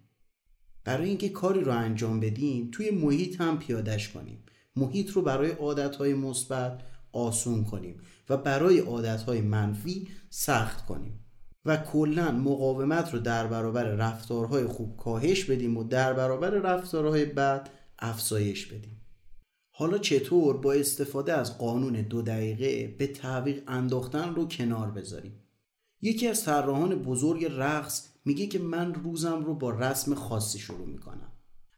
برای 0.83 1.09
اینکه 1.09 1.29
کاری 1.29 1.61
رو 1.61 1.71
انجام 1.71 2.19
بدیم 2.19 2.69
توی 2.71 2.91
محیط 2.91 3.41
هم 3.41 3.59
پیادش 3.59 4.09
کنیم. 4.09 4.43
محیط 4.75 5.11
رو 5.11 5.21
برای 5.21 5.51
عادتهای 5.51 6.13
مثبت 6.13 6.81
آسون 7.11 7.63
کنیم 7.63 8.01
و 8.29 8.37
برای 8.37 8.79
عادتهای 8.79 9.41
منفی 9.41 10.07
سخت 10.29 10.85
کنیم. 10.85 11.25
و 11.65 11.77
کلا 11.77 12.31
مقاومت 12.31 13.13
رو 13.13 13.19
در 13.19 13.47
برابر 13.47 13.83
رفتارهای 13.83 14.65
خوب 14.65 14.97
کاهش 14.97 15.43
بدیم 15.43 15.77
و 15.77 15.83
در 15.83 16.13
برابر 16.13 16.49
رفتارهای 16.49 17.25
بد 17.25 17.69
افزایش 17.99 18.65
بدیم. 18.65 19.01
حالا 19.71 19.97
چطور 19.97 20.57
با 20.57 20.73
استفاده 20.73 21.33
از 21.33 21.57
قانون 21.57 21.93
دو 21.93 22.21
دقیقه 22.21 22.95
به 22.97 23.07
تعویق 23.07 23.63
انداختن 23.67 24.35
رو 24.35 24.47
کنار 24.47 24.91
بذاریم؟ 24.91 25.38
یکی 26.01 26.27
از 26.27 26.43
طراحان 26.43 26.95
بزرگ 26.95 27.45
رقص 27.45 28.07
میگه 28.25 28.47
که 28.47 28.59
من 28.59 28.93
روزم 28.93 29.45
رو 29.45 29.55
با 29.55 29.69
رسم 29.69 30.15
خاصی 30.15 30.59
شروع 30.59 30.87
می‌کنم. 30.87 31.31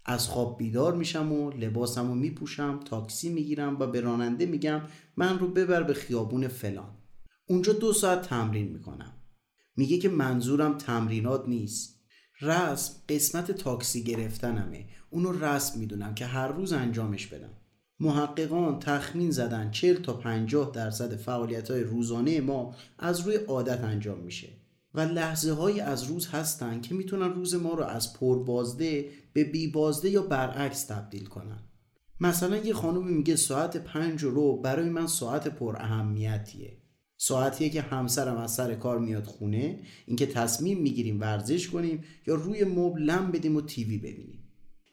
از 0.05 0.27
خواب 0.27 0.57
بیدار 0.57 0.95
میشم 0.95 1.31
و 1.31 1.51
لباسم 1.51 2.07
رو 2.07 2.15
میپوشم 2.15 2.79
تاکسی 2.85 3.29
می‌گیرم 3.29 3.79
و 3.79 3.87
به 3.87 4.01
راننده 4.01 4.45
میگم 4.45 4.81
من 5.17 5.39
رو 5.39 5.47
ببر 5.47 5.83
به 5.83 5.93
خیابون 5.93 6.47
فلان. 6.47 6.97
اونجا 7.45 7.73
دو 7.73 7.93
ساعت 7.93 8.21
تمرین 8.21 8.67
می‌کنم. 8.67 9.13
میگه 9.75 9.97
که 9.97 10.09
منظورم 10.09 10.77
تمرینات 10.77 11.47
نیست. 11.47 12.01
رسم 12.41 12.93
قسمت 13.09 13.51
تاکسی 13.51 14.03
گرفتنمه. 14.03 14.89
اونو 15.09 15.31
رسم 15.31 15.79
می‌دونم 15.79 16.15
که 16.15 16.25
هر 16.25 16.47
روز 16.47 16.73
انجامش 16.73 17.27
بدم. 17.27 17.60
محققان 18.01 18.79
تخمین 18.79 19.31
زدن 19.31 19.71
40 19.71 19.95
تا 19.95 20.13
50 20.13 20.71
درصد 20.71 21.15
فعالیت 21.15 21.71
های 21.71 21.83
روزانه 21.83 22.41
ما 22.41 22.75
از 22.99 23.19
روی 23.19 23.35
عادت 23.35 23.83
انجام 23.83 24.19
میشه 24.19 24.49
و 24.93 24.99
لحظه 24.99 25.51
های 25.51 25.79
از 25.79 26.03
روز 26.03 26.27
هستن 26.27 26.81
که 26.81 26.95
می‌تونن 26.95 27.33
روز 27.33 27.55
ما 27.55 27.73
رو 27.73 27.83
از 27.83 28.13
پربازده 28.13 29.09
به 29.33 29.43
بی 29.43 29.67
بازده 29.67 30.09
یا 30.09 30.21
برعکس 30.21 30.83
تبدیل 30.83 31.25
کنن. 31.25 31.59
مثلا 32.19 32.57
یه 32.57 32.73
خانومی 32.73 33.13
میگه 33.13 33.35
ساعت 33.35 33.77
پنج 33.77 34.23
رو 34.23 34.61
برای 34.61 34.89
من 34.89 35.07
ساعت 35.07 35.47
پر 35.47 35.75
اهمیتیه. 35.75 36.77
ساعتیه 37.17 37.69
که 37.69 37.81
همسرم 37.81 38.37
از 38.37 38.53
سر 38.53 38.75
کار 38.75 38.99
میاد 38.99 39.25
خونه 39.25 39.79
اینکه 40.05 40.25
تصمیم 40.25 40.81
می‌گیریم 40.81 41.19
ورزش 41.19 41.69
کنیم 41.69 42.03
یا 42.27 42.35
روی 42.35 42.63
مبل 42.63 43.01
لم 43.01 43.31
بدیم 43.31 43.55
و 43.55 43.61
تیوی 43.61 43.97
ببینیم. 43.97 44.43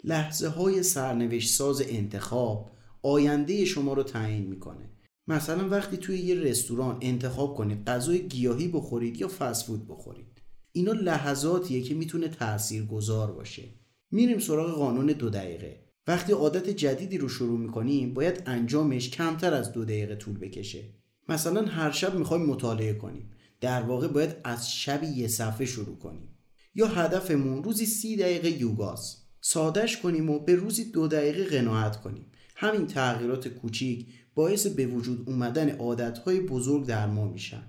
لحظه 0.04 0.48
های 0.48 0.82
سرنوشت 0.82 1.54
ساز 1.54 1.82
انتخاب 1.88 2.70
آینده 3.02 3.64
شما 3.64 3.92
رو 3.92 4.02
تعیین 4.02 4.46
می‌کنه. 4.46 4.90
مثلا 5.26 5.68
وقتی 5.68 5.96
توی 5.96 6.18
یه 6.18 6.34
رستوران 6.34 6.98
انتخاب 7.00 7.54
کنید 7.54 7.84
غذای 7.84 8.28
گیاهی 8.28 8.68
بخورید 8.68 9.20
یا 9.20 9.28
فسفود 9.28 9.88
بخورید 9.88 10.42
اینا 10.72 10.92
لحظاتیه 10.92 11.82
که 11.82 11.94
می‌تونه 11.94 12.28
تأثیر 12.28 12.84
گذار 12.84 13.32
باشه. 13.32 13.62
میریم 14.10 14.38
سراغ 14.38 14.70
قانون 14.70 15.06
دو 15.06 15.30
دقیقه. 15.30 15.84
وقتی 16.06 16.32
عادت 16.32 16.68
جدیدی 16.68 17.18
رو 17.18 17.28
شروع 17.28 17.58
می‌کنیم 17.58 18.14
باید 18.14 18.42
انجامش 18.46 19.10
کمتر 19.10 19.54
از 19.54 19.72
دو 19.72 19.84
دقیقه 19.84 20.16
طول 20.16 20.38
بکشه. 20.38 20.84
مثلا 21.28 21.66
هر 21.66 21.90
شب 21.90 22.14
می‌خوایم 22.14 22.46
مطالعه 22.46 22.94
کنیم. 22.94 23.30
در 23.60 23.82
واقع 23.82 24.08
باید 24.08 24.36
از 24.44 24.72
شب 24.72 25.02
یه 25.02 25.28
صفحه 25.28 25.66
شروع 25.66 25.98
کنیم. 25.98 26.28
یا 26.74 26.86
هدفمون 26.86 27.64
روزی 27.64 27.86
سی 27.86 28.16
دقیقه 28.16 28.50
یوگاست. 28.50 29.28
سادش 29.40 29.96
کنیم 29.96 30.30
و 30.30 30.38
به 30.38 30.54
روزی 30.54 30.84
دو 30.84 31.08
دقیقه 31.08 31.44
قناعت 31.44 32.00
کنیم. 32.00 32.26
همین 32.60 32.86
تغییرات 32.86 33.48
کوچیک 33.48 34.06
باعث 34.34 34.66
به 34.66 34.86
وجود 34.86 35.28
اومدن 35.28 35.70
عادتهای 35.70 36.40
بزرگ 36.40 36.86
در 36.86 37.06
ما 37.06 37.28
میشن. 37.28 37.62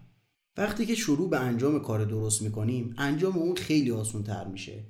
وقتی 0.58 0.86
که 0.86 0.96
شروع 0.96 1.30
به 1.30 1.40
انجام 1.40 1.80
کار 1.80 2.06
درست 2.06 2.42
می‌کنیم 2.42 2.96
انجام 2.98 3.38
اون 3.38 3.56
خیلی 3.56 3.92
آسون 3.92 4.24
تر 4.24 4.48
میشه. 4.48 4.86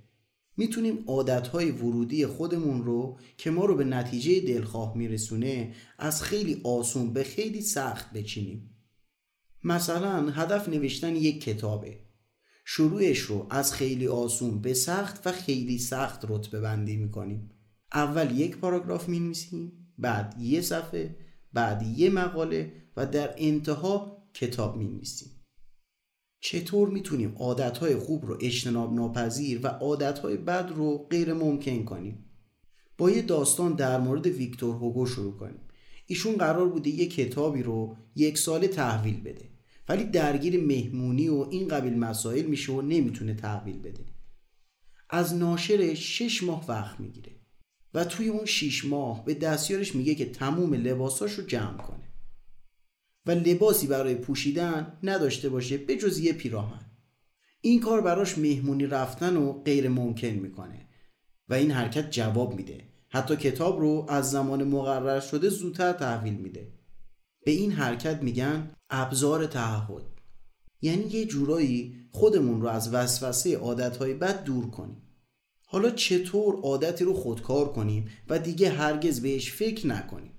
می‌تونیم 0.58 1.04
عادتهای 1.08 1.72
ورودی 1.72 2.26
خودمون 2.26 2.84
رو 2.84 3.20
که 3.38 3.52
ما 3.52 3.66
رو 3.66 3.76
به 3.76 3.84
نتیجه 3.84 4.40
دلخواه 4.40 4.98
میرسونه 4.98 5.74
از 5.98 6.24
خیلی 6.24 6.62
آسون 6.64 7.14
به 7.14 7.24
خیلی 7.24 7.62
سخت 7.62 8.14
بچینیم. 8.14 8.76
مثلا 9.64 10.30
هدف 10.30 10.70
نوشتن 10.70 11.16
یک 11.16 11.44
کتابه. 11.44 12.00
شروعش 12.66 13.20
رو 13.20 13.48
از 13.50 13.74
خیلی 13.74 14.08
آسون 14.08 14.62
به 14.62 14.74
سخت 14.74 15.28
و 15.28 15.32
خیلی 15.32 15.80
سخت 15.80 16.26
رتبه 16.30 16.60
بندی 16.60 16.98
می‌کنیم. 16.98 17.52
اول 17.94 18.40
یک 18.40 18.58
پاراگراف 18.58 19.10
می‌نویسیم 19.10 19.79
بعد 20.00 20.36
یه 20.40 20.62
صفحه 20.62 21.16
بعد 21.54 21.84
یه 21.84 22.10
مقاله 22.10 22.74
و 22.98 23.06
در 23.06 23.34
انتها 23.38 24.24
کتاب 24.34 24.78
می‌نویسیم. 24.78 25.30
چطور 26.42 26.90
می‌تونیم 26.90 27.36
عادتهای 27.36 27.96
خوب 27.96 28.26
رو 28.26 28.38
اجتناب 28.42 28.94
ناپذیر 28.94 29.60
و 29.64 29.68
عادتهای 29.68 30.38
بد 30.38 30.72
رو 30.76 30.98
غیر 30.98 31.34
ممکن 31.34 31.84
کنیم؟ 31.84 32.26
با 32.98 33.12
یه 33.12 33.22
داستان 33.22 33.74
در 33.74 34.00
مورد 34.00 34.28
ویکتور 34.28 34.76
هوگو 34.76 35.06
شروع 35.06 35.38
کنیم. 35.38 35.62
ایشون 36.06 36.36
قرار 36.36 36.70
بوده 36.70 36.90
یه 36.90 37.08
کتابی 37.08 37.64
رو 37.64 37.98
یک 38.16 38.38
سال 38.38 38.68
تحویل 38.68 39.22
بده 39.22 39.50
ولی 39.90 40.04
درگیر 40.04 40.64
مهمونی 40.64 41.30
و 41.30 41.48
این 41.52 41.68
قبیل 41.68 42.00
مسائل 42.00 42.46
میشه 42.46 42.72
و 42.72 42.82
نمی‌تونه 42.82 43.34
تحویل 43.34 43.80
بده. 43.80 44.06
از 45.10 45.36
ناشر 45.36 45.94
شش 45.94 46.44
ماه 46.44 46.66
وقت 46.68 47.00
می‌گیره. 47.00 47.39
و 47.94 48.06
توی 48.06 48.28
اون 48.28 48.46
شیش 48.46 48.86
ماه 48.86 49.26
به 49.26 49.34
دستیارش 49.34 49.96
میگه 49.96 50.16
که 50.16 50.32
تموم 50.32 50.74
لباساش 50.74 51.34
رو 51.34 51.46
جمع 51.46 51.78
کنه. 51.78 52.14
و 53.26 53.32
لباسی 53.32 53.88
برای 53.88 54.16
پوشیدن 54.16 54.98
نداشته 55.04 55.50
باشه 55.50 55.78
به 55.78 55.96
جز 55.96 56.20
یه 56.20 56.34
پیراهن. 56.34 56.86
این 57.62 57.80
کار 57.80 58.02
براش 58.02 58.38
مهمونی 58.38 58.86
رفتن 58.86 59.38
و 59.38 59.54
غیر 59.64 59.90
ممکن 59.90 60.28
می‌کنه. 60.28 60.88
و 61.50 61.54
این 61.54 61.72
حرکت 61.72 62.12
جواب 62.12 62.56
میده. 62.56 62.84
حتی 63.10 63.36
کتاب 63.36 63.80
رو 63.80 64.06
از 64.10 64.32
زمان 64.32 64.64
مقرر 64.64 65.20
شده 65.20 65.50
زودتر 65.50 65.94
تحویل 65.94 66.34
میده. 66.34 66.74
به 67.46 67.52
این 67.52 67.72
حرکت 67.72 68.24
میگن 68.24 68.72
ابزار 68.90 69.46
تعهد. 69.46 70.04
یعنی 70.82 71.04
یه 71.04 71.26
جورایی 71.26 71.96
خودمون 72.12 72.62
رو 72.62 72.68
از 72.68 72.94
وسوسه 72.94 73.58
عادتهای 73.58 74.14
بد 74.14 74.44
دور 74.44 74.70
کنیم. 74.70 75.09
حالا 75.72 75.90
چطور 75.90 76.56
عادتی 76.56 77.04
رو 77.04 77.14
خودکار 77.14 77.72
کنیم 77.72 78.10
و 78.30 78.40
دیگه 78.40 78.70
هرگز 78.70 79.22
بهش 79.22 79.52
فکر 79.52 79.88
نکنیم؟ 79.88 80.32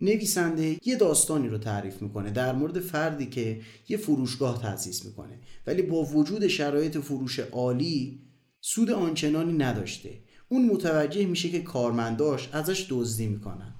نویسنده 0.00 0.76
یه 0.84 0.96
داستانی 0.96 1.48
رو 1.48 1.58
تعریف 1.58 2.02
می‌کنه 2.02 2.30
در 2.30 2.52
مورد 2.52 2.80
فردی 2.80 3.26
که 3.26 3.60
یه 3.88 3.96
فروشگاه 3.96 4.62
تأسیس 4.62 5.04
می‌کنه 5.04 5.40
ولی 5.66 5.82
با 5.82 6.02
وجود 6.02 6.46
شرایط 6.46 6.98
فروش 6.98 7.38
عالی 7.38 8.22
سود 8.60 8.90
آنچنانی 8.90 9.52
نداشته. 9.52 10.22
اون 10.48 10.64
متوجه 10.64 11.26
میشه 11.26 11.50
که 11.50 11.62
کارمنداش 11.62 12.48
ازش 12.52 12.86
دزدی 12.90 13.26
می‌کنن 13.26 13.74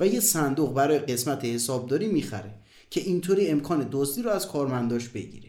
و 0.00 0.06
یه 0.06 0.20
صندوق 0.20 0.74
برای 0.74 0.98
قسمت 0.98 1.44
حسابداری 1.44 2.08
می‌خره 2.08 2.54
که 2.90 3.00
اینطوری 3.00 3.48
امکان 3.48 3.88
دزدی 3.92 4.22
رو 4.22 4.30
از 4.30 4.48
کارمنداش 4.48 5.08
بگیره. 5.08 5.48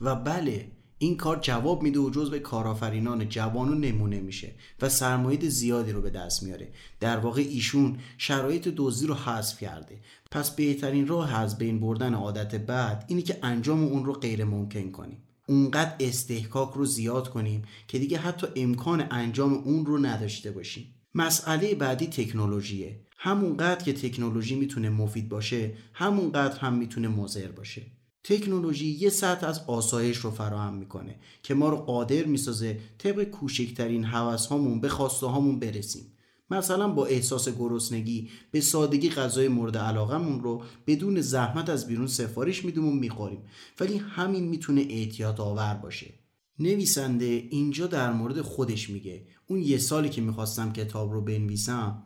و 0.00 0.14
بله 0.14 0.79
این 1.02 1.16
کار 1.16 1.38
جواب 1.38 1.82
میده 1.82 1.98
و 1.98 2.10
جز 2.10 2.30
به 2.30 2.38
کارآفرینان 2.38 3.28
جوان 3.28 3.68
و 3.68 3.74
نمونه 3.74 4.20
میشه 4.20 4.52
و 4.82 4.88
سرمایه 4.88 5.48
زیادی 5.48 5.92
رو 5.92 6.02
به 6.02 6.10
دست 6.10 6.42
میاره. 6.42 6.68
در 7.00 7.16
واقع 7.16 7.42
ایشون 7.42 7.98
شرایط 8.18 8.68
دزدی 8.76 9.06
رو 9.06 9.14
حذف 9.14 9.60
کرده. 9.60 9.98
پس 10.30 10.50
بهترین 10.50 11.06
راه 11.06 11.34
از 11.34 11.58
بین 11.58 11.80
بردن 11.80 12.14
عادت 12.14 12.54
بعد 12.54 13.04
اینی 13.08 13.22
که 13.22 13.38
انجام 13.42 13.84
اون 13.84 14.04
رو 14.04 14.12
غیر 14.12 14.44
ممکن 14.44 14.90
کنیم. 14.90 15.22
اونقدر 15.46 15.94
استحکاک 16.00 16.72
رو 16.74 16.84
زیاد 16.84 17.28
کنیم 17.28 17.62
که 17.88 17.98
دیگه 17.98 18.18
حتی 18.18 18.46
امکان 18.56 19.06
انجام 19.10 19.54
اون 19.54 19.86
رو 19.86 19.98
نداشته 19.98 20.50
باشیم. 20.50 20.94
مسئله 21.14 21.74
بعدی 21.74 22.06
تکنولوژیه. 22.06 23.00
همونقدر 23.16 23.84
که 23.84 23.92
تکنولوژی 23.92 24.54
می‌تونه 24.54 24.90
مفید 24.90 25.28
باشه 25.28 25.74
همونقدر 25.92 26.58
هم 26.58 26.74
می‌تونه 26.74 27.08
مضر 27.08 27.48
باشه. 27.48 27.82
تکنولوژی 28.24 28.86
یه 28.86 29.10
سطح 29.10 29.46
از 29.46 29.60
آسایش 29.66 30.16
رو 30.16 30.30
فراهم 30.30 30.74
می‌کنه 30.74 31.16
که 31.42 31.54
ما 31.54 31.68
رو 31.68 31.76
قادر 31.76 32.24
می‌سازه 32.24 32.80
طبق 32.98 33.24
کوچکترین 33.24 34.04
حوث 34.04 34.46
هامون 34.46 34.80
به 34.80 34.88
خواسته 34.88 35.26
هامون 35.26 35.58
برسیم. 35.58 36.12
مثلا 36.50 36.88
با 36.88 37.06
احساس 37.06 37.48
گرسنگی 37.48 38.28
به 38.50 38.60
سادگی 38.60 39.10
غذای 39.10 39.48
مورد 39.48 39.76
علاقمون 39.76 40.42
رو 40.42 40.62
بدون 40.86 41.20
زحمت 41.20 41.70
از 41.70 41.86
بیرون 41.86 42.06
سفارش 42.06 42.64
میدیم 42.64 42.88
و 42.88 42.90
می‌خوریم. 42.90 43.42
ولی 43.80 43.96
همین 43.98 44.44
می‌تونه 44.44 44.80
اعتیاد 44.80 45.40
آور 45.40 45.74
باشه. 45.74 46.14
نویسنده 46.58 47.24
اینجا 47.50 47.86
در 47.86 48.12
مورد 48.12 48.40
خودش 48.40 48.90
میگه. 48.90 49.26
اون 49.46 49.62
یه 49.62 49.78
سالی 49.78 50.08
که 50.08 50.20
می‌خواستم 50.20 50.72
کتاب 50.72 51.12
رو 51.12 51.20
بنویسم 51.20 52.02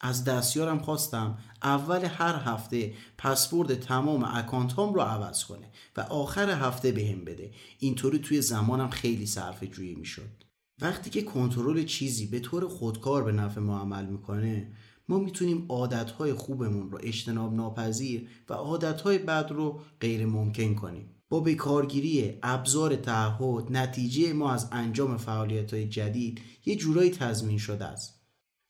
از 0.00 0.24
دستیارم 0.24 0.78
خواستم 0.78 1.38
اول 1.62 2.04
هر 2.04 2.34
هفته 2.44 2.94
پسورد 3.18 3.74
تمام 3.74 4.24
اکانت 4.24 4.72
هام 4.72 4.94
رو 4.94 5.00
عوض 5.00 5.44
کنه 5.44 5.70
و 5.96 6.00
آخر 6.00 6.50
هفته 6.50 6.92
بهم 6.92 7.24
به 7.24 7.32
بده. 7.32 7.50
اینطوری 7.78 8.18
توی 8.18 8.42
زمانم 8.42 8.90
خیلی 8.90 9.26
صرف 9.26 9.64
جویی 9.64 9.94
می‌شد. 9.94 10.44
وقتی 10.80 11.10
که 11.10 11.22
کنترل 11.22 11.84
چیزی 11.84 12.26
به 12.26 12.40
طور 12.40 12.68
خودکار 12.68 13.24
به 13.24 13.32
نفع 13.32 13.60
ما 13.60 13.80
عمل 13.80 14.06
می‌کنه 14.06 14.72
ما 15.08 15.18
می‌تونیم 15.18 15.66
عادتهای 15.68 16.32
خوبمون 16.32 16.90
رو 16.90 16.98
اجتناب 17.02 17.54
ناپذیر 17.54 18.28
و 18.48 18.52
عادتهای 18.52 19.18
بد 19.18 19.50
رو 19.50 19.80
غیر 20.00 20.26
ممکن 20.26 20.74
کنیم. 20.74 21.08
با 21.28 21.40
بکارگیری 21.40 22.38
ابزار 22.42 22.96
تعهد 22.96 23.76
نتیجه 23.76 24.32
ما 24.32 24.52
از 24.52 24.68
انجام 24.72 25.16
فعالیت 25.16 25.74
های 25.74 25.88
جدید 25.88 26.40
یه 26.64 26.76
جورایی 26.76 27.10
تضمین 27.10 27.58
شده 27.58 27.84
است. 27.84 28.11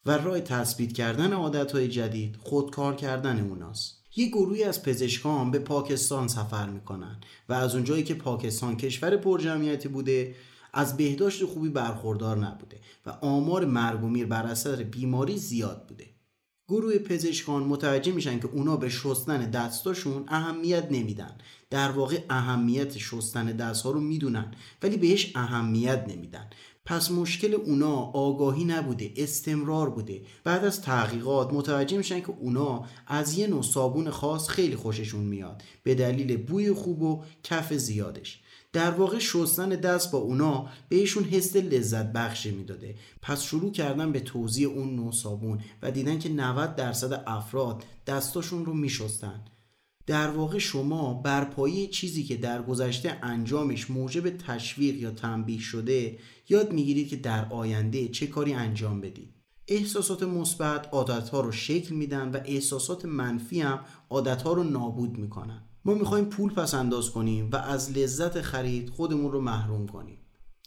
و 0.06 0.10
راه 0.10 0.40
تثبیت 0.40 0.92
کردن 0.92 1.32
عادتهای 1.32 1.88
جدید 1.88 2.36
خودکار 2.40 2.96
کردن 2.96 3.40
اوناست. 3.40 4.02
یه 4.16 4.28
گروهی 4.28 4.64
از 4.64 4.82
پزشکان 4.82 5.50
به 5.50 5.58
پاکستان 5.58 6.28
سفر 6.28 6.68
می‌کنن 6.68 7.20
و 7.48 7.52
از 7.52 7.74
اونجایی 7.74 8.04
که 8.04 8.14
پاکستان 8.14 8.76
کشور 8.76 9.16
پرجمعیتی 9.16 9.88
بوده 9.88 10.34
از 10.72 10.96
بهداشت 10.96 11.44
خوبی 11.44 11.68
برخوردار 11.68 12.36
نبوده 12.36 12.80
و 13.06 13.10
آمار 13.10 13.64
مرگ 13.64 14.04
و 14.04 14.08
میر 14.08 14.26
بر 14.26 14.46
اثر 14.46 14.76
بیماری 14.82 15.38
زیاد 15.38 15.86
بوده. 15.88 16.06
گروه 16.68 16.98
پزشکان 16.98 17.62
متوجه 17.62 18.12
میشن 18.12 18.40
که 18.40 18.46
اونا 18.46 18.76
به 18.76 18.88
شستن 18.88 19.50
دستاشون 19.50 20.24
اهمیت 20.28 20.88
نمیدن. 20.90 21.38
در 21.70 21.90
واقع 21.90 22.20
اهمیت 22.30 22.98
شستن 22.98 23.46
دست 23.46 23.82
ها 23.82 23.90
رو 23.90 24.00
می‌دونن 24.00 24.54
ولی 24.82 24.96
بهش 24.96 25.32
اهمیت 25.34 26.04
نمیدن. 26.08 26.50
پس 26.84 27.10
مشکل 27.10 27.54
اونا 27.54 27.96
آگاهی 27.96 28.64
نبوده 28.64 29.12
استمرار 29.16 29.90
بوده. 29.90 30.22
بعد 30.44 30.64
از 30.64 30.82
تحقیقات 30.82 31.52
متوجه 31.52 31.96
میشن 31.96 32.20
که 32.20 32.34
اونا 32.40 32.84
از 33.06 33.38
یه 33.38 33.46
نوع 33.46 33.62
صابون 33.62 34.10
خاص 34.10 34.48
خیلی 34.48 34.76
خوششون 34.76 35.24
میاد. 35.24 35.62
به 35.82 35.94
دلیل 35.94 36.36
بوی 36.36 36.72
خوب 36.72 37.02
و 37.02 37.24
کف 37.42 37.72
زیادش. 37.72 38.40
در 38.72 38.90
واقع 38.90 39.18
شستن 39.18 39.68
دست 39.68 40.10
با 40.10 40.18
اونا 40.18 40.66
بهشون 40.88 41.24
حس 41.24 41.56
لذت 41.56 42.12
بخشی 42.12 42.50
می‌داده. 42.50 42.94
پس 43.22 43.42
شروع 43.42 43.72
کردن 43.72 44.12
به 44.12 44.20
توضیح 44.20 44.68
اون 44.68 44.96
نوع 44.96 45.12
صابون 45.12 45.60
و 45.82 45.90
دیدن 45.90 46.18
که 46.18 46.28
90 46.28 46.76
درصد 46.76 47.22
افراد 47.26 47.84
دستاشون 48.06 48.64
رو 48.64 48.74
میشستن. 48.74 49.44
در 50.06 50.30
واقع 50.30 50.58
شما 50.58 51.14
بر 51.14 51.44
پایه 51.44 51.86
چیزی 51.86 52.24
که 52.24 52.36
در 52.36 52.62
گذشته 52.62 53.18
انجامش 53.22 53.90
موجب 53.90 54.36
تشویق 54.36 54.96
یا 54.96 55.10
تنبیه 55.10 55.60
شده 55.60 56.18
یاد 56.48 56.72
می‌گیرید 56.72 57.08
که 57.08 57.16
در 57.16 57.48
آینده 57.48 58.08
چه 58.08 58.26
کاری 58.26 58.52
انجام 58.52 59.00
بدید. 59.00 59.34
احساسات 59.68 60.22
مثبت 60.22 60.88
عادتها 60.92 61.40
رو 61.40 61.52
شکل 61.52 61.94
میدن 61.94 62.30
و 62.30 62.38
احساسات 62.44 63.04
منفی 63.04 63.60
هم 63.60 63.80
عادتها 64.10 64.52
رو 64.52 64.64
نابود 64.64 65.18
می‌کنن. 65.18 65.62
ما 65.84 65.94
می‌خوایم 65.94 66.24
پول 66.24 66.52
پس 66.52 66.74
انداز 66.74 67.10
کنیم 67.10 67.50
و 67.52 67.56
از 67.56 67.98
لذت 67.98 68.40
خرید 68.40 68.90
خودمون 68.90 69.32
رو 69.32 69.40
محروم 69.40 69.86
کنیم. 69.86 70.18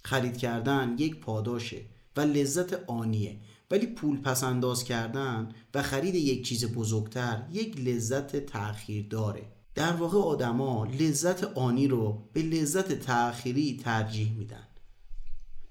خرید 0.03 0.37
کردن 0.37 0.95
یک 0.97 1.19
پاداشه 1.19 1.81
و 2.17 2.21
لذت 2.21 2.89
آنیه. 2.89 3.39
ولی 3.71 3.85
پول 3.85 4.21
پس 4.21 4.43
انداز 4.43 4.83
کردن 4.83 5.49
و 5.73 5.81
خرید 5.81 6.15
یک 6.15 6.47
چیز 6.47 6.65
بزرگتر 6.65 7.43
یک 7.51 7.79
لذت 7.79 8.45
تأخیر 8.45 9.07
داره 9.07 9.51
در 9.75 9.91
واقع 9.93 10.17
آدما 10.17 10.85
لذت 10.85 11.43
آنی 11.43 11.87
رو 11.87 12.29
به 12.33 12.41
لذت 12.41 12.93
تأخیری 12.93 13.77
ترجیح 13.83 14.31
میدن. 14.37 14.67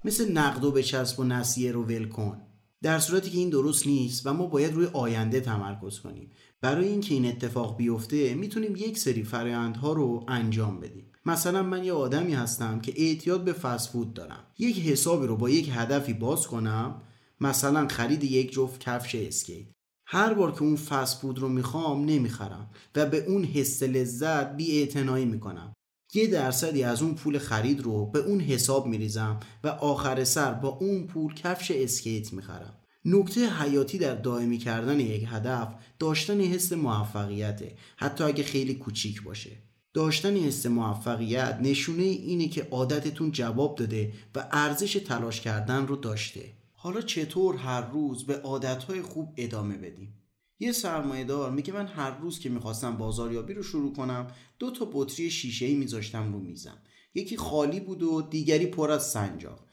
مثل 0.05 0.31
نقد 0.31 0.63
و 0.63 0.71
بچسب 0.71 1.19
و 1.19 1.23
نسیه 1.23 1.71
رو 1.71 1.83
ول 1.83 2.07
کن. 2.07 2.41
در 2.81 2.99
صورتی 2.99 3.29
که 3.29 3.37
این 3.37 3.49
درست 3.49 3.87
نیست 3.87 4.27
و 4.27 4.33
ما 4.33 4.45
باید 4.45 4.73
روی 4.73 4.87
آینده 4.93 5.39
تمرکز 5.39 5.99
کنیم. 5.99 6.31
برای 6.61 6.87
اینکه 6.87 7.13
این 7.13 7.25
اتفاق 7.25 7.77
بیفته 7.77 8.33
می‌تونیم 8.33 8.75
یک 8.75 8.97
سری 8.97 9.23
فرایندها 9.23 9.93
رو 9.93 10.25
انجام 10.27 10.79
بدیم. 10.79 11.11
مثلا 11.25 11.63
من 11.63 11.83
یه 11.83 11.93
آدمی 11.93 12.33
هستم 12.33 12.79
که 12.79 12.93
اعتیاد 12.95 13.43
به 13.43 13.53
fast 13.53 13.83
food 13.83 14.13
دارم. 14.13 14.43
یک 14.57 14.79
حسابی 14.79 15.27
رو 15.27 15.35
با 15.35 15.49
یک 15.49 15.69
هدفی 15.73 16.13
باز 16.13 16.47
کنم 16.47 17.01
مثلا 17.41 17.87
خرید 17.87 18.23
یک 18.23 18.51
جفت 18.51 18.79
کفش 18.79 19.15
اسکیت. 19.15 19.67
هر 20.07 20.33
بار 20.33 20.51
که 20.51 20.61
اون 20.61 20.75
fast 20.75 21.07
food 21.07 21.39
رو 21.39 21.49
می‌خوام 21.49 22.05
نمی‌خرم 22.05 22.69
و 22.95 23.05
به 23.05 23.25
اون 23.25 23.43
حس 23.43 23.83
لذت 23.83 24.55
غلبه 24.55 24.89
می‌کنم. 25.25 25.73
یه 26.13 26.27
درصدی 26.27 26.83
از 26.83 27.01
اون 27.01 27.15
پول 27.15 27.37
خرید 27.37 27.81
رو 27.81 28.05
به 28.05 28.19
اون 28.19 28.39
حساب 28.39 28.87
میریزم 28.87 29.39
و 29.63 29.67
آخر 29.67 30.23
سر 30.23 30.53
با 30.53 30.69
اون 30.69 31.07
پول 31.07 31.33
کفش 31.33 31.71
اسکیت 31.71 32.33
می‌خرم. 32.33 32.77
نکته 33.05 33.49
حیاتی 33.49 33.97
در 33.97 34.15
دائمی 34.15 34.57
کردن 34.57 34.99
یک 34.99 35.27
هدف 35.27 35.73
داشتن 35.99 36.41
حس 36.41 36.73
موفقیته 36.73 37.75
حتی 37.97 38.23
اگه 38.23 38.43
خیلی 38.43 38.75
کوچیک 38.75 39.23
باشه. 39.23 39.51
داشتن 39.93 40.37
حس 40.37 40.65
موفقیت 40.65 41.59
نشونه 41.61 42.03
اینه 42.03 42.47
که 42.47 42.67
عادتتون 42.71 43.31
جواب 43.31 43.75
داده 43.75 44.13
و 44.35 44.47
ارزش 44.51 44.93
تلاش 44.93 45.41
کردن 45.41 45.87
رو 45.87 45.95
داشته. 45.95 46.41
حالا 46.85 47.01
چطور 47.01 47.55
هر 47.55 47.81
روز 47.81 48.25
به 48.25 48.37
عادتهای 48.41 49.01
خوب 49.01 49.33
ادامه 49.37 49.77
بدیم؟ 49.77 50.13
یه 50.59 50.71
سرمایه 50.71 51.23
دار 51.23 51.51
میگه 51.51 51.73
من 51.73 51.87
هر 51.87 52.17
روز 52.17 52.39
که 52.39 52.49
می‌خواستم 52.49 52.97
بازاریابی 52.97 53.53
رو 53.53 53.63
شروع 53.63 53.93
کنم 53.93 54.27
دو 54.59 54.71
تا 54.71 54.89
بطری 54.93 55.29
شیشه 55.29 55.65
ای 55.65 55.75
میذاشتم 55.75 56.33
رو 56.33 56.39
میزم. 56.39 56.77
یکی 57.13 57.37
خالی 57.37 57.79
بود 57.79 58.03
و 58.03 58.21
دیگری 58.21 58.65
پر 58.65 58.91
از 58.91 59.11
سنجاق. 59.11 59.65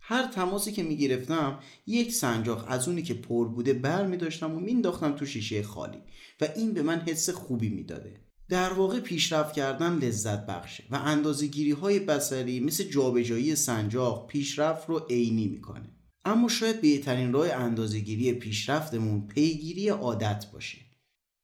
هر 0.00 0.26
تماسی 0.26 0.72
که 0.72 0.82
می‌گرفتم 0.82 1.58
یک 1.86 2.12
سنجاق 2.12 2.64
از 2.68 2.88
اونی 2.88 3.02
که 3.02 3.14
پر 3.14 3.48
بوده 3.48 3.72
بر 3.72 4.06
میداشتم 4.06 4.54
و 4.54 4.60
مینداختم 4.60 5.12
تو 5.12 5.26
شیشه 5.26 5.62
خالی 5.62 5.98
و 6.40 6.48
این 6.56 6.72
به 6.72 6.82
من 6.82 7.00
حس 7.00 7.30
خوبی 7.30 7.68
می‌داده. 7.68 8.20
در 8.48 8.72
واقع 8.72 9.00
پیشرفت 9.00 9.54
کردن 9.54 9.98
لذت 9.98 10.46
بخشه 10.46 10.84
و 10.90 10.96
اندازه 10.96 11.46
گیری 11.46 11.70
های 11.70 11.98
بسری 11.98 12.60
مثل 12.60 12.84
جابجایی 12.84 13.56
سنجاق 13.56 14.26
پیشرفت 14.26 14.88
رو 14.88 14.98
عینی 14.98 15.48
می‌کنه. 15.48 15.95
اما 16.26 16.48
شاید 16.48 16.80
بهترین 16.80 17.32
راه 17.32 17.52
اندازهگیری 17.52 18.32
پیشرفتمون 18.32 19.26
پیگیری 19.26 19.88
عادت 19.88 20.46
باشه. 20.52 20.78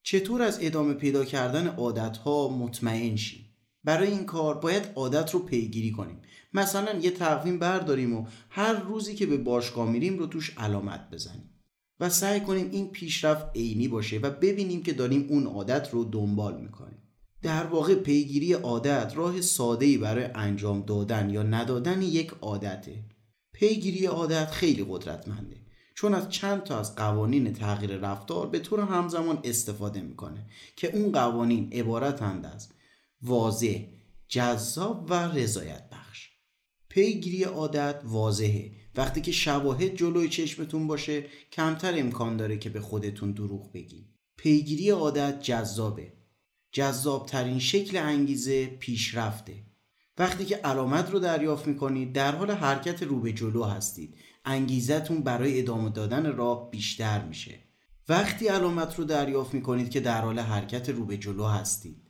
چطور 0.02 0.42
از 0.42 0.58
ادامه 0.60 0.94
پیدا 0.94 1.24
کردن 1.24 1.66
عادت 1.66 2.16
ها 2.16 2.48
مطمئن 2.48 3.16
شیم؟ 3.16 3.44
برای 3.84 4.10
این 4.10 4.24
کار 4.24 4.58
باید 4.58 4.82
عادت 4.94 5.30
رو 5.30 5.40
پیگیری 5.40 5.90
کنیم. 5.90 6.22
مثلا 6.54 6.98
یه 6.98 7.10
تقویم 7.10 7.58
برداریم 7.58 8.16
و 8.16 8.26
هر 8.50 8.72
روزی 8.72 9.14
که 9.14 9.26
به 9.26 9.36
باشگاه 9.36 9.90
میریم 9.90 10.18
رو 10.18 10.26
توش 10.26 10.54
علامت 10.58 11.10
بزنیم. 11.10 11.50
و 12.00 12.10
سعی 12.10 12.40
کنیم 12.40 12.70
این 12.70 12.90
پیشرفت 12.90 13.56
عینی 13.56 13.88
باشه 13.88 14.18
و 14.18 14.30
ببینیم 14.30 14.82
که 14.82 14.92
داریم 14.92 15.26
اون 15.28 15.46
عادت 15.46 15.88
رو 15.92 16.04
دنبال 16.04 16.60
می‌کنیم. 16.60 17.02
در 17.42 17.66
واقع 17.66 17.94
پیگیری 17.94 18.52
عادت 18.52 19.12
راه 19.16 19.40
ساده‌ای 19.40 19.98
برای 19.98 20.24
انجام 20.34 20.82
دادن 20.82 21.30
یا 21.30 21.42
ندادن 21.42 22.02
یک 22.02 22.32
عادته. 22.40 23.04
پیگیری 23.52 24.06
عادت 24.06 24.50
خیلی 24.50 24.86
قدرتمنده. 24.88 25.56
چون 25.94 26.14
از 26.14 26.28
چند 26.28 26.62
تا 26.62 26.78
از 26.80 26.94
قوانین 26.94 27.52
تغییر 27.52 27.96
رفتار 27.96 28.46
به 28.46 28.58
طور 28.58 28.80
همزمان 28.80 29.40
استفاده 29.44 30.00
می‌کنه 30.00 30.46
که 30.76 30.96
اون 30.96 31.12
قوانین 31.12 31.72
عبارتند 31.72 32.46
از 32.46 32.68
واضح 33.22 33.78
جذاب 34.28 35.06
و 35.10 35.14
رضایت 35.14 35.88
بخش. 35.90 36.28
پیگیری 36.88 37.44
عادت 37.44 38.00
واضحه. 38.04 38.72
وقتی 38.94 39.20
که 39.20 39.32
شواهد 39.32 39.96
جلوی 39.96 40.28
چشمتون 40.28 40.86
باشه 40.86 41.24
کمتر 41.52 41.98
امکان 41.98 42.36
داره 42.36 42.58
که 42.58 42.70
به 42.70 42.80
خودتون 42.80 43.32
دروغ 43.32 43.72
بگی 43.72 44.08
پیگیری 44.36 44.90
عادت 44.90 45.42
جذابه. 45.42 46.12
جذابترین 46.72 47.58
شکل 47.58 47.96
انگیزه 47.96 48.66
پیشرفته. 48.66 49.71
وقتی 50.18 50.44
که 50.44 50.56
علامت 50.56 51.10
رو 51.10 51.18
دریافت 51.18 51.66
می‌کنید 51.66 52.12
در 52.12 52.34
حال 52.36 52.50
حرکت 52.50 53.02
رو 53.02 53.20
به 53.20 53.32
جلو 53.32 53.64
هستید. 53.64 54.14
انگیزتون 54.44 55.20
برای 55.20 55.60
ادامه 55.60 55.90
دادن 55.90 56.36
راه 56.36 56.70
بیشتر 56.70 57.24
میشه. 57.24 57.58
وقتی 58.08 58.48
علامت 58.48 58.98
رو 58.98 59.04
دریافت 59.04 59.54
می‌کنید 59.54 59.90
که 59.90 60.00
در 60.00 60.20
حال 60.20 60.38
حرکت 60.38 60.88
رو 60.88 61.04
به 61.04 61.16
جلو 61.16 61.44
هستید 61.44 62.02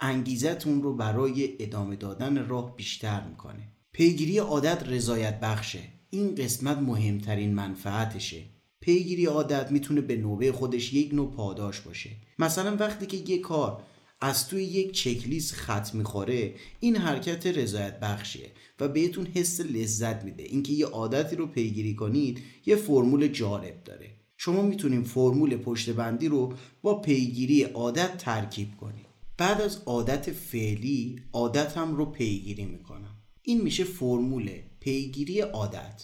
انگیزتون 0.00 0.82
رو 0.82 0.96
برای 0.96 1.62
ادامه 1.64 1.96
دادن 1.96 2.46
راه 2.46 2.76
بیشتر 2.76 3.24
می‌کنه. 3.28 3.68
پیگیری 3.92 4.38
عادت 4.38 4.82
رضایت 4.88 5.40
بخشه. 5.40 5.80
این 6.10 6.34
قسمت 6.34 6.78
مهمترین 6.78 7.54
منفعتشه. 7.54 8.42
پیگیری 8.80 9.26
عادت 9.26 9.70
می‌تونه 9.70 10.00
به 10.00 10.16
نوبه 10.16 10.52
خودش 10.52 10.92
یک 10.92 11.14
نوع 11.14 11.30
پاداش 11.30 11.80
باشه. 11.80 12.10
مثلا 12.38 12.76
وقتی 12.76 13.06
که 13.06 13.16
یک 13.16 13.40
کار 13.40 13.82
از 14.24 14.48
توی 14.48 14.64
یک 14.64 14.92
چکلیست 14.92 15.54
خط 15.54 15.94
می‌خوره 15.94 16.54
این 16.80 16.96
حرکت 16.96 17.46
رضایت 17.46 18.00
بخشه 18.00 18.50
و 18.80 18.88
بهتون 18.88 19.26
حس 19.26 19.60
لذت 19.60 20.24
میده. 20.24 20.42
اینکه 20.42 20.72
یه 20.72 20.86
عادتی 20.86 21.36
رو 21.36 21.46
پیگیری 21.46 21.94
کنید 21.94 22.42
یه 22.66 22.76
فرمول 22.76 23.28
جالب 23.28 23.84
داره. 23.84 24.10
شما 24.36 24.62
می‌تونید 24.62 25.06
فرمول 25.06 25.56
پشت 25.56 25.90
بندی 25.90 26.28
رو 26.28 26.54
با 26.82 27.00
پیگیری 27.00 27.62
عادت 27.62 28.16
ترکیب 28.16 28.76
کنید. 28.76 29.06
بعد 29.38 29.60
از 29.60 29.82
عادت 29.86 30.32
فعلی 30.32 31.22
عادتم 31.32 31.94
رو 31.94 32.06
پیگیری 32.06 32.64
می‌کنم. 32.64 33.16
این 33.42 33.60
میشه 33.60 33.84
فرمول 33.84 34.50
پیگیری 34.80 35.40
عادت. 35.40 36.02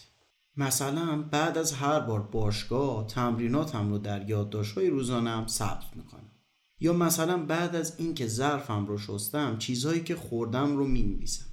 مثلا 0.56 1.22
بعد 1.22 1.58
از 1.58 1.72
هر 1.72 2.00
بار 2.00 2.22
باشگاه 2.22 3.06
تمریناتم 3.06 3.90
رو 3.90 3.98
در 3.98 4.30
یادداشت‌های 4.30 4.90
روزانم 4.90 5.46
ثبت 5.46 5.96
می‌کنم. 5.96 6.27
یا 6.80 6.92
مثلا 6.92 7.46
بعد 7.46 7.76
از 7.76 7.94
اینکه 7.98 8.26
ظرفم 8.26 8.86
رو 8.86 8.98
شستم 8.98 9.58
چیزهایی 9.58 10.00
که 10.02 10.16
خوردم 10.16 10.76
رو 10.76 10.86
می‌نویسم. 10.86 11.44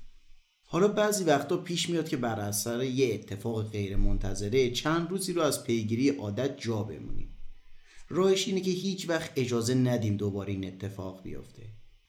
حالا 0.68 0.88
بعضی 0.88 1.24
وقتا 1.24 1.58
پیش 1.58 1.90
میاد 1.90 2.10
که 2.10 2.18
بر 2.18 2.40
اثر 2.40 2.84
یه 2.84 3.14
اتفاق 3.14 3.70
غیر 3.70 3.96
منتظره 3.96 4.72
چند 4.72 5.10
روزی 5.10 5.34
رو 5.34 5.42
از 5.42 5.64
پیگیری 5.64 6.10
عادت 6.10 6.58
جا 6.58 6.84
بمونیم. 6.84 7.38
راهش 8.10 8.48
اینه 8.48 8.62
که 8.62 8.72
هیچ 8.72 9.10
وقت 9.10 9.32
اجازه 9.36 9.74
ندیم 9.74 10.18
دوباره 10.18 10.54
این 10.54 10.68
اتفاق 10.68 11.24
بیفته. 11.24 11.64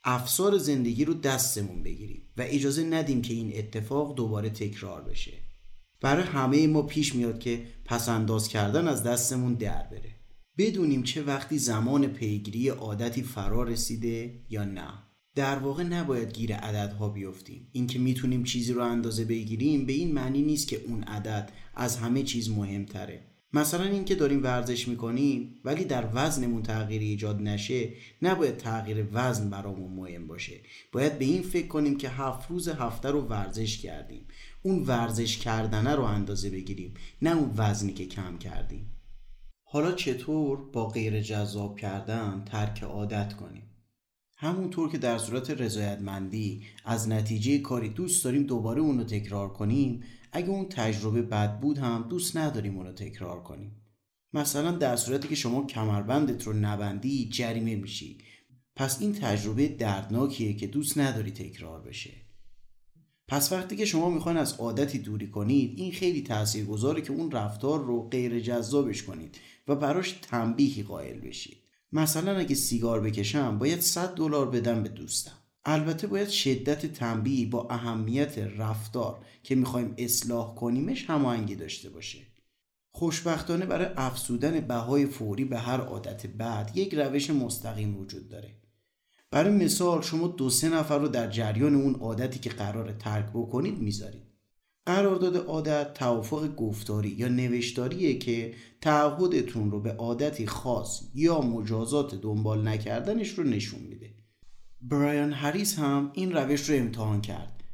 افسار 0.05 0.59
زندگی 0.59 1.05
رو 1.05 1.15
دستمون 1.15 1.83
بگیریم 1.83 2.23
و 2.37 2.43
اجازه 2.47 2.85
ندیم 2.85 3.23
که 3.23 3.35
این 3.35 3.53
اتفاق 3.59 4.15
دوباره 4.15 4.51
تکرار 4.51 5.03
بشه. 5.03 5.33
برای 6.01 6.25
همه 6.25 6.67
ما 6.67 6.83
پیش 6.83 7.15
میاد 7.15 7.39
که 7.39 7.67
پس 7.85 8.09
انداز 8.09 8.49
کردن 8.49 8.89
از 8.89 9.03
دستمون 9.03 9.55
در 9.55 9.83
بره. 9.83 10.16
بدونیم 10.59 11.03
چه 11.03 11.23
وقتی 11.23 11.59
زمان 11.59 12.07
پیگیری 12.07 12.69
عادتی 12.69 13.23
فرا 13.23 13.63
رسیده 13.63 14.41
یا 14.51 14.65
نه. 14.65 14.89
در 15.35 15.59
واقع 15.59 15.83
نباید 15.83 16.33
گیر 16.33 16.55
عددها 16.55 17.09
بیفتیم. 17.09 17.69
اینکه 17.73 17.99
می‌تونیم 17.99 18.45
چیزی 18.45 18.73
رو 18.73 18.83
اندازه 18.83 19.25
بگیریم 19.25 19.87
به 19.87 19.93
این 19.93 20.13
معنی 20.13 20.43
نیست 20.43 20.69
که 20.69 20.81
اون 20.87 21.03
عدد 21.03 21.53
از 21.75 21.97
همه 21.97 22.23
چیز 22.23 22.51
مهمتره. 22.51 23.21
مثلا 23.53 23.85
اینکه 23.85 24.15
داریم 24.15 24.43
ورزش 24.43 24.89
می‌کنیم 24.89 25.55
ولی 25.65 25.85
در 25.85 26.09
وزنمون 26.15 26.63
تغییری 26.63 27.09
ایجاد 27.09 27.43
نشه 27.43 27.89
نباید 28.23 28.57
تغییر 28.57 29.07
وزن 29.13 29.51
برامون 29.51 29.93
مهم 29.93 30.27
باشه. 30.27 30.61
باید 30.93 31.19
به 31.19 31.25
این 31.25 31.43
فکر 31.43 31.67
کنیم 31.67 31.97
که 31.97 32.09
هفت 32.09 32.51
روز 32.51 32.69
هفته 32.69 33.11
رو 33.11 33.21
ورزش 33.21 33.79
کردیم. 33.79 34.27
اون 34.63 34.83
ورزش 34.83 35.39
کردنه 35.39 35.95
رو 35.95 36.03
اندازه 36.03 36.51
بگیریم 36.51 36.95
نه 37.23 37.37
اون 37.37 37.51
وزنی 37.57 37.93
که 37.93 38.07
کم 38.07 38.39
کردیم. 38.39 38.96
حالا 39.69 39.93
چطور 39.93 40.71
با 40.71 40.89
غیر 40.89 41.21
جذاب 41.21 41.79
کردن 41.79 42.43
ترک 42.47 42.83
عادت 42.83 43.33
کنیم؟ 43.33 43.63
همونطور 44.37 44.91
که 44.91 44.99
در 44.99 45.19
صورت 45.19 45.51
رضایتمندی 45.51 46.63
از 46.85 47.09
نتیجه 47.09 47.59
کاری 47.59 47.89
دوست 47.89 48.25
داریم 48.25 48.43
دوباره 48.43 48.81
اون 48.81 48.99
رو 48.99 49.05
تکرار 49.05 49.53
کنیم 49.53 50.03
اگه 50.33 50.49
اون 50.49 50.69
تجربه 50.69 51.23
بد 51.23 51.61
بود 51.61 51.79
هم 51.79 52.07
دوست 52.11 52.37
نداریم 52.37 52.77
اون 52.77 52.87
رو 52.87 52.93
تکرار 52.93 53.43
کنیم. 53.43 53.77
مثلا 54.33 54.71
در 54.71 54.97
صورتی 54.97 55.29
که 55.29 55.35
شما 55.35 55.67
کمربندت 55.67 56.47
رو 56.47 56.53
نبندی 56.53 57.29
جریمه 57.29 57.77
میشی. 57.77 58.19
پس 58.77 59.01
این 59.01 59.13
تجربه 59.13 59.69
دردناکیه 59.69 60.55
که 60.55 60.67
دوست 60.67 60.99
نداری 60.99 61.31
تکرار 61.31 61.83
بشه. 61.83 62.11
پس 63.29 63.53
وقتی 63.53 63.77
که 63.77 63.85
شما 63.85 64.11
می‌خواین 64.11 64.39
از 64.39 64.55
عادتی 64.55 64.99
دوری 64.99 65.31
کنید 65.31 65.79
این 65.79 65.93
خیلی 65.93 66.23
تاثیرگذاره 66.23 67.03
که 67.03 67.13
اون 67.13 67.31
رفتار 67.31 67.85
رو 67.85 68.09
غیر 68.09 68.41
جذابش 68.41 69.03
کنید. 69.03 69.37
و 69.69 69.75
براش 69.75 70.13
تنبیهی 70.13 70.83
قائل 70.83 71.21
بشید. 71.21 71.57
مثلا 71.93 72.37
اگه 72.37 72.55
سیگار 72.55 73.01
بکشم 73.01 73.59
باید 73.59 73.81
100 73.81 74.15
دلار 74.15 74.51
بدم 74.51 74.83
به 74.83 74.89
دوستم. 74.89 75.33
البته 75.65 76.07
باید 76.07 76.29
شدت 76.29 76.87
تنبیه 76.87 77.47
با 77.47 77.69
اهمیت 77.71 78.39
رفتار 78.39 79.19
که 79.43 79.55
می‌خوایم 79.55 79.95
اصلاح 79.99 80.55
کنیمش 80.55 81.11
هماهنگی 81.11 81.55
داشته 81.55 81.89
باشه. 81.89 82.19
خوشبختانه 82.91 83.67
برای 83.67 83.89
افزودن 83.97 84.61
بهای 84.61 85.07
فوری 85.07 85.45
به 85.45 85.59
هر 85.59 85.81
عادت 85.81 86.27
بد 86.27 86.71
یک 86.75 86.95
روش 86.95 87.31
مستقیم 87.31 87.97
وجود 87.97 88.29
داره. 88.29 88.51
برای 89.31 89.65
مثال 89.65 90.03
شما 90.03 90.29
دو 90.29 90.51
سه 90.51 90.69
نفر 90.69 90.99
رو 90.99 91.09
در 91.09 91.31
جریان 91.31 91.75
اون 91.75 91.95
عادتی 91.95 92.39
که 92.39 92.51
قرار 92.51 92.93
ترک 92.93 93.27
بکنید 93.35 93.79
می‌ذارید. 93.79 94.26
قرارداد 94.87 95.37
عادت 95.37 95.95
توافق 95.95 96.55
گفتاری 96.55 97.09
یا 97.09 97.29
نوشتاریه 97.29 98.19
که 98.19 98.55
تعهدتون 98.81 99.71
رو 99.71 99.81
به 99.81 99.93
عادتی 99.93 100.47
خاص 100.47 101.03
یا 101.15 101.41
مجازات 101.41 102.15
دنبال 102.15 102.69
نکردنش 102.69 103.29
رو 103.29 103.45
نشون 103.45 103.81
میده. 103.81 104.15
برایان 104.83 105.33
هریس 105.33 105.79
هم 105.79 106.11
این 106.15 106.33
روش 106.33 106.71
رو 106.71 106.77
امتحان 106.77 107.21
کرد. 107.21 107.65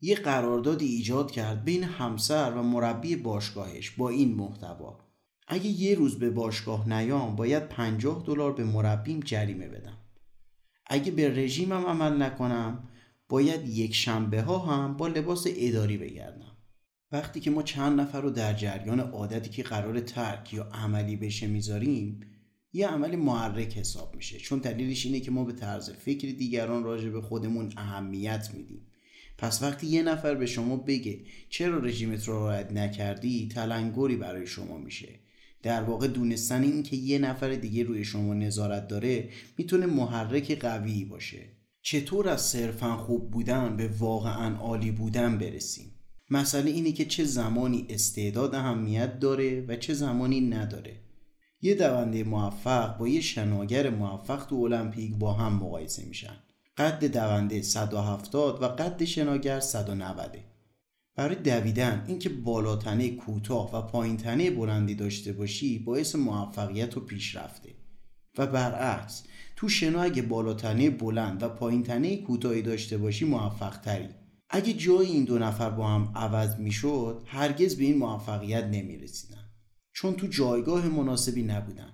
یه 0.00 0.14
قراردادی 0.14 0.86
ایجاد 0.86 1.30
کرد 1.30 1.64
بین 1.64 1.84
همسر 1.84 2.52
و 2.52 2.62
مربی 2.62 3.16
باشگاهش 3.16 3.90
با 3.90 4.08
این 4.08 4.34
محتوا. 4.34 4.98
اگه 5.48 5.66
یه 5.66 5.94
روز 5.94 6.18
به 6.18 6.30
باشگاه 6.30 6.88
نیام 6.88 7.36
باید 7.36 7.68
50 7.68 8.22
دلار 8.26 8.52
به 8.52 8.64
مربیم 8.64 9.20
جریمه 9.20 9.68
بدم. 9.68 9.98
اگه 10.86 11.10
به 11.10 11.28
رژیمم 11.28 11.86
عمل 11.86 12.22
نکنم 12.22 12.88
باید 13.32 13.68
یک 13.68 13.94
شنبه 13.94 14.42
ها 14.42 14.58
هم 14.58 14.96
با 14.96 15.08
لباس 15.08 15.46
اداری 15.56 15.96
بگردم. 15.96 16.56
وقتی 17.12 17.40
که 17.40 17.50
ما 17.50 17.62
چند 17.62 18.00
نفر 18.00 18.20
رو 18.20 18.30
در 18.30 18.52
جریان 18.52 19.00
عادتی 19.00 19.50
که 19.50 19.62
قرار 19.62 20.00
ترک 20.00 20.54
یا 20.54 20.64
عملی 20.64 21.16
بشه 21.16 21.46
می‌ذاریم 21.46 22.20
یه 22.72 22.88
عمل 22.88 23.16
محرک 23.16 23.78
حساب 23.78 24.16
میشه. 24.16 24.38
چون 24.38 24.58
دلیلش 24.58 25.06
اینه 25.06 25.20
که 25.20 25.30
ما 25.30 25.44
به 25.44 25.52
طرز 25.52 25.90
فکر 25.90 26.28
دیگران 26.28 26.84
راجع 26.84 27.08
به 27.08 27.20
خودمون 27.20 27.72
اهمیت 27.76 28.50
میدیم. 28.54 28.86
پس 29.38 29.62
وقتی 29.62 29.86
یه 29.86 30.02
نفر 30.02 30.34
به 30.34 30.46
شما 30.46 30.76
بگه 30.76 31.20
چرا 31.48 31.78
رژیمت 31.78 32.28
رو 32.28 32.34
رعایت 32.34 32.72
نکردی 32.72 33.48
تلنگری 33.48 34.16
برای 34.16 34.46
شما 34.46 34.78
میشه. 34.78 35.08
در 35.62 35.82
واقع 35.82 36.06
دونستن 36.06 36.62
این 36.62 36.82
که 36.82 36.96
یه 36.96 37.18
نفر 37.18 37.54
دیگه 37.54 37.82
روی 37.82 38.04
شما 38.04 38.34
نظارت 38.34 38.88
داره 38.88 39.28
می‌تونه 39.58 39.86
محرک 39.86 40.58
قوی 40.58 41.04
باشه. 41.04 41.61
چطور 41.82 42.28
از 42.28 42.42
صرفا 42.42 42.96
خوب 42.96 43.30
بودن 43.30 43.76
به 43.76 43.88
واقعا 43.88 44.56
عالی 44.56 44.90
بودن 44.90 45.38
برسیم؟ 45.38 45.92
مسئله 46.30 46.70
اینه 46.70 46.92
که 46.92 47.04
چه 47.04 47.24
زمانی 47.24 47.86
استعداد 47.90 48.54
اهمیت 48.54 49.18
داره 49.18 49.64
و 49.68 49.76
چه 49.76 49.94
زمانی 49.94 50.40
نداره. 50.40 51.00
یه 51.60 51.74
دونده 51.74 52.24
موفق 52.24 52.98
با 52.98 53.08
یه 53.08 53.20
شناگر 53.20 53.90
موفق 53.90 54.46
تو 54.46 54.56
المپیک 54.56 55.16
با 55.16 55.32
هم 55.32 55.52
مقایسه 55.52 56.04
میشن. 56.04 56.36
قد 56.76 57.04
دونده 57.04 57.62
170 57.62 58.62
و 58.62 58.68
قد 58.68 59.04
شناگر 59.04 59.60
190 59.60 60.38
برای 61.16 61.34
دویدن 61.34 62.04
اینکه 62.08 62.28
بالاتنه 62.28 63.10
کوتاه 63.10 63.76
و 63.76 63.82
پایینتنه 63.82 64.50
بلندی 64.50 64.94
داشته 64.94 65.32
باشی 65.32 65.78
باعث 65.78 66.16
موفقیت 66.16 66.96
و 66.96 67.00
پیشرفته. 67.00 67.81
و 68.38 68.46
برعکس 68.46 69.22
تو 69.56 69.68
شنا 69.68 70.02
اگه 70.02 70.22
بالاتنه 70.22 70.90
بلند 70.90 71.42
و 71.42 71.48
پایینتنه 71.48 72.16
کوتاهی 72.16 72.62
داشته 72.62 72.98
باشی 72.98 73.24
موفق 73.24 73.76
تری 73.76 74.08
اگه 74.50 74.72
جای 74.72 75.06
این 75.06 75.24
دو 75.24 75.38
نفر 75.38 75.70
با 75.70 75.88
هم 75.88 76.12
عوض 76.14 76.56
می‌شد 76.56 77.22
هرگز 77.26 77.76
به 77.76 77.84
این 77.84 77.98
موفقیت 77.98 78.64
نمی 78.64 78.96
رسیدن 78.96 79.50
چون 79.92 80.14
تو 80.14 80.26
جایگاه 80.26 80.88
مناسبی 80.88 81.42
نبودن. 81.42 81.92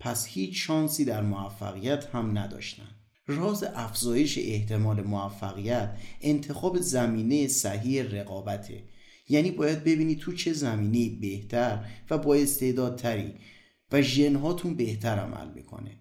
پس 0.00 0.26
هیچ 0.26 0.66
شانسی 0.66 1.04
در 1.04 1.22
موفقیت 1.22 2.06
هم 2.12 2.38
نداشتن. 2.38 2.88
راز 3.26 3.64
افزایش 3.74 4.38
احتمال 4.38 5.02
موفقیت 5.02 5.96
انتخاب 6.20 6.80
زمینه 6.80 7.48
صحیح 7.48 8.02
رقابته. 8.02 8.82
یعنی 9.28 9.50
باید 9.50 9.84
ببینی 9.84 10.16
تو 10.16 10.32
چه 10.32 10.52
زمینه 10.52 11.20
بهتر 11.20 11.84
و 12.10 12.18
با 12.18 12.34
استعدادتری 12.34 13.34
و 13.92 14.02
ژنهاتون 14.02 14.74
بهتر 14.74 15.18
عمل 15.18 15.54
می‌کنه. 15.54 16.00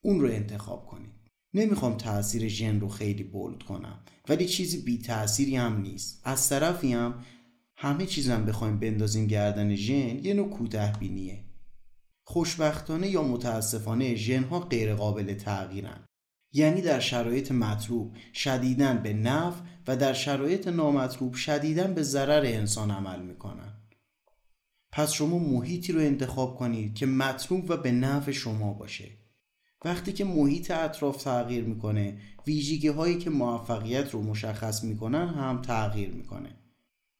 اون 0.00 0.20
رو 0.20 0.28
انتخاب 0.28 0.86
کنید. 0.86 1.10
نمی‌خوام 1.54 1.96
تاثیر 1.96 2.48
ژن 2.48 2.80
رو 2.80 2.88
خیلی 2.88 3.24
بولد 3.24 3.62
کنم 3.62 4.00
ولی 4.28 4.46
چیزی 4.46 4.82
بی 4.82 4.98
تأثیری 4.98 5.56
هم 5.56 5.80
نیست. 5.80 6.20
از 6.24 6.48
طرفی 6.48 6.92
هم 6.92 7.24
همه 7.76 8.06
چیزم 8.06 8.44
بخوایم 8.44 8.80
بندازیم 8.80 9.26
گردن 9.26 9.74
ژن 9.74 10.24
یه 10.24 10.34
نوع 10.34 10.50
کوته 10.50 10.92
بینیه. 11.00 11.44
خوشبختانه 12.24 13.08
یا 13.08 13.22
متاسفانه 13.22 14.14
ژنها 14.14 14.60
غیر 14.60 14.94
قابل 14.94 15.34
تغییرن. 15.34 16.04
یعنی 16.52 16.80
در 16.80 17.00
شرایط 17.00 17.52
مطلوب 17.52 18.16
شدیدن 18.34 19.02
به 19.02 19.12
نفع 19.12 19.60
و 19.86 19.96
در 19.96 20.12
شرایط 20.12 20.68
نامطلوب 20.68 21.34
شدیدن 21.34 21.94
به 21.94 22.02
ضرر 22.02 22.46
انسان 22.46 22.90
عمل 22.90 23.22
می‌کنن. 23.22 23.69
پس 24.92 25.12
شما 25.12 25.38
محیطی 25.38 25.92
رو 25.92 26.00
انتخاب 26.00 26.56
کنید 26.56 26.94
که 26.94 27.06
مطلوب 27.06 27.70
و 27.70 27.76
به 27.76 27.92
نفع 27.92 28.32
شما 28.32 28.72
باشه. 28.72 29.08
وقتی 29.84 30.12
که 30.12 30.24
محیط 30.24 30.70
اطراف 30.70 31.22
تغییر 31.22 31.64
می‌کنه 31.64 32.18
ویژگی 32.46 32.88
هایی 32.88 33.18
که 33.18 33.30
موفقیت 33.30 34.10
رو 34.10 34.22
مشخص 34.22 34.84
می‌کنن 34.84 35.28
هم 35.28 35.62
تغییر 35.62 36.10
می‌کنه. 36.10 36.50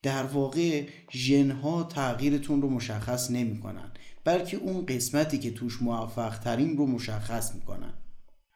در 0.02 0.22
واقع 0.22 0.86
ژنها 1.12 1.82
تغییرتون 1.82 2.62
رو 2.62 2.70
مشخص 2.70 3.30
نمی‌کنن 3.30 3.92
بلکه 4.24 4.56
اون 4.56 4.86
قسمتی 4.86 5.38
که 5.38 5.50
توش 5.50 5.82
موفق 5.82 6.38
ترین 6.38 6.76
رو 6.76 6.86
مشخص 6.86 7.54
می‌کنن. 7.54 7.92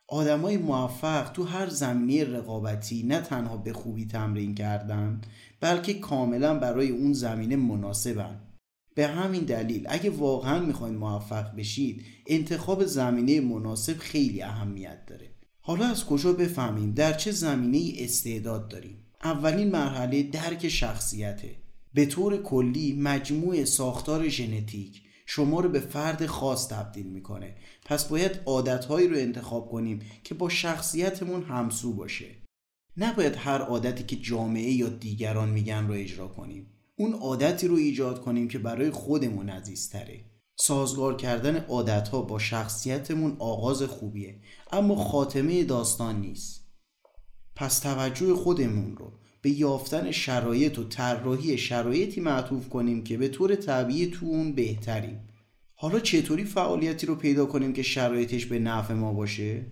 آدمای 0.09 0.57
موفق 0.57 1.33
تو 1.33 1.45
هر 1.45 1.69
زمینه 1.69 2.25
رقابتی 2.25 3.03
نه 3.03 3.21
تنها 3.21 3.57
به 3.57 3.73
خوبی 3.73 4.07
تمرین 4.07 4.55
کردن 4.55 5.21
بلکه 5.61 5.95
کاملا 5.95 6.59
برای 6.59 6.91
اون 6.91 7.12
زمینه 7.12 7.57
مناسبن. 7.57 8.41
به 8.95 9.07
همین 9.07 9.45
دلیل 9.45 9.86
اگه 9.88 10.11
واقعا 10.11 10.61
می‌خواین 10.61 10.97
موفق 10.97 11.57
بشید 11.57 12.05
انتخاب 12.26 12.84
زمینه 12.84 13.40
مناسب 13.40 13.99
خیلی 13.99 14.42
اهمیت 14.42 15.07
داره. 15.07 15.30
حالا 15.61 15.86
از 15.86 16.05
کجا 16.05 16.32
بفهمیم 16.32 16.92
در 16.92 17.12
چه 17.12 17.30
زمینه 17.30 17.92
استعداد 17.99 18.68
داریم؟ 18.68 19.07
اولین 19.24 19.70
مرحله 19.70 20.22
درک 20.22 20.68
شخصیته. 20.68 21.57
به 21.95 22.07
طور 22.07 22.42
کلی 22.42 22.92
مجموع 22.92 23.64
ساختار 23.64 24.28
ژنتیک 24.28 25.03
شما 25.26 25.61
رو 25.61 25.68
به 25.68 25.80
فرد 25.80 26.26
خاص 26.26 26.68
تبدیل 26.68 27.07
می‌کنه. 27.07 27.55
پس 27.84 28.05
باید 28.05 28.40
عادتهایی 28.47 29.09
رو 29.09 29.16
انتخاب 29.16 29.70
کنیم 29.70 30.01
که 30.24 30.34
با 30.34 30.49
شخصیتمون 30.49 31.42
همسو 31.42 31.92
باشه. 31.92 32.26
نباید 32.97 33.34
هر 33.36 33.59
عادتی 33.59 34.05
که 34.05 34.16
جامعه 34.16 34.70
یا 34.70 34.88
دیگران 34.88 35.51
میگن 35.51 35.86
رو 35.86 35.95
اجرا 35.95 36.28
کنیم. 36.28 36.74
اون 36.97 37.12
عادتی 37.12 37.68
رو 37.68 37.76
ایجاد 37.76 38.20
کنیم 38.20 38.49
که 38.49 38.59
برای 38.59 38.90
خودمون 38.90 39.49
عزیزتره. 39.49 40.24
سازگار 40.57 41.16
کردن 41.16 41.57
عادتها 41.57 42.22
با 42.22 42.38
شخصیتمون 42.38 43.36
آغاز 43.38 43.82
خوبیه 43.82 44.40
اما 44.72 44.97
خاتمه 44.97 45.64
داستان 45.64 46.20
نیست. 46.20 46.64
پس 47.57 47.78
توجه 47.78 48.34
خودمون 48.34 48.97
رو 48.97 49.12
به 49.42 49.51
یافتن 49.51 50.11
شرایط 50.11 50.78
و 50.78 50.84
طراحی 50.84 51.59
شرایطی 51.59 52.20
معطوف 52.20 52.68
کنیم 52.68 53.05
که 53.05 53.16
به 53.16 53.28
طور 53.28 53.55
طبیعی 53.55 54.07
تو 54.07 54.26
اون 54.26 54.55
بهتریم. 54.55 55.28
حالا 55.74 56.01
چطوری 56.01 56.45
فعالیتی 56.45 57.07
رو 57.07 57.14
پیدا 57.14 57.47
کنیم 57.47 57.72
که 57.72 57.82
شرایطش 57.82 58.47
به 58.47 58.59
نفع 58.59 58.95
ما 58.95 59.12
باشه؟ 59.12 59.66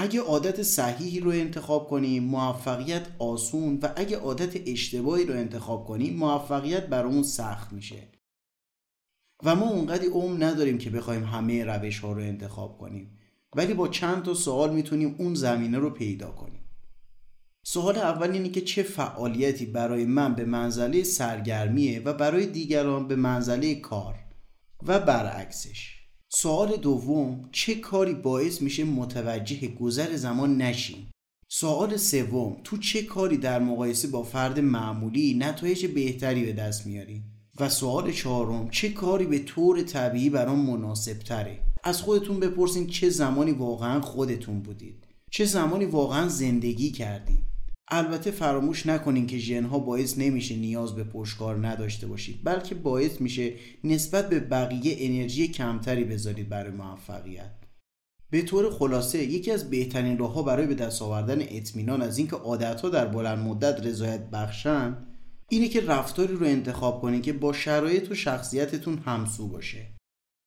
اگه 0.00 0.20
عادت 0.20 0.62
صحیحی 0.62 1.20
رو 1.20 1.30
انتخاب 1.30 1.88
کنیم 1.88 2.24
موفقیت 2.24 3.06
آسون 3.18 3.78
و 3.82 3.88
اگه 3.96 4.16
عادت 4.16 4.68
اشتباهی 4.68 5.24
رو 5.24 5.34
انتخاب 5.34 5.86
کنیم 5.86 6.16
موفقیت 6.16 6.86
برامون 6.86 7.22
سخت 7.22 7.72
میشه. 7.72 8.08
و 9.44 9.54
ما 9.54 9.70
اونقدی 9.70 10.06
عمر 10.06 10.44
نداریم 10.44 10.78
که 10.78 10.90
بخوایم 10.90 11.24
همه 11.24 11.64
روش 11.64 11.98
ها 11.98 12.12
رو 12.12 12.20
انتخاب 12.20 12.78
کنیم. 12.78 13.18
ولی 13.56 13.74
با 13.74 13.88
چند 13.88 14.22
تا 14.22 14.34
سوال 14.34 14.74
می‌تونیم 14.74 15.14
اون 15.18 15.34
زمینه 15.34 15.78
رو 15.78 15.90
پیدا 15.90 16.30
کنیم. 16.30 16.64
سوال 17.62 17.98
اول 17.98 18.30
اینه 18.30 18.48
که 18.48 18.60
چه 18.60 18.82
فعالیتی 18.82 19.66
برای 19.66 20.04
من 20.04 20.34
به 20.34 20.44
منزله 20.44 21.02
سرگرمیه 21.02 22.00
و 22.00 22.12
برای 22.12 22.46
دیگران 22.46 23.08
به 23.08 23.16
منزله 23.16 23.74
کار 23.74 24.14
و 24.82 25.00
برعکسش. 25.00 25.97
سوال 26.30 26.76
دوم 26.76 27.48
چه 27.52 27.74
کاری 27.74 28.14
باعث 28.14 28.62
میشه 28.62 28.84
متوجه 28.84 29.68
گذر 29.68 30.16
زمان 30.16 30.56
نشیم 30.56 31.10
سوال 31.48 31.96
سوم 31.96 32.56
تو 32.64 32.76
چه 32.76 33.02
کاری 33.02 33.36
در 33.36 33.58
مقایسه 33.58 34.08
با 34.08 34.22
فرد 34.22 34.60
معمولی 34.60 35.34
نتایج 35.34 35.86
بهتری 35.86 36.44
به 36.44 36.52
دست 36.52 36.86
میاری؟ 36.86 37.22
و 37.60 37.68
سوال 37.68 38.12
چهارم 38.12 38.70
چه 38.70 38.88
کاری 38.88 39.26
به 39.26 39.38
طور 39.38 39.82
طبیعی 39.82 40.30
برام 40.30 40.58
مناسب 40.58 41.18
تره 41.18 41.60
از 41.84 42.02
خودتون 42.02 42.40
بپرسین 42.40 42.86
چه 42.86 43.10
زمانی 43.10 43.52
واقعا 43.52 44.00
خودتون 44.00 44.62
بودید. 44.62 45.04
چه 45.30 45.44
زمانی 45.44 45.84
واقعا 45.84 46.28
زندگی 46.28 46.90
کردید. 46.90 47.42
البته 47.90 48.30
فراموش 48.30 48.86
نکنین 48.86 49.26
که 49.26 49.38
ژنها 49.38 49.78
باعث 49.78 50.18
نمیشه 50.18 50.56
نیاز 50.56 50.94
به 50.94 51.04
پشتکار 51.04 51.66
نداشته 51.66 52.06
باشید 52.06 52.40
بلکه 52.44 52.74
باعث 52.74 53.20
میشه 53.20 53.52
نسبت 53.84 54.28
به 54.28 54.40
بقیه 54.40 54.96
انرژی 54.98 55.48
کمتری 55.48 56.04
بذارید 56.04 56.48
برای 56.48 56.72
موفقیت. 56.72 57.50
به 58.30 58.42
طور 58.42 58.70
خلاصه 58.70 59.24
یکی 59.24 59.50
از 59.50 59.70
بهترین 59.70 60.18
راهها 60.18 60.42
برای 60.42 60.66
به 60.66 60.74
دست 60.74 61.02
آوردن 61.02 61.42
اطمینان 61.42 62.02
از 62.02 62.18
اینکه 62.18 62.36
عادتها 62.36 62.88
در 62.88 63.06
بلند 63.06 63.38
مدت 63.38 63.86
رضایت 63.86 64.30
بخشن 64.30 64.96
اینه 65.48 65.68
که 65.68 65.80
رفتاری 65.80 66.34
رو 66.34 66.46
انتخاب 66.46 67.02
کنید 67.02 67.22
که 67.22 67.32
با 67.32 67.52
شرایط 67.52 68.10
و 68.10 68.14
شخصیتتون 68.14 68.98
همسو 68.98 69.48
باشه. 69.48 69.86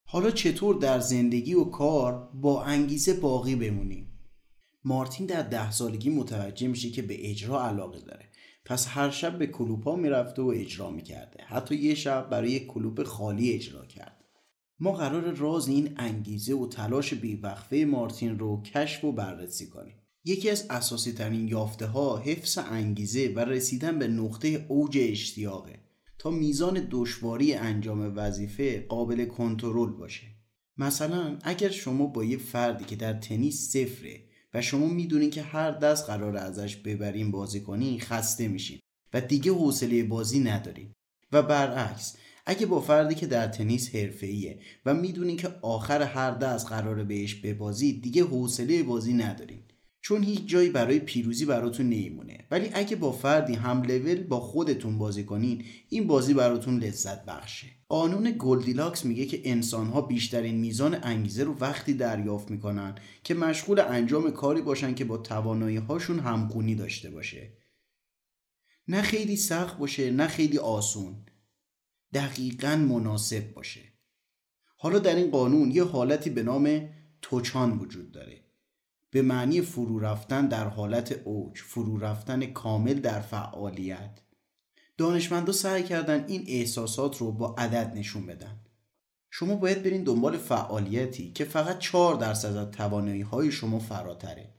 حالا 0.10 0.32
چطور 0.32 0.76
در 0.76 1.00
زندگی 1.00 1.54
و 1.54 1.64
کار 1.64 2.30
با 2.34 2.64
انگیزه 2.64 3.14
باقی 3.14 3.56
بمونیم؟ 3.56 4.11
مارتین 4.84 5.26
در 5.26 5.42
ده 5.42 5.72
سالگی 5.72 6.10
متوجه 6.10 6.68
میشه 6.68 6.90
که 6.90 7.02
به 7.02 7.30
اجرا 7.30 7.66
علاقه 7.68 8.00
داره. 8.00 8.26
پس 8.66 8.88
هر 8.90 9.10
شب 9.10 9.40
به 9.40 9.48
کلوپا 9.48 9.96
می‌رفته 9.96 10.42
و 10.42 10.54
اجرا 10.56 10.90
می‌کرده. 10.90 11.44
حتی 11.44 11.76
یه 11.76 11.96
شب 11.96 12.30
برای 12.30 12.60
کلوپ 12.60 13.04
خالی 13.04 13.52
اجرا 13.52 13.86
کرد. 13.86 14.26
ما 14.80 14.92
قرار 14.92 15.36
راز 15.36 15.68
این 15.68 15.94
انگیزه 15.98 16.54
و 16.54 16.68
تلاش 16.68 17.14
بیوقفه 17.14 17.86
مارتین 17.86 18.40
رو 18.40 18.62
کشف 18.62 19.04
و 19.04 19.12
بررسی 19.12 19.68
کنیم. 19.68 19.96
یکی 20.26 20.50
از 20.50 20.66
اساسی 20.70 21.12
ترین 21.12 21.48
یافته 21.48 21.86
ها 21.86 22.18
حفظ 22.18 22.58
انگیزه 22.58 23.34
و 23.36 23.40
رسیدن 23.40 24.00
به 24.00 24.08
نقطه 24.08 24.66
اوج 24.68 24.98
اشتیاقه. 25.02 25.80
تا 26.18 26.30
میزان 26.30 26.88
دشواری 26.92 27.54
انجام 27.54 28.14
وظیفه 28.16 28.86
قابل 28.90 29.26
کنترل 29.26 29.90
باشه. 29.90 30.28
مثلا 30.78 31.38
اگر 31.44 31.70
شما 31.70 32.06
با 32.06 32.24
یه 32.24 32.38
فردی 32.38 32.84
که 32.86 32.96
در 32.96 33.14
تنیس 33.14 33.72
صفره 33.72 34.31
و 34.54 34.62
شما 34.62 34.88
می‌دونین 34.88 35.30
که 35.30 35.42
هر 35.42 35.72
دست 35.72 36.06
قرار 36.06 36.38
ازش 36.38 36.76
ببرین 36.76 37.32
بازی 37.32 37.62
کنین 37.62 38.00
خسته 38.00 38.48
میشین. 38.48 38.80
و 39.14 39.22
دیگه 39.22 39.52
حوصله 39.52 40.04
بازی 40.04 40.40
ندارین. 40.40 40.92
و 41.32 41.42
برعکس 41.42 42.16
اگه 42.46 42.66
با 42.66 42.82
فردی 42.82 43.16
که 43.16 43.28
در 43.28 43.48
تنیس 43.48 43.96
حرفه‌ایه 43.96 44.60
و 44.86 44.94
می‌دونین 44.94 45.38
که 45.38 45.48
آخر 45.62 46.02
هر 46.02 46.32
دست 46.32 46.68
قراره 46.68 47.04
بهش 47.04 47.36
ببازید 47.36 48.02
دیگه 48.02 48.24
حوصله 48.24 48.84
بازی 48.84 49.14
ندارین. 49.14 49.60
چون 50.02 50.24
هیچ 50.24 50.46
جایی 50.46 50.70
برای 50.70 51.00
پیروزی 51.00 51.46
براتون 51.46 51.86
نمیمونه. 51.86 52.46
ولی 52.52 52.70
اگه 52.74 52.96
با 52.96 53.12
فردی 53.12 53.54
هم 53.54 53.82
لول 53.82 54.24
با 54.24 54.40
خودتون 54.40 54.98
بازی 54.98 55.24
کنین 55.24 55.64
این 55.90 56.08
بازی 56.08 56.34
براتون 56.34 56.80
لذت 56.80 57.26
بخشه. 57.26 57.68
قانون 57.92 58.36
گلدیلاکس 58.40 59.06
میگه 59.06 59.26
که 59.26 59.42
انسانها 59.44 60.02
بیشترین 60.02 60.56
میزان 60.56 61.04
انگیزه 61.04 61.44
رو 61.44 61.58
وقتی 61.58 61.94
دریافت 61.94 62.52
می‌کنن 62.52 62.96
که 63.24 63.34
مشغول 63.34 63.80
انجام 63.80 64.32
کاری 64.32 64.62
باشن 64.62 64.96
که 64.96 65.06
با 65.06 65.18
توانایی 65.18 65.78
هاشون 65.78 66.20
همخونی 66.20 66.76
داشته 66.76 67.10
باشه. 67.10 67.54
نه 68.88 69.02
خیلی 69.02 69.36
سخت 69.36 69.78
باشه 69.78 70.12
نه 70.12 70.28
خیلی 70.28 70.58
آسون. 70.58 71.26
دقیقا 72.14 72.76
مناسب 72.76 73.54
باشه. 73.54 73.82
حالا 74.78 75.00
در 75.00 75.16
این 75.16 75.32
قانون 75.32 75.72
یه 75.72 75.84
حالتی 75.84 76.30
به 76.30 76.44
نام 76.44 76.90
توچان 77.22 77.78
وجود 77.78 78.12
داره. 78.12 78.46
به 79.10 79.22
معنی 79.22 79.62
فرو 79.62 80.00
رفتن 80.00 80.48
در 80.48 80.68
حالت 80.68 81.22
اوج 81.24 81.58
فرو 81.58 81.98
رفتن 81.98 82.46
کامل 82.46 82.94
در 82.94 83.20
فعالیت. 83.20 84.20
دانشمندا 85.02 85.52
سعی 85.52 85.84
کردن 85.84 86.26
این 86.28 86.46
احساسات 86.48 87.18
رو 87.18 87.32
با 87.32 87.56
عدد 87.58 87.94
نشون 87.96 88.26
بدن. 88.26 88.60
شما 89.30 89.56
باید 89.56 89.84
برین 89.84 90.04
دنبال 90.04 90.38
فعالیتی 90.38 91.32
که 91.32 91.46
فقط 91.46 91.80
4 91.80 92.16
درصد 92.16 92.56
از 92.56 92.72
توانایی 92.72 93.22
های 93.22 93.52
شما 93.52 93.80
فراتره. 93.80 94.54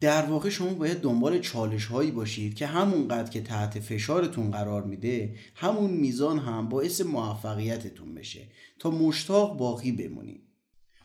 در 0.00 0.26
واقع 0.26 0.48
شما 0.48 0.74
باید 0.74 1.00
دنبال 1.00 1.38
چالش 1.38 1.86
هایی 1.86 2.10
باشید 2.10 2.54
که 2.54 2.66
همونقدر 2.66 3.30
که 3.30 3.40
تحت 3.40 3.80
فشارتون 3.80 4.50
قرار 4.50 4.82
میده 4.82 5.36
همون 5.54 5.90
میزان 5.90 6.38
هم 6.38 6.68
باعث 6.68 7.00
موفقیتتون 7.00 8.14
بشه 8.14 8.48
تا 8.78 8.90
مشتاق 8.90 9.56
باقی 9.56 9.92
بمونید. 9.92 10.48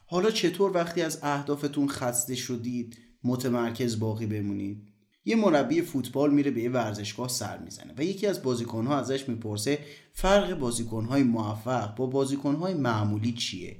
حالا 0.05 0.32
چطور 0.32 0.72
وقتی 0.72 1.01
از 1.01 1.20
اهدافتون 1.24 1.88
خسته 1.88 2.36
شدید 2.36 2.97
متمرکز 3.24 3.99
باقی 3.99 4.26
بمونید؟ 4.26 4.88
یه 5.26 5.36
مربی 5.36 5.82
فوتبال 5.82 6.34
میره 6.34 6.51
به 6.51 6.61
یه 6.61 6.70
ورزشگاه 6.70 7.28
سر 7.28 7.57
می‌زنه 7.57 7.93
و 7.97 8.03
یکی 8.03 8.28
از 8.28 8.43
بازیکنها 8.43 8.99
ازش 8.99 9.30
می‌پرسه 9.30 9.80
فرق 10.13 10.53
بازیکنهای 10.53 11.24
موفق 11.24 11.95
با 11.95 12.05
بازیکنهای 12.05 12.74
معمولی 12.74 13.34
چیه؟ 13.34 13.78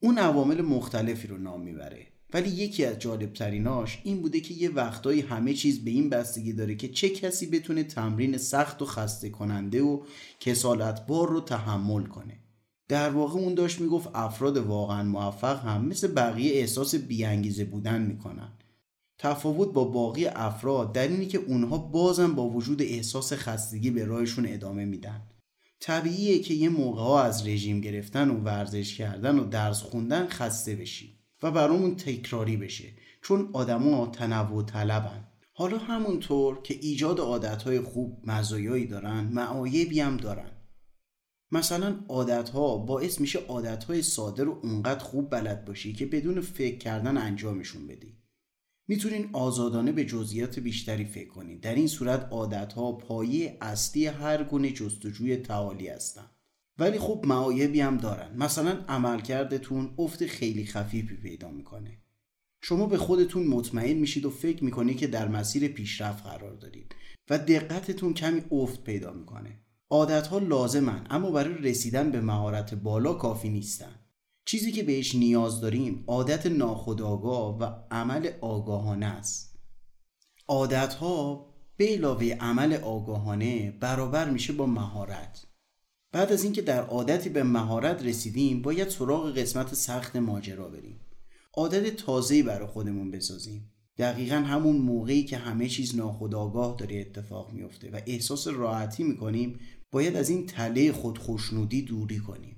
اون 0.00 0.18
عوامل 0.18 0.62
مختلفی 0.62 1.28
رو 1.28 1.38
نام 1.38 1.62
می‌بره. 1.62 2.06
ولی 2.34 2.48
یکی 2.48 2.84
از 2.84 2.98
جالبتریناش 2.98 4.00
این 4.04 4.22
بوده 4.22 4.40
که 4.40 4.54
یه 4.54 4.70
وقتایی 4.70 5.20
همه 5.20 5.54
چیز 5.54 5.84
به 5.84 5.90
این 5.90 6.10
بستگی 6.10 6.52
داره 6.52 6.74
که 6.74 6.88
چه 6.88 7.08
کسی 7.08 7.46
بتونه 7.46 7.84
تمرین 7.84 8.38
سخت 8.38 8.82
و 8.82 8.86
خسته 8.86 9.30
کننده 9.30 9.82
و 9.82 10.02
کسالتبار 10.40 11.28
رو 11.28 11.40
تحمل 11.40 12.06
کنه. 12.06 12.38
در 12.88 13.10
واقع 13.10 13.40
اون 13.40 13.54
داشت 13.54 13.80
می‌گفت 13.80 14.08
افراد 14.14 14.56
واقعا 14.56 15.02
موفق 15.02 15.64
هم 15.64 15.84
مثل 15.84 16.14
بقیه 16.14 16.54
احساس 16.54 16.94
بیانگیزه 16.94 17.64
بودن 17.64 18.02
می‌کنن. 18.02 18.52
تفاوت 19.18 19.72
با 19.72 19.84
باقی 19.84 20.26
افراد 20.26 20.92
در 20.92 21.08
اینه 21.08 21.26
که 21.26 21.38
اونها 21.38 21.78
بازم 21.78 22.34
با 22.34 22.48
وجود 22.48 22.82
احساس 22.82 23.32
خستگی 23.32 23.90
به 23.90 24.04
راهشون 24.04 24.46
ادامه 24.48 24.84
میدن. 24.84 25.22
طبیعیه 25.80 26.38
که 26.38 26.54
یه 26.54 26.68
موقع 26.68 27.00
ها 27.00 27.22
از 27.22 27.46
رژیم 27.46 27.80
گرفتن 27.80 28.30
و 28.30 28.40
ورزش 28.40 28.98
کردن 28.98 29.38
و 29.38 29.44
درس 29.44 29.82
خوندن 29.82 30.26
خسته 30.26 30.76
بشی 30.76 31.18
و 31.42 31.50
برامون 31.50 31.96
تکراری 31.96 32.56
بشه 32.56 32.84
چون 33.22 33.50
آدما 33.52 34.06
تنوع 34.06 34.64
طلبن. 34.64 35.24
حالا 35.52 35.78
همونطور 35.78 36.62
که 36.62 36.74
ایجاد 36.80 37.20
عادتهای 37.20 37.80
خوب 37.80 38.22
مزایایی 38.24 38.86
دارن 38.86 39.24
معایبی 39.32 40.00
هم 40.00 40.16
دارن. 40.16 40.50
مثلا 41.52 41.96
عادت 42.08 42.48
ها 42.48 42.76
باعث 42.76 43.20
میشه 43.20 43.38
عادت 43.38 43.84
های 43.84 44.02
ساده 44.02 44.44
رو 44.44 44.60
اونقدر 44.62 45.04
خوب 45.04 45.30
بلد 45.30 45.64
باشی 45.64 45.92
که 45.92 46.06
بدون 46.06 46.40
فکر 46.40 46.78
کردن 46.78 47.16
انجامشون 47.16 47.86
بدی. 47.86 48.25
می‌تونین 48.88 49.30
آزادانه 49.32 49.92
به 49.92 50.04
جزئیات 50.04 50.58
بیشتری 50.58 51.04
فکر 51.04 51.28
کنید 51.28 51.60
در 51.60 51.74
این 51.74 51.86
صورت 51.86 52.28
عادت 52.30 52.72
ها 52.72 52.92
پایه 52.92 53.58
اصلی 53.60 54.06
هر 54.06 54.44
گونه 54.44 54.70
جستجوی 54.70 55.36
تعالی 55.36 55.88
هستن 55.88 56.30
ولی 56.78 56.98
خب 56.98 57.24
معایبی 57.28 57.80
هم 57.80 57.96
دارن. 57.96 58.36
مثلا 58.36 58.84
عملکردتون 58.88 59.94
افت 59.98 60.26
خیلی 60.26 60.66
خفیفی 60.66 61.16
پیدا 61.16 61.50
می‌کنه. 61.50 61.98
شما 62.60 62.86
به 62.86 62.98
خودتون 62.98 63.46
مطمئن 63.46 63.96
میشید 63.96 64.24
و 64.24 64.30
فکر 64.30 64.64
می‌کنید 64.64 64.96
که 64.96 65.06
در 65.06 65.28
مسیر 65.28 65.68
پیشرفت 65.68 66.26
قرار 66.26 66.54
دارید 66.54 66.94
و 67.30 67.38
دقتتون 67.38 68.14
کمی 68.14 68.42
افت 68.50 68.84
پیدا 68.84 69.12
می‌کنه. 69.12 69.60
عادت 69.90 70.26
ها 70.26 70.38
لازمن 70.38 71.06
اما 71.10 71.30
برای 71.30 71.54
رسیدن 71.54 72.10
به 72.10 72.20
مهارت 72.20 72.74
بالا 72.74 73.14
کافی 73.14 73.48
نیستن. 73.48 73.95
چیزی 74.48 74.72
که 74.72 74.82
بهش 74.82 75.14
نیاز 75.14 75.60
داریم 75.60 76.04
عادت 76.06 76.46
ناخودآگاه 76.46 77.58
و 77.58 77.70
عمل 77.90 78.30
آگاهانه 78.40 79.06
است. 79.06 79.58
عادت 80.48 80.94
ها 80.94 81.46
به 81.76 81.88
علاوه 81.88 82.36
عمل 82.40 82.72
آگاهانه 82.74 83.70
برابر 83.70 84.30
میشه 84.30 84.52
با 84.52 84.66
مهارت. 84.66 85.46
بعد 86.12 86.32
از 86.32 86.44
اینکه 86.44 86.62
در 86.62 86.82
عادتی 86.84 87.28
به 87.28 87.42
مهارت 87.42 88.02
رسیدیم 88.02 88.62
باید 88.62 88.88
سراغ 88.88 89.38
قسمت 89.38 89.74
سخت 89.74 90.16
ماجرا 90.16 90.68
بریم. 90.68 91.00
عادت 91.54 91.96
تازه‌ای 91.96 92.42
برای 92.42 92.66
خودمون 92.66 93.10
بسازیم. 93.10 93.72
دقیقا 93.98 94.36
همون 94.36 94.76
موقعی 94.76 95.24
که 95.24 95.36
همه 95.36 95.68
چیز 95.68 95.96
ناخودآگاه 95.96 96.76
داره 96.78 97.00
اتفاق 97.00 97.52
میفته 97.52 97.90
و 97.90 98.00
احساس 98.06 98.46
راحتی 98.46 99.02
می‌کنیم 99.02 99.60
باید 99.92 100.16
از 100.16 100.28
این 100.28 100.46
تله 100.46 100.92
خودخوشنودی 100.92 101.82
دوری 101.82 102.18
کنیم. 102.18 102.55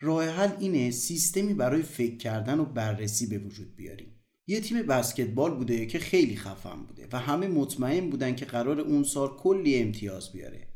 راه 0.00 0.28
حل 0.28 0.50
اینه 0.60 0.90
سیستمی 0.90 1.54
برای 1.54 1.82
فکر 1.82 2.16
کردن 2.16 2.60
و 2.60 2.64
بررسی 2.64 3.26
به 3.26 3.38
وجود 3.38 3.76
بیاریم. 3.76 4.14
یه 4.46 4.60
تیم 4.60 4.82
بسکتبال 4.82 5.54
بوده 5.54 5.86
که 5.86 5.98
خیلی 5.98 6.36
خفن 6.36 6.82
بوده 6.82 7.08
و 7.12 7.18
همه 7.18 7.48
مطمئن 7.48 8.10
بودن 8.10 8.34
که 8.34 8.44
قرار 8.44 8.80
اون 8.80 9.02
سال 9.02 9.36
کلی 9.36 9.78
امتیاز 9.78 10.32
بیاره. 10.32 10.68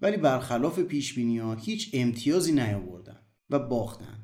ولی 0.00 0.16
برخلاف 0.16 0.78
پیش 0.78 1.18
ها 1.18 1.54
هیچ 1.54 1.90
امتیازی 1.92 2.52
نیاوردن 2.52 3.20
و 3.50 3.58
باختن. 3.58 4.20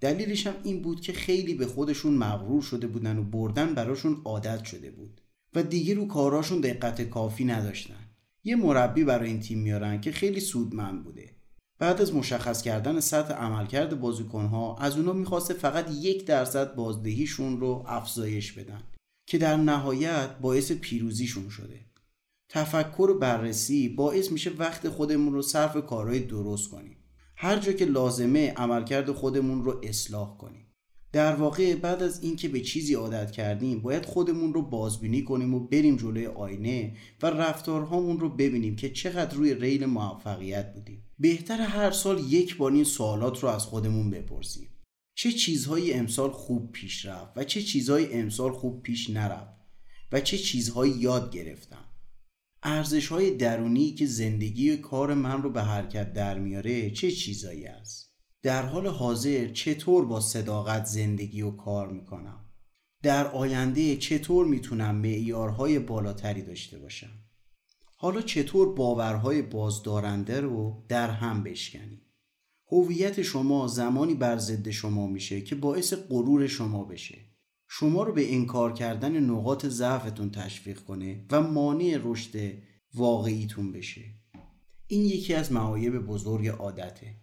دلیلش 0.00 0.46
هم 0.46 0.54
این 0.64 0.82
بود 0.82 1.00
که 1.00 1.12
خیلی 1.12 1.54
به 1.54 1.66
خودشون 1.66 2.14
مغرور 2.14 2.62
شده 2.62 2.86
بودن 2.86 3.18
و 3.18 3.24
بردن 3.24 3.74
براشون 3.74 4.22
عادت 4.24 4.64
شده 4.64 4.90
بود 4.90 5.20
و 5.54 5.62
دیگه 5.62 5.94
رو 5.94 6.06
کاراشون 6.06 6.60
دقت 6.60 7.02
کافی 7.02 7.44
نداشتن. 7.44 8.08
یه 8.44 8.56
مربی 8.56 9.04
برای 9.04 9.28
این 9.28 9.40
تیم 9.40 9.58
میارن 9.58 10.00
که 10.00 10.12
خیلی 10.12 10.40
سودمند 10.40 11.04
بوده. 11.04 11.31
بعد 11.82 12.00
از 12.00 12.14
مشخص 12.14 12.62
کردن 12.62 13.00
سطح 13.00 13.34
عملکرد 13.34 14.00
بازیکنها 14.00 14.76
از 14.76 14.96
اونا 14.96 15.12
می‌خواسته 15.12 15.54
فقط 15.54 15.90
یک 15.90 16.26
درصد 16.26 16.74
بازدهیشون 16.74 17.60
رو 17.60 17.84
افزایش 17.86 18.52
بدن 18.52 18.82
که 19.26 19.38
در 19.38 19.56
نهایت 19.56 20.38
باعث 20.40 20.72
پیروزیشون 20.72 21.48
شده. 21.48 21.80
تفکر 22.48 23.10
و 23.10 23.18
بررسی 23.18 23.88
باعث 23.88 24.32
میشه 24.32 24.50
وقت 24.50 24.88
خودمون 24.88 25.32
رو 25.32 25.42
صرف 25.42 25.86
کارهای 25.86 26.20
درست 26.20 26.70
کنیم. 26.70 26.96
هر 27.36 27.58
جا 27.58 27.72
که 27.72 27.84
لازمه 27.84 28.52
عملکرد 28.56 29.12
خودمون 29.12 29.64
رو 29.64 29.80
اصلاح 29.82 30.36
کنیم. 30.38 30.66
در 31.12 31.34
واقع 31.34 31.74
بعد 31.74 32.02
از 32.02 32.22
اینکه 32.22 32.48
به 32.48 32.60
چیزی 32.60 32.94
عادت 32.94 33.30
کردیم 33.30 33.82
باید 33.82 34.04
خودمون 34.04 34.54
رو 34.54 34.62
بازبینی 34.62 35.22
کنیم 35.22 35.54
و 35.54 35.60
بریم 35.60 35.96
جلوی 35.96 36.26
آینه 36.26 36.96
و 37.22 37.26
رفتارهامون 37.26 38.20
رو 38.20 38.28
ببینیم 38.28 38.76
که 38.76 38.90
چقدر 38.90 39.36
روی 39.36 39.54
ریل 39.54 39.86
موفقیت 39.86 40.74
بودیم. 40.74 41.04
بهتر 41.22 41.60
هر 41.60 41.90
سال 41.90 42.32
یک 42.32 42.56
بار 42.56 42.72
این 42.72 42.84
سوالات 42.84 43.42
رو 43.42 43.48
از 43.48 43.64
خودمون 43.64 44.10
بپرسیم. 44.10 44.68
چه 45.14 45.32
چیزهایی 45.32 45.92
امسال 45.92 46.30
خوب 46.30 46.72
پیش 46.72 47.06
رفت 47.06 47.32
و 47.36 47.44
چه 47.44 47.62
چیزهایی 47.62 48.12
امسال 48.12 48.52
خوب 48.52 48.82
پیش 48.82 49.10
نرفت 49.10 49.56
و 50.12 50.20
چه 50.20 50.38
چیزهایی 50.38 50.92
یاد 50.92 51.32
گرفتم؟ 51.32 51.84
ارزش 52.62 53.08
های 53.08 53.36
درونی 53.36 53.94
که 53.94 54.06
زندگی 54.06 54.70
و 54.70 54.76
کار 54.76 55.14
من 55.14 55.42
رو 55.42 55.50
به 55.50 55.62
حرکت 55.62 56.12
در 56.12 56.38
میاره 56.38 56.90
چه 56.90 57.10
چیزایی 57.10 57.66
است؟ 57.66 58.14
در 58.42 58.66
حال 58.66 58.86
حاضر 58.86 59.48
چطور 59.48 60.04
با 60.04 60.20
صداقت 60.20 60.84
زندگی 60.84 61.42
و 61.42 61.50
کار 61.50 61.92
می‌کنم؟ 61.92 62.44
در 63.02 63.26
آینده 63.26 63.96
چطور 63.96 64.46
می‌تونم 64.46 64.94
معیارهای 64.94 65.78
بالاتری 65.78 66.42
داشته 66.42 66.78
باشم؟ 66.78 67.22
حالا 68.02 68.20
چطور 68.20 68.74
باورهای 68.74 69.42
بازدارنده 69.42 70.40
رو 70.40 70.84
در 70.88 71.10
هم 71.10 71.42
بشکنیم؟ 71.42 72.00
هویت 72.72 73.22
شما 73.22 73.66
زمانی 73.66 74.14
بر 74.14 74.38
ضد 74.38 74.70
شما 74.70 75.06
میشه 75.06 75.40
که 75.40 75.54
باعث 75.54 75.94
غرور 75.94 76.46
شما 76.46 76.84
بشه. 76.84 77.18
شما 77.68 78.02
رو 78.02 78.12
به 78.12 78.34
انکار 78.34 78.72
کردن 78.72 79.20
نقاط 79.20 79.66
ضعفتون 79.66 80.30
تشویق 80.30 80.80
کنه 80.80 81.26
و 81.30 81.42
مانع 81.42 81.98
رشد 82.04 82.52
واقعیتون 82.94 83.72
بشه. 83.72 84.04
این 84.86 85.04
یکی 85.04 85.34
از 85.34 85.52
معایب 85.52 85.98
بزرگ 85.98 86.48
عادته. 86.48 87.14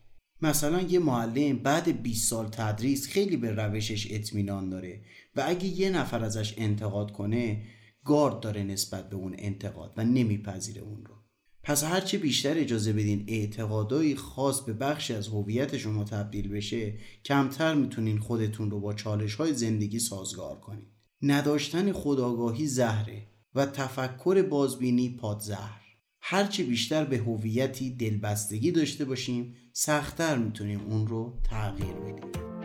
مثلا 0.42 0.82
یه 0.82 1.00
معلم 1.00 1.58
بعد 1.58 2.02
20 2.02 2.30
سال 2.30 2.48
تدریس 2.48 3.08
خیلی 3.08 3.38
به 3.38 3.52
روشش 3.52 4.12
اطمینان 4.12 4.70
داره 4.70 5.02
و 5.36 5.44
اگه 5.48 5.66
یه 5.66 5.90
نفر 5.90 6.24
ازش 6.24 6.54
انتقاد 6.58 7.12
کنه 7.12 7.62
گارد 8.06 8.40
داره 8.40 8.64
نسبت 8.64 9.10
به 9.10 9.16
اون 9.16 9.36
انتقاد 9.38 9.94
و 9.98 10.04
نمیپذیره 10.04 10.82
اون 10.82 11.06
رو. 11.06 11.16
پس 11.64 11.84
هرچه 11.84 12.18
بیشتر 12.18 12.58
اجازه 12.58 12.94
بدین 12.94 13.26
اعتقادایی 13.28 14.16
خاص 14.16 14.62
به 14.62 14.74
بخشی 14.74 15.14
از 15.14 15.28
هویت 15.28 15.78
شما 15.78 16.04
تبدیل 16.04 16.50
بشه 16.50 16.94
کمتر 17.26 17.74
می‌تونین 17.74 18.18
خودتون 18.18 18.72
رو 18.72 18.80
با 18.80 18.94
چالش 18.94 19.36
های 19.36 19.54
زندگی 19.54 20.00
سازگار 20.00 20.60
کنید 20.60 20.88
نداشتن 21.22 21.92
خداگاهی 21.92 22.68
زهره 22.68 23.28
و 23.56 23.66
تفکر 23.66 24.42
بازبینی 24.42 25.10
پادزهر 25.10 25.82
هرچه 26.22 26.64
بیشتر 26.64 27.06
به 27.06 27.18
هویتی 27.18 27.96
دلبستگی 27.96 28.72
داشته 28.72 29.06
باشیم 29.06 29.56
سختتر 29.74 30.38
می‌تونیم 30.38 30.80
اون 30.80 31.08
رو 31.08 31.40
تغییر 31.44 31.94
بدیم. 31.94 32.59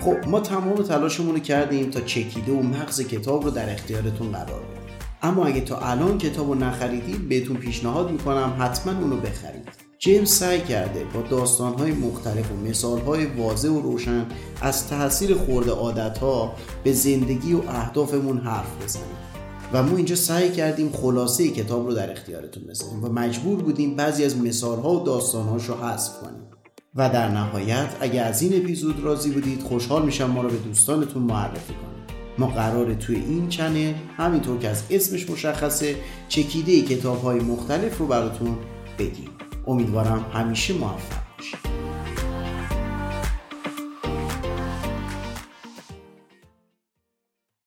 خب 0.00 0.16
ما 0.28 0.40
تمام 0.40 0.82
تلاشمون 0.82 1.34
رو 1.34 1.40
کردیم 1.40 1.90
تا 1.90 2.00
چکیده 2.00 2.52
و 2.52 2.62
مغز 2.62 3.00
کتاب 3.00 3.44
رو 3.44 3.50
در 3.50 3.72
اختیارتون 3.72 4.32
قرار 4.32 4.60
بدیم. 4.60 4.80
اما 5.22 5.46
اگه 5.46 5.60
تا 5.60 5.78
الان 5.78 6.18
کتاب 6.18 6.48
رو 6.48 6.54
نخریدید 6.54 7.28
بهتون 7.28 7.56
پیشنهاد 7.56 8.10
می‌کنم 8.10 8.56
حتما 8.58 9.00
اونو 9.00 9.16
بخرید. 9.16 9.68
جیمز 9.98 10.30
سعی 10.30 10.60
کرده 10.60 11.04
با 11.04 11.22
داستانهای 11.22 11.92
مختلف 11.92 12.52
و 12.52 12.56
مثالهای 12.68 13.26
واضح 13.26 13.68
و 13.68 13.80
روشن 13.80 14.26
از 14.60 14.88
تاثیر 14.88 15.34
خورده 15.34 15.70
عادتها 15.70 16.52
به 16.84 16.92
زندگی 16.92 17.54
و 17.54 17.60
اهدافمون 17.68 18.38
حرف 18.38 18.84
بزنیم 18.84 19.16
و 19.72 19.82
ما 19.82 19.96
اینجا 19.96 20.16
سعی 20.16 20.50
کردیم 20.50 20.92
خلاصه 20.92 21.48
کتاب 21.48 21.86
رو 21.86 21.94
در 21.94 22.12
اختیارتون 22.12 22.62
بذاریم 22.64 23.04
و 23.04 23.08
مجبور 23.08 23.62
بودیم 23.62 23.96
بعضی 23.96 24.24
از 24.24 24.36
مثالها 24.36 25.00
و 25.00 25.04
داستانهاش 25.04 25.64
رو 25.64 25.74
حذف 25.74 26.20
کنیم. 26.20 26.49
و 26.94 27.08
در 27.08 27.28
نهایت 27.28 27.96
اگر 28.00 28.24
از 28.24 28.42
این 28.42 28.62
اپیزود 28.62 29.00
راضی 29.00 29.30
بودید 29.30 29.62
خوشحال 29.62 30.04
میشم 30.04 30.30
ما 30.30 30.42
رو 30.42 30.48
به 30.48 30.56
دوستانتون 30.56 31.22
معرفی 31.22 31.74
کنید. 31.74 31.90
ما 32.38 32.46
قراره 32.46 32.94
توی 32.94 33.16
این 33.16 33.48
چنل 33.48 33.92
همینطور 34.16 34.58
که 34.58 34.68
از 34.68 34.82
اسمش 34.90 35.30
مشخصه 35.30 35.96
چکیده 36.28 36.82
کتاب 36.82 37.22
های 37.22 37.40
مختلف 37.40 37.98
رو 37.98 38.06
براتون 38.06 38.58
بگیم. 38.98 39.28
امیدوارم 39.66 40.26
همیشه 40.32 40.74
موفق 40.74 41.20